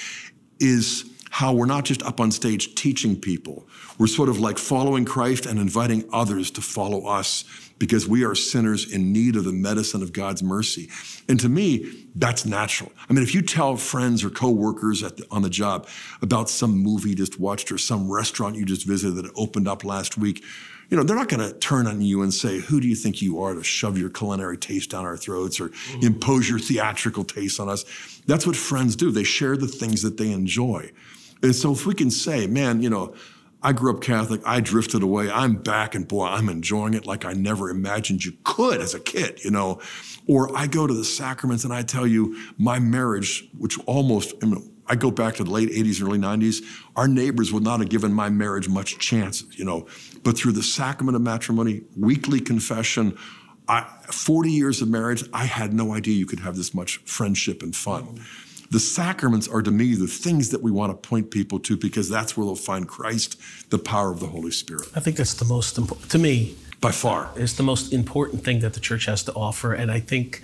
is 0.61 1.03
how 1.29 1.51
we're 1.51 1.65
not 1.65 1.83
just 1.83 2.01
up 2.03 2.21
on 2.21 2.31
stage 2.31 2.73
teaching 2.75 3.19
people. 3.19 3.67
We're 3.97 4.07
sort 4.07 4.29
of 4.29 4.39
like 4.39 4.57
following 4.57 5.03
Christ 5.03 5.45
and 5.45 5.59
inviting 5.59 6.07
others 6.13 6.51
to 6.51 6.61
follow 6.61 7.05
us 7.05 7.43
because 7.79 8.07
we 8.07 8.23
are 8.23 8.33
sinners 8.33 8.89
in 8.93 9.11
need 9.11 9.35
of 9.35 9.43
the 9.43 9.51
medicine 9.51 10.01
of 10.01 10.13
God's 10.13 10.41
mercy. 10.41 10.89
And 11.27 11.37
to 11.41 11.49
me, 11.49 12.07
that's 12.15 12.45
natural. 12.45 12.93
I 13.09 13.11
mean, 13.11 13.23
if 13.23 13.35
you 13.35 13.41
tell 13.41 13.75
friends 13.75 14.23
or 14.23 14.29
coworkers 14.29 15.01
the, 15.01 15.27
on 15.31 15.41
the 15.41 15.49
job 15.49 15.89
about 16.21 16.49
some 16.49 16.77
movie 16.77 17.09
you 17.09 17.15
just 17.15 17.41
watched 17.41 17.73
or 17.73 17.77
some 17.77 18.09
restaurant 18.09 18.55
you 18.55 18.63
just 18.63 18.87
visited 18.87 19.15
that 19.15 19.29
opened 19.35 19.67
up 19.67 19.83
last 19.83 20.17
week, 20.17 20.45
you 20.89 20.97
know, 20.97 21.03
they're 21.03 21.15
not 21.15 21.29
going 21.29 21.47
to 21.47 21.57
turn 21.57 21.87
on 21.87 22.01
you 22.01 22.21
and 22.21 22.33
say, 22.33 22.59
Who 22.59 22.79
do 22.79 22.87
you 22.87 22.95
think 22.95 23.21
you 23.21 23.41
are 23.41 23.53
to 23.53 23.63
shove 23.63 23.97
your 23.97 24.09
culinary 24.09 24.57
taste 24.57 24.91
down 24.91 25.05
our 25.05 25.17
throats 25.17 25.59
or 25.59 25.69
mm-hmm. 25.69 26.05
impose 26.05 26.49
your 26.49 26.59
theatrical 26.59 27.23
taste 27.23 27.59
on 27.59 27.69
us? 27.69 27.85
That's 28.27 28.45
what 28.45 28.55
friends 28.55 28.95
do. 28.95 29.11
They 29.11 29.23
share 29.23 29.57
the 29.57 29.67
things 29.67 30.01
that 30.01 30.17
they 30.17 30.31
enjoy. 30.31 30.91
And 31.41 31.55
so 31.55 31.71
if 31.71 31.85
we 31.85 31.93
can 31.93 32.11
say, 32.11 32.47
Man, 32.47 32.81
you 32.81 32.89
know, 32.89 33.15
I 33.65 33.73
grew 33.73 33.95
up 33.95 34.01
Catholic. 34.01 34.41
I 34.45 34.59
drifted 34.59 35.01
away. 35.01 35.31
I'm 35.31 35.55
back, 35.55 35.95
and 35.95 36.07
boy, 36.07 36.27
I'm 36.27 36.49
enjoying 36.49 36.93
it 36.93 37.07
like 37.07 37.25
I 37.25 37.33
never 37.33 37.71
imagined 37.71 38.23
you 38.23 38.33
could 38.43 38.79
as 38.79 38.93
a 38.93 38.99
kid, 38.99 39.43
you 39.43 39.49
know. 39.49 39.81
Or 40.27 40.55
I 40.55 40.67
go 40.67 40.85
to 40.85 40.93
the 40.93 41.03
sacraments 41.03 41.63
and 41.63 41.73
I 41.73 41.81
tell 41.81 42.05
you, 42.05 42.39
my 42.59 42.77
marriage, 42.77 43.49
which 43.57 43.79
almost, 43.87 44.35
I, 44.43 44.45
mean, 44.45 44.71
I 44.87 44.95
go 44.95 45.11
back 45.11 45.35
to 45.35 45.43
the 45.43 45.51
late 45.51 45.69
80s 45.69 45.99
and 45.99 46.09
early 46.09 46.19
90s, 46.19 46.63
our 46.95 47.07
neighbors 47.07 47.51
would 47.51 47.63
not 47.63 47.79
have 47.79 47.89
given 47.89 48.13
my 48.13 48.29
marriage 48.29 48.69
much 48.69 48.99
chance, 48.99 49.43
you 49.51 49.65
know. 49.65 49.87
But 50.23 50.37
through 50.37 50.53
the 50.53 50.63
sacrament 50.63 51.15
of 51.15 51.21
matrimony, 51.21 51.81
weekly 51.97 52.39
confession, 52.39 53.17
I, 53.67 53.81
40 54.11 54.51
years 54.51 54.81
of 54.81 54.89
marriage, 54.89 55.23
I 55.33 55.45
had 55.45 55.73
no 55.73 55.93
idea 55.93 56.13
you 56.13 56.25
could 56.25 56.41
have 56.41 56.55
this 56.55 56.73
much 56.73 56.97
friendship 56.97 57.63
and 57.63 57.75
fun. 57.75 58.21
The 58.71 58.79
sacraments 58.79 59.47
are 59.47 59.61
to 59.61 59.71
me 59.71 59.95
the 59.95 60.07
things 60.07 60.49
that 60.49 60.61
we 60.61 60.71
want 60.71 60.91
to 60.91 61.07
point 61.07 61.31
people 61.31 61.59
to 61.61 61.77
because 61.77 62.09
that's 62.09 62.35
where 62.35 62.45
they'll 62.45 62.55
find 62.55 62.87
Christ, 62.87 63.39
the 63.69 63.79
power 63.79 64.11
of 64.11 64.19
the 64.19 64.27
Holy 64.27 64.51
Spirit. 64.51 64.89
I 64.95 64.99
think 64.99 65.17
that's 65.17 65.35
the 65.35 65.45
most 65.45 65.77
important, 65.77 66.11
to 66.11 66.17
me, 66.17 66.55
by 66.81 66.91
far. 66.91 67.29
It's 67.35 67.53
the 67.53 67.63
most 67.63 67.93
important 67.93 68.43
thing 68.43 68.59
that 68.59 68.73
the 68.73 68.79
church 68.79 69.05
has 69.05 69.23
to 69.23 69.33
offer. 69.33 69.73
And 69.73 69.91
I 69.91 69.99
think 69.99 70.41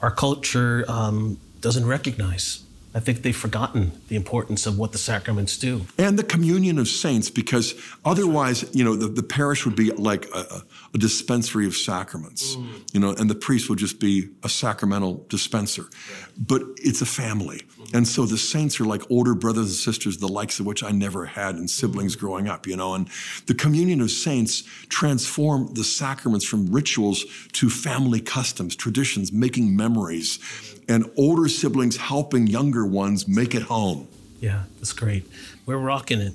our 0.00 0.10
culture 0.10 0.84
um, 0.88 1.38
doesn't 1.60 1.86
recognize. 1.86 2.62
I 2.94 3.00
think 3.00 3.22
they've 3.22 3.36
forgotten 3.36 4.00
the 4.06 4.14
importance 4.14 4.66
of 4.66 4.78
what 4.78 4.92
the 4.92 4.98
sacraments 4.98 5.58
do. 5.58 5.86
And 5.98 6.16
the 6.16 6.22
communion 6.22 6.78
of 6.78 6.86
saints, 6.86 7.28
because 7.28 7.74
otherwise, 8.04 8.64
you 8.72 8.84
know, 8.84 8.94
the, 8.94 9.08
the 9.08 9.22
parish 9.22 9.64
would 9.64 9.74
be 9.74 9.90
like 9.90 10.26
a, 10.32 10.62
a 10.94 10.98
dispensary 10.98 11.66
of 11.66 11.74
sacraments, 11.74 12.54
mm. 12.54 12.68
you 12.92 13.00
know, 13.00 13.10
and 13.10 13.28
the 13.28 13.34
priest 13.34 13.68
would 13.68 13.80
just 13.80 13.98
be 13.98 14.28
a 14.44 14.48
sacramental 14.48 15.26
dispenser. 15.28 15.86
But 16.38 16.62
it's 16.76 17.02
a 17.02 17.06
family. 17.06 17.62
And 17.92 18.06
so 18.06 18.24
the 18.24 18.38
saints 18.38 18.80
are 18.80 18.84
like 18.84 19.02
older 19.10 19.34
brothers 19.34 19.66
and 19.66 19.74
sisters, 19.74 20.18
the 20.18 20.28
likes 20.28 20.60
of 20.60 20.66
which 20.66 20.82
I 20.82 20.90
never 20.90 21.26
had 21.26 21.56
in 21.56 21.68
siblings 21.68 22.16
growing 22.16 22.48
up, 22.48 22.66
you 22.66 22.76
know. 22.76 22.94
And 22.94 23.08
the 23.46 23.54
communion 23.54 24.00
of 24.00 24.10
saints 24.10 24.62
transform 24.88 25.74
the 25.74 25.84
sacraments 25.84 26.46
from 26.46 26.72
rituals 26.72 27.24
to 27.52 27.70
family 27.70 28.20
customs, 28.20 28.76
traditions, 28.76 29.32
making 29.32 29.76
memories, 29.76 30.38
and 30.88 31.10
older 31.16 31.48
siblings 31.48 31.96
helping 31.96 32.46
younger 32.46 32.86
ones 32.86 33.28
make 33.28 33.54
it 33.54 33.62
home. 33.62 34.08
Yeah, 34.40 34.64
that's 34.76 34.92
great. 34.92 35.26
We're 35.66 35.78
rocking 35.78 36.20
it. 36.20 36.34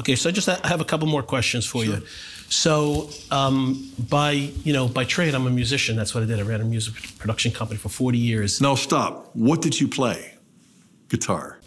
Okay, 0.00 0.16
so 0.16 0.28
I 0.28 0.32
just 0.32 0.48
ha- 0.48 0.60
have 0.64 0.80
a 0.80 0.84
couple 0.84 1.06
more 1.06 1.22
questions 1.22 1.66
for 1.66 1.84
you. 1.84 2.02
So, 2.48 3.10
um, 3.30 3.92
by 4.08 4.32
you 4.32 4.72
know, 4.72 4.88
by 4.88 5.04
trade, 5.04 5.34
I'm 5.34 5.46
a 5.46 5.50
musician. 5.50 5.94
That's 5.94 6.14
what 6.14 6.24
I 6.24 6.26
did. 6.26 6.40
I 6.40 6.42
ran 6.42 6.60
a 6.60 6.64
music 6.64 6.94
production 7.18 7.52
company 7.52 7.78
for 7.78 7.88
40 7.88 8.18
years. 8.18 8.60
Now, 8.60 8.74
stop. 8.74 9.30
What 9.34 9.62
did 9.62 9.80
you 9.80 9.86
play? 9.86 10.34
Guitar. 11.10 11.58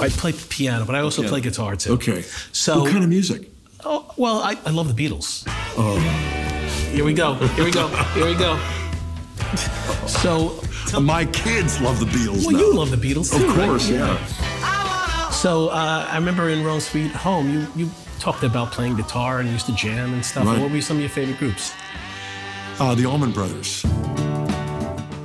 I 0.00 0.08
play 0.08 0.32
piano, 0.32 0.84
but 0.84 0.96
I 0.96 1.00
also 1.00 1.22
Piano. 1.22 1.32
play 1.34 1.40
guitar 1.42 1.76
too. 1.76 1.92
Okay. 1.92 2.22
So, 2.50 2.80
what 2.80 2.90
kind 2.90 3.04
of 3.04 3.10
music? 3.10 3.48
Oh, 3.84 4.12
well, 4.16 4.38
I, 4.40 4.56
I 4.66 4.70
love 4.70 4.94
the 4.94 5.08
Beatles. 5.08 5.44
Oh. 5.78 5.96
Here 6.92 7.04
we 7.04 7.12
go. 7.12 7.34
Here 7.34 7.64
we 7.64 7.70
go. 7.70 7.86
Here 7.86 8.26
we 8.26 8.34
go. 8.34 8.58
So, 10.08 10.60
my 11.00 11.24
kids 11.26 11.80
love 11.80 12.00
the 12.00 12.06
Beatles. 12.06 12.44
Well, 12.46 12.52
now. 12.52 12.58
you 12.58 12.74
love 12.74 12.90
the 12.90 12.96
Beatles 12.96 13.32
Of 13.32 13.42
too, 13.42 13.48
right? 13.54 13.68
course, 13.68 13.88
yeah. 13.88 14.18
So 15.30 15.68
uh, 15.68 16.06
I 16.10 16.16
remember 16.16 16.48
in 16.48 16.64
Rome 16.64 16.80
Sweet 16.80 17.12
Home, 17.12 17.50
you 17.50 17.66
you 17.76 17.90
talked 18.18 18.42
about 18.42 18.72
playing 18.72 18.96
guitar 18.96 19.38
and 19.40 19.48
used 19.48 19.66
to 19.66 19.74
jam 19.74 20.14
and 20.14 20.24
stuff. 20.24 20.46
Right. 20.46 20.58
What 20.58 20.72
were 20.72 20.80
some 20.80 20.96
of 20.96 21.02
your 21.02 21.10
favorite 21.10 21.38
groups? 21.38 21.72
Uh, 22.80 22.94
the 22.94 23.04
Allman 23.04 23.32
Brothers. 23.32 23.84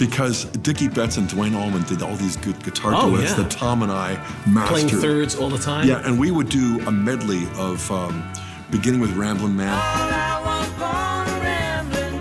Because 0.01 0.45
Dickey 0.45 0.87
Betts 0.87 1.17
and 1.17 1.29
Duane 1.29 1.53
Allman 1.53 1.83
did 1.83 2.01
all 2.01 2.15
these 2.15 2.35
good 2.35 2.61
guitar 2.63 2.91
Oh, 2.95 3.11
duets 3.11 3.29
yeah. 3.37 3.43
that 3.43 3.51
Tom 3.51 3.83
and 3.83 3.91
I 3.91 4.15
mastered. 4.47 4.67
Playing 4.67 4.89
thirds 4.89 5.35
all 5.35 5.47
the 5.51 5.59
time. 5.59 5.87
Yeah, 5.87 6.01
and 6.03 6.19
we 6.19 6.31
would 6.31 6.49
do 6.49 6.81
a 6.87 6.91
medley 6.91 7.43
of 7.55 7.91
um, 7.91 8.23
beginning 8.71 8.99
with 8.99 9.15
Ramblin' 9.15 9.55
Man, 9.55 9.77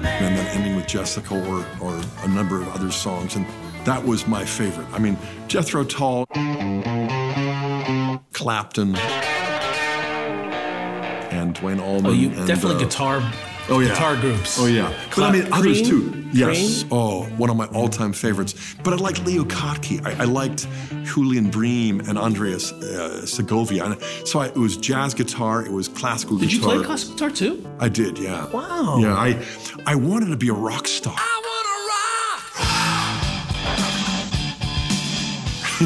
and 0.05 0.37
then 0.37 0.47
ending 0.55 0.77
with 0.77 0.87
Jessica 0.87 1.35
or, 1.35 1.65
or 1.81 1.99
a 2.23 2.29
number 2.29 2.61
of 2.61 2.69
other 2.69 2.91
songs. 2.91 3.35
And 3.37 3.47
that 3.87 4.05
was 4.05 4.27
my 4.27 4.45
favorite. 4.45 4.87
I 4.93 4.99
mean, 4.99 5.17
Jethro 5.49 5.83
Tull, 5.83 6.27
Clapton, 8.35 8.95
and 11.33 11.55
Duane 11.55 11.81
Allman. 11.81 12.11
Oh, 12.11 12.13
you 12.13 12.29
and, 12.29 12.47
definitely 12.47 12.77
uh, 12.77 12.87
guitar. 12.87 13.33
Oh 13.69 13.79
yeah, 13.81 13.89
guitar 13.91 14.17
groups. 14.17 14.59
Oh 14.59 14.67
yeah, 14.67 14.89
but 15.15 15.19
I 15.25 15.31
Cla- 15.31 15.33
mean 15.33 15.53
others 15.53 15.81
Cream? 15.83 15.91
too. 16.13 16.17
Yes. 16.33 16.83
Cream? 16.83 16.89
Oh, 16.93 17.25
one 17.37 17.51
of 17.51 17.57
my 17.57 17.67
all-time 17.67 18.13
favorites. 18.13 18.55
But 18.85 18.93
I 18.95 18.97
liked 18.97 19.25
Leo 19.27 19.45
Kottke. 19.45 20.05
I, 20.07 20.23
I 20.23 20.25
liked 20.27 20.67
Julian 21.05 21.51
Bream 21.51 22.01
and 22.01 22.17
Andreas 22.19 22.71
uh, 22.73 23.27
Segovia. 23.27 23.85
And 23.85 24.01
so 24.25 24.39
I, 24.41 24.47
it 24.47 24.57
was 24.57 24.77
jazz 24.77 25.13
guitar. 25.15 25.65
It 25.65 25.73
was 25.73 25.89
classical 25.89 26.37
guitar. 26.37 26.49
Did 26.51 26.55
you 26.57 26.61
play 26.63 26.83
classical 26.85 27.15
guitar 27.15 27.31
too? 27.31 27.67
I 27.81 27.89
did. 27.89 28.17
Yeah. 28.19 28.47
Wow. 28.51 28.99
Yeah. 29.01 29.15
I 29.15 29.37
I 29.87 29.95
wanted 29.97 30.27
to 30.31 30.37
be 30.37 30.49
a 30.49 30.53
rock 30.55 30.87
star. 30.87 31.15
I 31.17 31.43
wanna 31.49 31.77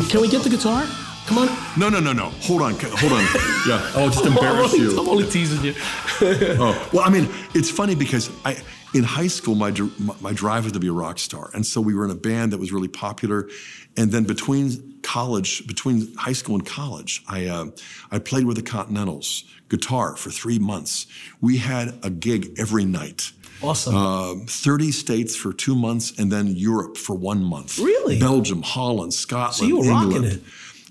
rock. 0.01 0.11
Can 0.11 0.21
we 0.21 0.29
get 0.29 0.43
the 0.43 0.51
guitar? 0.51 0.85
Come 1.27 1.39
on. 1.39 1.49
No, 1.79 1.89
no, 1.89 2.01
no, 2.01 2.13
no. 2.13 2.31
Hold 2.43 2.63
on. 2.63 2.75
Hold 2.79 3.13
on. 3.13 3.25
Yeah. 3.67 3.91
I'll 3.97 4.11
just 4.11 4.27
embarrass 4.27 4.75
I'm 4.75 4.81
only, 4.81 4.93
you. 4.95 5.01
I'm 5.01 5.09
only 5.09 5.31
teasing 5.31 5.65
you. 5.65 5.75
oh, 6.61 6.91
well, 6.93 7.03
I 7.05 7.09
mean, 7.11 7.29
it's 7.55 7.71
funny 7.71 7.95
because 7.95 8.31
I, 8.45 8.57
in 8.93 9.05
high 9.05 9.27
school, 9.27 9.55
my, 9.55 9.71
my 9.99 10.15
my 10.21 10.33
drive 10.33 10.65
was 10.65 10.73
to 10.75 10.81
be 10.81 10.89
a 10.89 10.93
rock 10.93 11.19
star, 11.19 11.51
and 11.55 11.65
so 11.65 11.81
we 11.81 11.95
were 11.95 12.05
in 12.05 12.11
a 12.11 12.15
band 12.17 12.53
that 12.53 12.59
was 12.59 12.73
really 12.73 12.89
popular. 12.89 13.49
And 13.97 14.13
then 14.13 14.25
between 14.25 14.99
college, 15.03 15.67
between 15.67 16.15
high 16.15 16.35
school 16.35 16.57
and 16.57 16.67
college, 16.67 17.23
I 17.27 17.47
uh, 17.47 17.67
I 18.11 18.19
played 18.19 18.45
with 18.45 18.57
the 18.57 18.63
Continentals 18.63 19.45
guitar 19.71 20.17
for 20.17 20.31
three 20.31 20.59
months. 20.59 21.07
We 21.41 21.57
had 21.57 21.99
a 22.03 22.11
gig 22.11 22.55
every 22.59 22.85
night. 22.85 23.33
Awesome. 23.63 23.95
Uh, 23.97 24.35
30 24.47 24.93
states 24.93 25.35
for 25.35 25.53
two 25.53 25.75
months, 25.75 26.13
and 26.19 26.31
then 26.31 26.49
Europe 26.49 26.99
for 26.99 27.17
one 27.17 27.43
month. 27.43 27.79
Really? 27.79 28.19
Belgium, 28.19 28.63
Holland, 28.63 29.15
Scotland, 29.15 29.55
So 29.55 29.65
you 29.65 29.79
were 29.79 29.89
rocking 29.89 30.13
England. 30.13 30.33
it. 30.35 30.43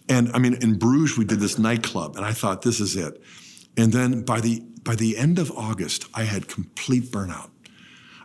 And 0.09 0.31
I 0.33 0.39
mean, 0.39 0.55
in 0.55 0.77
Bruges, 0.77 1.17
we 1.17 1.25
did 1.25 1.39
this 1.39 1.57
nightclub, 1.57 2.15
and 2.15 2.25
I 2.25 2.33
thought 2.33 2.61
this 2.61 2.79
is 2.79 2.95
it. 2.95 3.21
And 3.77 3.91
then 3.91 4.23
by 4.23 4.41
the 4.41 4.61
by 4.83 4.95
the 4.95 5.17
end 5.17 5.39
of 5.39 5.51
August, 5.51 6.07
I 6.13 6.23
had 6.23 6.47
complete 6.47 7.05
burnout. 7.05 7.49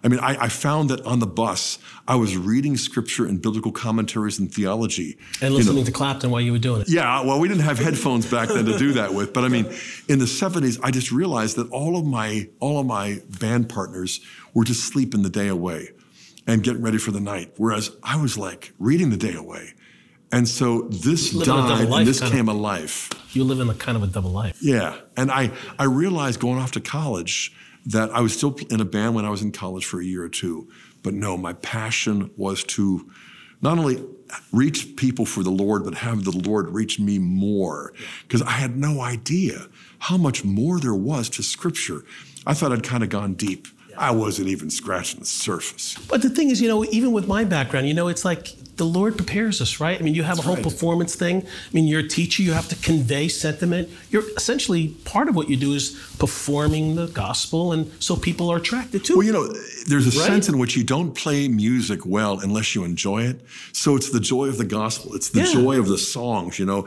I 0.02 0.08
mean, 0.08 0.20
I, 0.20 0.44
I 0.44 0.48
found 0.48 0.90
that 0.90 1.00
on 1.04 1.18
the 1.18 1.26
bus, 1.26 1.78
I 2.06 2.14
was 2.14 2.36
reading 2.36 2.76
scripture 2.76 3.26
and 3.26 3.42
biblical 3.42 3.72
commentaries 3.72 4.38
and 4.38 4.52
theology. 4.52 5.18
And 5.40 5.42
you 5.42 5.48
know. 5.50 5.56
listening 5.56 5.84
to 5.84 5.92
Clapton 5.92 6.30
while 6.30 6.40
you 6.40 6.52
were 6.52 6.58
doing 6.58 6.82
it. 6.82 6.88
Yeah, 6.88 7.22
well, 7.22 7.40
we 7.40 7.48
didn't 7.48 7.64
have 7.64 7.78
headphones 7.78 8.30
back 8.30 8.48
then 8.48 8.64
to 8.66 8.78
do 8.78 8.92
that 8.92 9.12
with, 9.14 9.32
but 9.32 9.44
I 9.44 9.48
mean, 9.48 9.66
in 10.08 10.18
the 10.18 10.24
'70s, 10.24 10.78
I 10.82 10.90
just 10.90 11.10
realized 11.10 11.56
that 11.56 11.68
all 11.70 11.96
of 11.96 12.04
my 12.04 12.48
all 12.60 12.78
of 12.78 12.86
my 12.86 13.20
band 13.40 13.68
partners 13.68 14.20
were 14.54 14.64
just 14.64 14.84
sleeping 14.84 15.22
the 15.22 15.30
day 15.30 15.48
away 15.48 15.90
and 16.46 16.62
getting 16.62 16.82
ready 16.82 16.98
for 16.98 17.10
the 17.10 17.20
night, 17.20 17.52
whereas 17.56 17.90
I 18.02 18.16
was 18.16 18.38
like 18.38 18.72
reading 18.78 19.10
the 19.10 19.16
day 19.16 19.34
away, 19.34 19.74
and 20.32 20.48
so 20.48 20.82
this 20.82 21.32
Living 21.32 21.42
a 21.42 21.56
double 21.56 21.68
died 21.68 21.98
and 21.98 22.06
this 22.06 22.20
kind 22.20 22.32
of. 22.32 22.36
came 22.36 22.48
alive. 22.48 23.08
You 23.32 23.44
live 23.44 23.60
in 23.60 23.68
a 23.68 23.74
kind 23.74 23.96
of 23.96 24.02
a 24.02 24.06
double 24.06 24.30
life. 24.30 24.58
Yeah, 24.60 24.98
and 25.16 25.30
I 25.30 25.50
I 25.78 25.84
realized 25.84 26.40
going 26.40 26.58
off 26.58 26.72
to 26.72 26.80
college 26.80 27.52
that 27.86 28.10
I 28.10 28.20
was 28.20 28.36
still 28.36 28.56
in 28.70 28.80
a 28.80 28.84
band 28.84 29.14
when 29.14 29.24
I 29.24 29.30
was 29.30 29.42
in 29.42 29.52
college 29.52 29.84
for 29.86 30.00
a 30.00 30.04
year 30.04 30.22
or 30.22 30.28
two, 30.28 30.68
but 31.02 31.14
no, 31.14 31.36
my 31.36 31.54
passion 31.54 32.30
was 32.36 32.62
to 32.64 33.10
not 33.62 33.78
only 33.78 34.04
reach 34.52 34.96
people 34.96 35.24
for 35.24 35.42
the 35.42 35.50
Lord, 35.50 35.84
but 35.84 35.94
have 35.94 36.24
the 36.24 36.36
Lord 36.36 36.68
reach 36.70 37.00
me 37.00 37.18
more, 37.18 37.92
because 38.22 38.42
I 38.42 38.50
had 38.52 38.76
no 38.76 39.00
idea 39.00 39.68
how 40.00 40.16
much 40.16 40.44
more 40.44 40.78
there 40.78 40.94
was 40.94 41.28
to 41.30 41.42
Scripture. 41.42 42.04
I 42.46 42.54
thought 42.54 42.72
I'd 42.72 42.82
kind 42.82 43.02
of 43.02 43.08
gone 43.08 43.34
deep. 43.34 43.66
I 43.98 44.12
wasn't 44.12 44.48
even 44.48 44.70
scratching 44.70 45.20
the 45.20 45.26
surface. 45.26 45.96
But 46.08 46.22
the 46.22 46.30
thing 46.30 46.50
is, 46.50 46.60
you 46.60 46.68
know, 46.68 46.84
even 46.86 47.12
with 47.12 47.26
my 47.26 47.44
background, 47.44 47.88
you 47.88 47.94
know, 47.94 48.08
it's 48.08 48.24
like 48.24 48.54
the 48.76 48.84
Lord 48.84 49.16
prepares 49.16 49.60
us, 49.60 49.80
right? 49.80 49.98
I 50.00 50.04
mean, 50.04 50.14
you 50.14 50.22
have 50.22 50.38
a 50.38 50.42
whole 50.42 50.54
right. 50.54 50.62
performance 50.62 51.16
thing. 51.16 51.42
I 51.44 51.70
mean, 51.72 51.88
you're 51.88 52.00
a 52.00 52.08
teacher, 52.08 52.42
you 52.44 52.52
have 52.52 52.68
to 52.68 52.76
convey 52.76 53.26
sentiment. 53.26 53.88
You're 54.10 54.22
essentially 54.36 54.88
part 55.04 55.28
of 55.28 55.34
what 55.34 55.50
you 55.50 55.56
do 55.56 55.72
is 55.74 55.90
performing 56.18 56.94
the 56.94 57.08
gospel, 57.08 57.72
and 57.72 57.90
so 58.00 58.14
people 58.14 58.48
are 58.50 58.58
attracted 58.58 59.04
to 59.06 59.16
Well, 59.16 59.22
it. 59.22 59.26
you 59.26 59.32
know, 59.32 59.52
there's 59.88 60.06
a 60.06 60.16
Right. 60.18 60.26
sense 60.28 60.48
in 60.48 60.58
which 60.58 60.76
you 60.76 60.84
don't 60.84 61.12
play 61.12 61.48
music 61.48 62.06
well 62.06 62.38
unless 62.38 62.76
you 62.76 62.84
enjoy 62.84 63.24
it. 63.24 63.40
So 63.72 63.96
it's 63.96 64.10
the 64.10 64.20
joy 64.20 64.46
of 64.46 64.58
the 64.58 64.64
gospel. 64.64 65.14
It's 65.14 65.30
the 65.30 65.40
Yeah. 65.40 65.52
joy 65.54 65.78
of 65.80 65.88
the 65.88 65.98
songs, 65.98 66.58
you 66.60 66.64
know. 66.66 66.86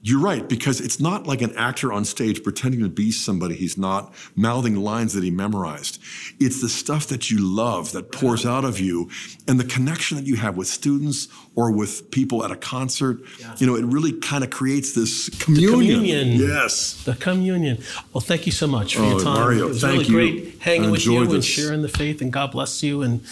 You're 0.00 0.20
right, 0.20 0.48
because 0.48 0.80
it's 0.80 1.00
not 1.00 1.26
like 1.26 1.42
an 1.42 1.54
actor 1.56 1.92
on 1.92 2.04
stage 2.04 2.44
pretending 2.44 2.80
to 2.80 2.88
be 2.88 3.10
somebody 3.10 3.56
he's 3.56 3.76
not, 3.76 4.14
mouthing 4.36 4.76
lines 4.76 5.12
that 5.14 5.24
he 5.24 5.30
memorized. 5.30 6.00
It's 6.38 6.62
the 6.62 6.68
stuff 6.68 7.08
that 7.08 7.30
you 7.32 7.38
love 7.40 7.90
that 7.92 8.12
pours 8.12 8.46
out 8.46 8.64
of 8.64 8.78
you 8.78 9.10
and 9.48 9.58
the 9.58 9.64
connection 9.64 10.16
that 10.16 10.24
you 10.24 10.36
have 10.36 10.56
with 10.56 10.68
students 10.68 11.26
or 11.56 11.72
with 11.72 12.12
people 12.12 12.44
at 12.44 12.52
a 12.52 12.56
concert. 12.56 13.18
You 13.58 13.66
know, 13.66 13.74
it 13.74 13.84
really 13.84 14.12
kind 14.12 14.44
of 14.44 14.50
creates 14.50 14.94
this 14.94 15.28
communion. 15.30 15.72
communion. 15.80 16.28
Yes. 16.38 17.02
The 17.02 17.14
communion. 17.16 17.78
Well, 18.12 18.20
thank 18.20 18.46
you 18.46 18.52
so 18.52 18.68
much 18.68 18.94
for 18.94 19.02
Oh, 19.02 19.10
your 19.10 19.20
time. 19.24 19.34
Mario, 19.34 19.64
it 19.66 19.68
was 19.68 19.80
thank 19.80 20.08
really 20.08 20.28
you. 20.28 20.40
great 20.42 20.62
hanging 20.62 20.90
with 20.92 21.04
you 21.04 21.18
enjoyed 21.18 21.34
and 21.34 21.44
sharing 21.44 21.82
the 21.82 21.88
faith, 21.88 22.22
and 22.22 22.32
God 22.32 22.52
bless 22.52 22.84
you. 22.84 23.02
And 23.02 23.22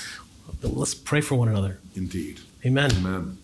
let's 0.62 0.94
pray 0.94 1.20
for 1.20 1.36
one 1.36 1.48
another. 1.48 1.78
Indeed. 1.94 2.40
Amen. 2.64 2.90
Amen. 2.96 3.38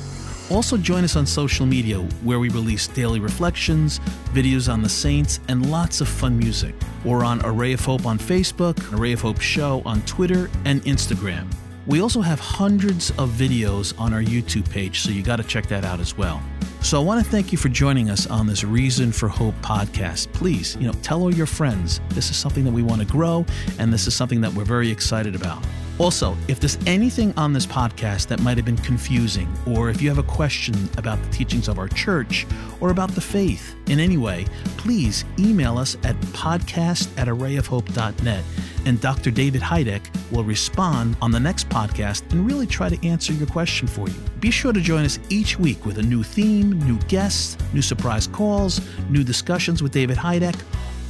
Also, 0.50 0.76
join 0.76 1.04
us 1.04 1.16
on 1.16 1.24
social 1.24 1.64
media 1.64 1.96
where 1.96 2.38
we 2.38 2.50
release 2.50 2.86
daily 2.88 3.18
reflections, 3.18 3.98
videos 4.34 4.70
on 4.70 4.82
the 4.82 4.88
saints, 4.88 5.40
and 5.48 5.70
lots 5.70 6.02
of 6.02 6.08
fun 6.08 6.38
music. 6.38 6.74
We're 7.02 7.24
on 7.24 7.40
Array 7.46 7.72
of 7.72 7.82
Hope 7.82 8.04
on 8.04 8.18
Facebook, 8.18 8.92
Array 8.92 9.12
of 9.12 9.22
Hope 9.22 9.40
Show 9.40 9.80
on 9.86 10.02
Twitter 10.02 10.50
and 10.66 10.82
Instagram. 10.82 11.50
We 11.86 12.02
also 12.02 12.20
have 12.20 12.38
hundreds 12.38 13.10
of 13.12 13.30
videos 13.30 13.98
on 13.98 14.12
our 14.12 14.22
YouTube 14.22 14.68
page, 14.68 15.00
so 15.00 15.10
you 15.10 15.22
got 15.22 15.36
to 15.36 15.44
check 15.44 15.66
that 15.68 15.84
out 15.84 15.98
as 15.98 16.14
well. 16.14 16.42
So 16.82 17.00
I 17.00 17.04
want 17.04 17.24
to 17.24 17.30
thank 17.30 17.52
you 17.52 17.58
for 17.58 17.68
joining 17.68 18.10
us 18.10 18.26
on 18.26 18.48
this 18.48 18.64
Reason 18.64 19.12
for 19.12 19.28
Hope 19.28 19.54
podcast. 19.62 20.32
Please, 20.32 20.76
you 20.80 20.86
know, 20.88 20.92
tell 21.00 21.22
all 21.22 21.32
your 21.32 21.46
friends. 21.46 22.00
This 22.10 22.28
is 22.28 22.36
something 22.36 22.64
that 22.64 22.72
we 22.72 22.82
want 22.82 23.00
to 23.00 23.06
grow, 23.06 23.46
and 23.78 23.92
this 23.92 24.08
is 24.08 24.14
something 24.14 24.40
that 24.40 24.52
we're 24.52 24.64
very 24.64 24.90
excited 24.90 25.36
about. 25.36 25.64
Also, 25.98 26.36
if 26.48 26.58
there's 26.58 26.78
anything 26.84 27.32
on 27.36 27.52
this 27.52 27.64
podcast 27.64 28.26
that 28.26 28.40
might 28.40 28.56
have 28.56 28.66
been 28.66 28.76
confusing, 28.78 29.48
or 29.64 29.90
if 29.90 30.02
you 30.02 30.08
have 30.08 30.18
a 30.18 30.24
question 30.24 30.74
about 30.98 31.22
the 31.22 31.30
teachings 31.30 31.68
of 31.68 31.78
our 31.78 31.88
church 31.88 32.46
or 32.80 32.90
about 32.90 33.10
the 33.12 33.20
faith 33.20 33.76
in 33.86 34.00
any 34.00 34.16
way, 34.16 34.44
please 34.76 35.24
email 35.38 35.78
us 35.78 35.96
at 36.02 36.16
podcast 36.32 37.08
at 37.16 37.28
arrayofhope.net 37.28 38.44
and 38.86 39.00
Dr. 39.00 39.30
David 39.30 39.60
Hajduk 39.60 40.02
will 40.30 40.44
respond 40.44 41.16
on 41.20 41.30
the 41.30 41.40
next 41.40 41.68
podcast 41.68 42.30
and 42.32 42.46
really 42.46 42.66
try 42.66 42.88
to 42.88 43.06
answer 43.06 43.32
your 43.32 43.46
question 43.46 43.86
for 43.86 44.08
you. 44.08 44.14
Be 44.40 44.50
sure 44.50 44.72
to 44.72 44.80
join 44.80 45.04
us 45.04 45.18
each 45.28 45.58
week 45.58 45.84
with 45.86 45.98
a 45.98 46.02
new 46.02 46.22
theme, 46.22 46.71
new 46.72 46.98
guests, 47.08 47.56
new 47.72 47.82
surprise 47.82 48.26
calls, 48.26 48.80
new 49.08 49.24
discussions 49.24 49.82
with 49.82 49.92
David 49.92 50.16
Hajduk 50.16 50.60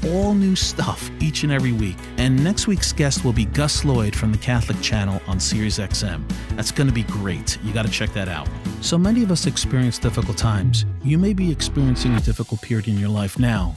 all 0.06 0.34
new 0.34 0.56
stuff 0.56 1.10
each 1.20 1.42
and 1.42 1.52
every 1.52 1.72
week. 1.72 1.96
And 2.16 2.42
next 2.42 2.66
week's 2.66 2.92
guest 2.92 3.24
will 3.24 3.32
be 3.32 3.44
Gus 3.44 3.84
Lloyd 3.84 4.14
from 4.14 4.32
the 4.32 4.38
Catholic 4.38 4.80
Channel 4.80 5.20
on 5.26 5.38
Sirius 5.38 5.78
XM. 5.78 6.24
That's 6.56 6.72
going 6.72 6.88
to 6.88 6.92
be 6.92 7.04
great. 7.04 7.58
You 7.62 7.72
got 7.72 7.86
to 7.86 7.92
check 7.92 8.12
that 8.14 8.28
out. 8.28 8.48
So 8.80 8.98
many 8.98 9.22
of 9.22 9.30
us 9.30 9.46
experience 9.46 9.98
difficult 9.98 10.36
times. 10.36 10.84
You 11.02 11.18
may 11.18 11.32
be 11.32 11.50
experiencing 11.50 12.14
a 12.14 12.20
difficult 12.20 12.62
period 12.62 12.88
in 12.88 12.98
your 12.98 13.10
life 13.10 13.38
now. 13.38 13.76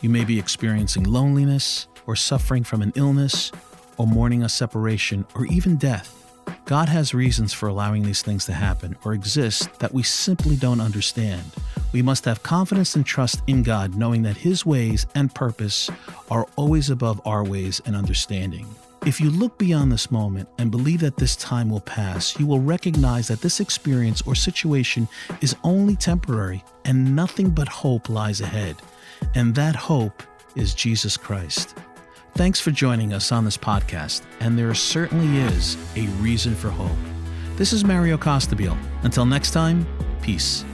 You 0.00 0.10
may 0.10 0.24
be 0.24 0.38
experiencing 0.38 1.04
loneliness 1.04 1.88
or 2.06 2.16
suffering 2.16 2.64
from 2.64 2.82
an 2.82 2.92
illness 2.94 3.52
or 3.96 4.06
mourning 4.06 4.44
a 4.44 4.48
separation 4.48 5.26
or 5.34 5.44
even 5.46 5.76
death. 5.76 6.17
God 6.64 6.88
has 6.88 7.14
reasons 7.14 7.52
for 7.52 7.68
allowing 7.68 8.02
these 8.02 8.22
things 8.22 8.44
to 8.46 8.52
happen 8.52 8.96
or 9.04 9.14
exist 9.14 9.78
that 9.78 9.92
we 9.92 10.02
simply 10.02 10.56
don't 10.56 10.80
understand. 10.80 11.42
We 11.92 12.02
must 12.02 12.24
have 12.24 12.42
confidence 12.42 12.96
and 12.96 13.06
trust 13.06 13.42
in 13.46 13.62
God, 13.62 13.94
knowing 13.96 14.22
that 14.22 14.36
His 14.36 14.66
ways 14.66 15.06
and 15.14 15.34
purpose 15.34 15.90
are 16.30 16.46
always 16.56 16.90
above 16.90 17.20
our 17.24 17.44
ways 17.44 17.80
and 17.86 17.96
understanding. 17.96 18.66
If 19.06 19.20
you 19.20 19.30
look 19.30 19.56
beyond 19.58 19.92
this 19.92 20.10
moment 20.10 20.48
and 20.58 20.70
believe 20.70 21.00
that 21.00 21.16
this 21.16 21.36
time 21.36 21.70
will 21.70 21.80
pass, 21.80 22.38
you 22.38 22.46
will 22.46 22.60
recognize 22.60 23.28
that 23.28 23.40
this 23.40 23.60
experience 23.60 24.22
or 24.22 24.34
situation 24.34 25.08
is 25.40 25.56
only 25.62 25.96
temporary 25.96 26.62
and 26.84 27.14
nothing 27.14 27.50
but 27.50 27.68
hope 27.68 28.08
lies 28.08 28.40
ahead. 28.40 28.76
And 29.34 29.54
that 29.54 29.76
hope 29.76 30.22
is 30.56 30.74
Jesus 30.74 31.16
Christ. 31.16 31.76
Thanks 32.38 32.60
for 32.60 32.70
joining 32.70 33.14
us 33.14 33.32
on 33.32 33.44
this 33.44 33.56
podcast, 33.56 34.22
and 34.38 34.56
there 34.56 34.72
certainly 34.72 35.40
is 35.40 35.76
a 35.96 36.06
reason 36.22 36.54
for 36.54 36.70
hope. 36.70 36.96
This 37.56 37.72
is 37.72 37.82
Mario 37.84 38.16
Costabile. 38.16 38.78
Until 39.02 39.26
next 39.26 39.50
time, 39.50 39.84
peace. 40.22 40.64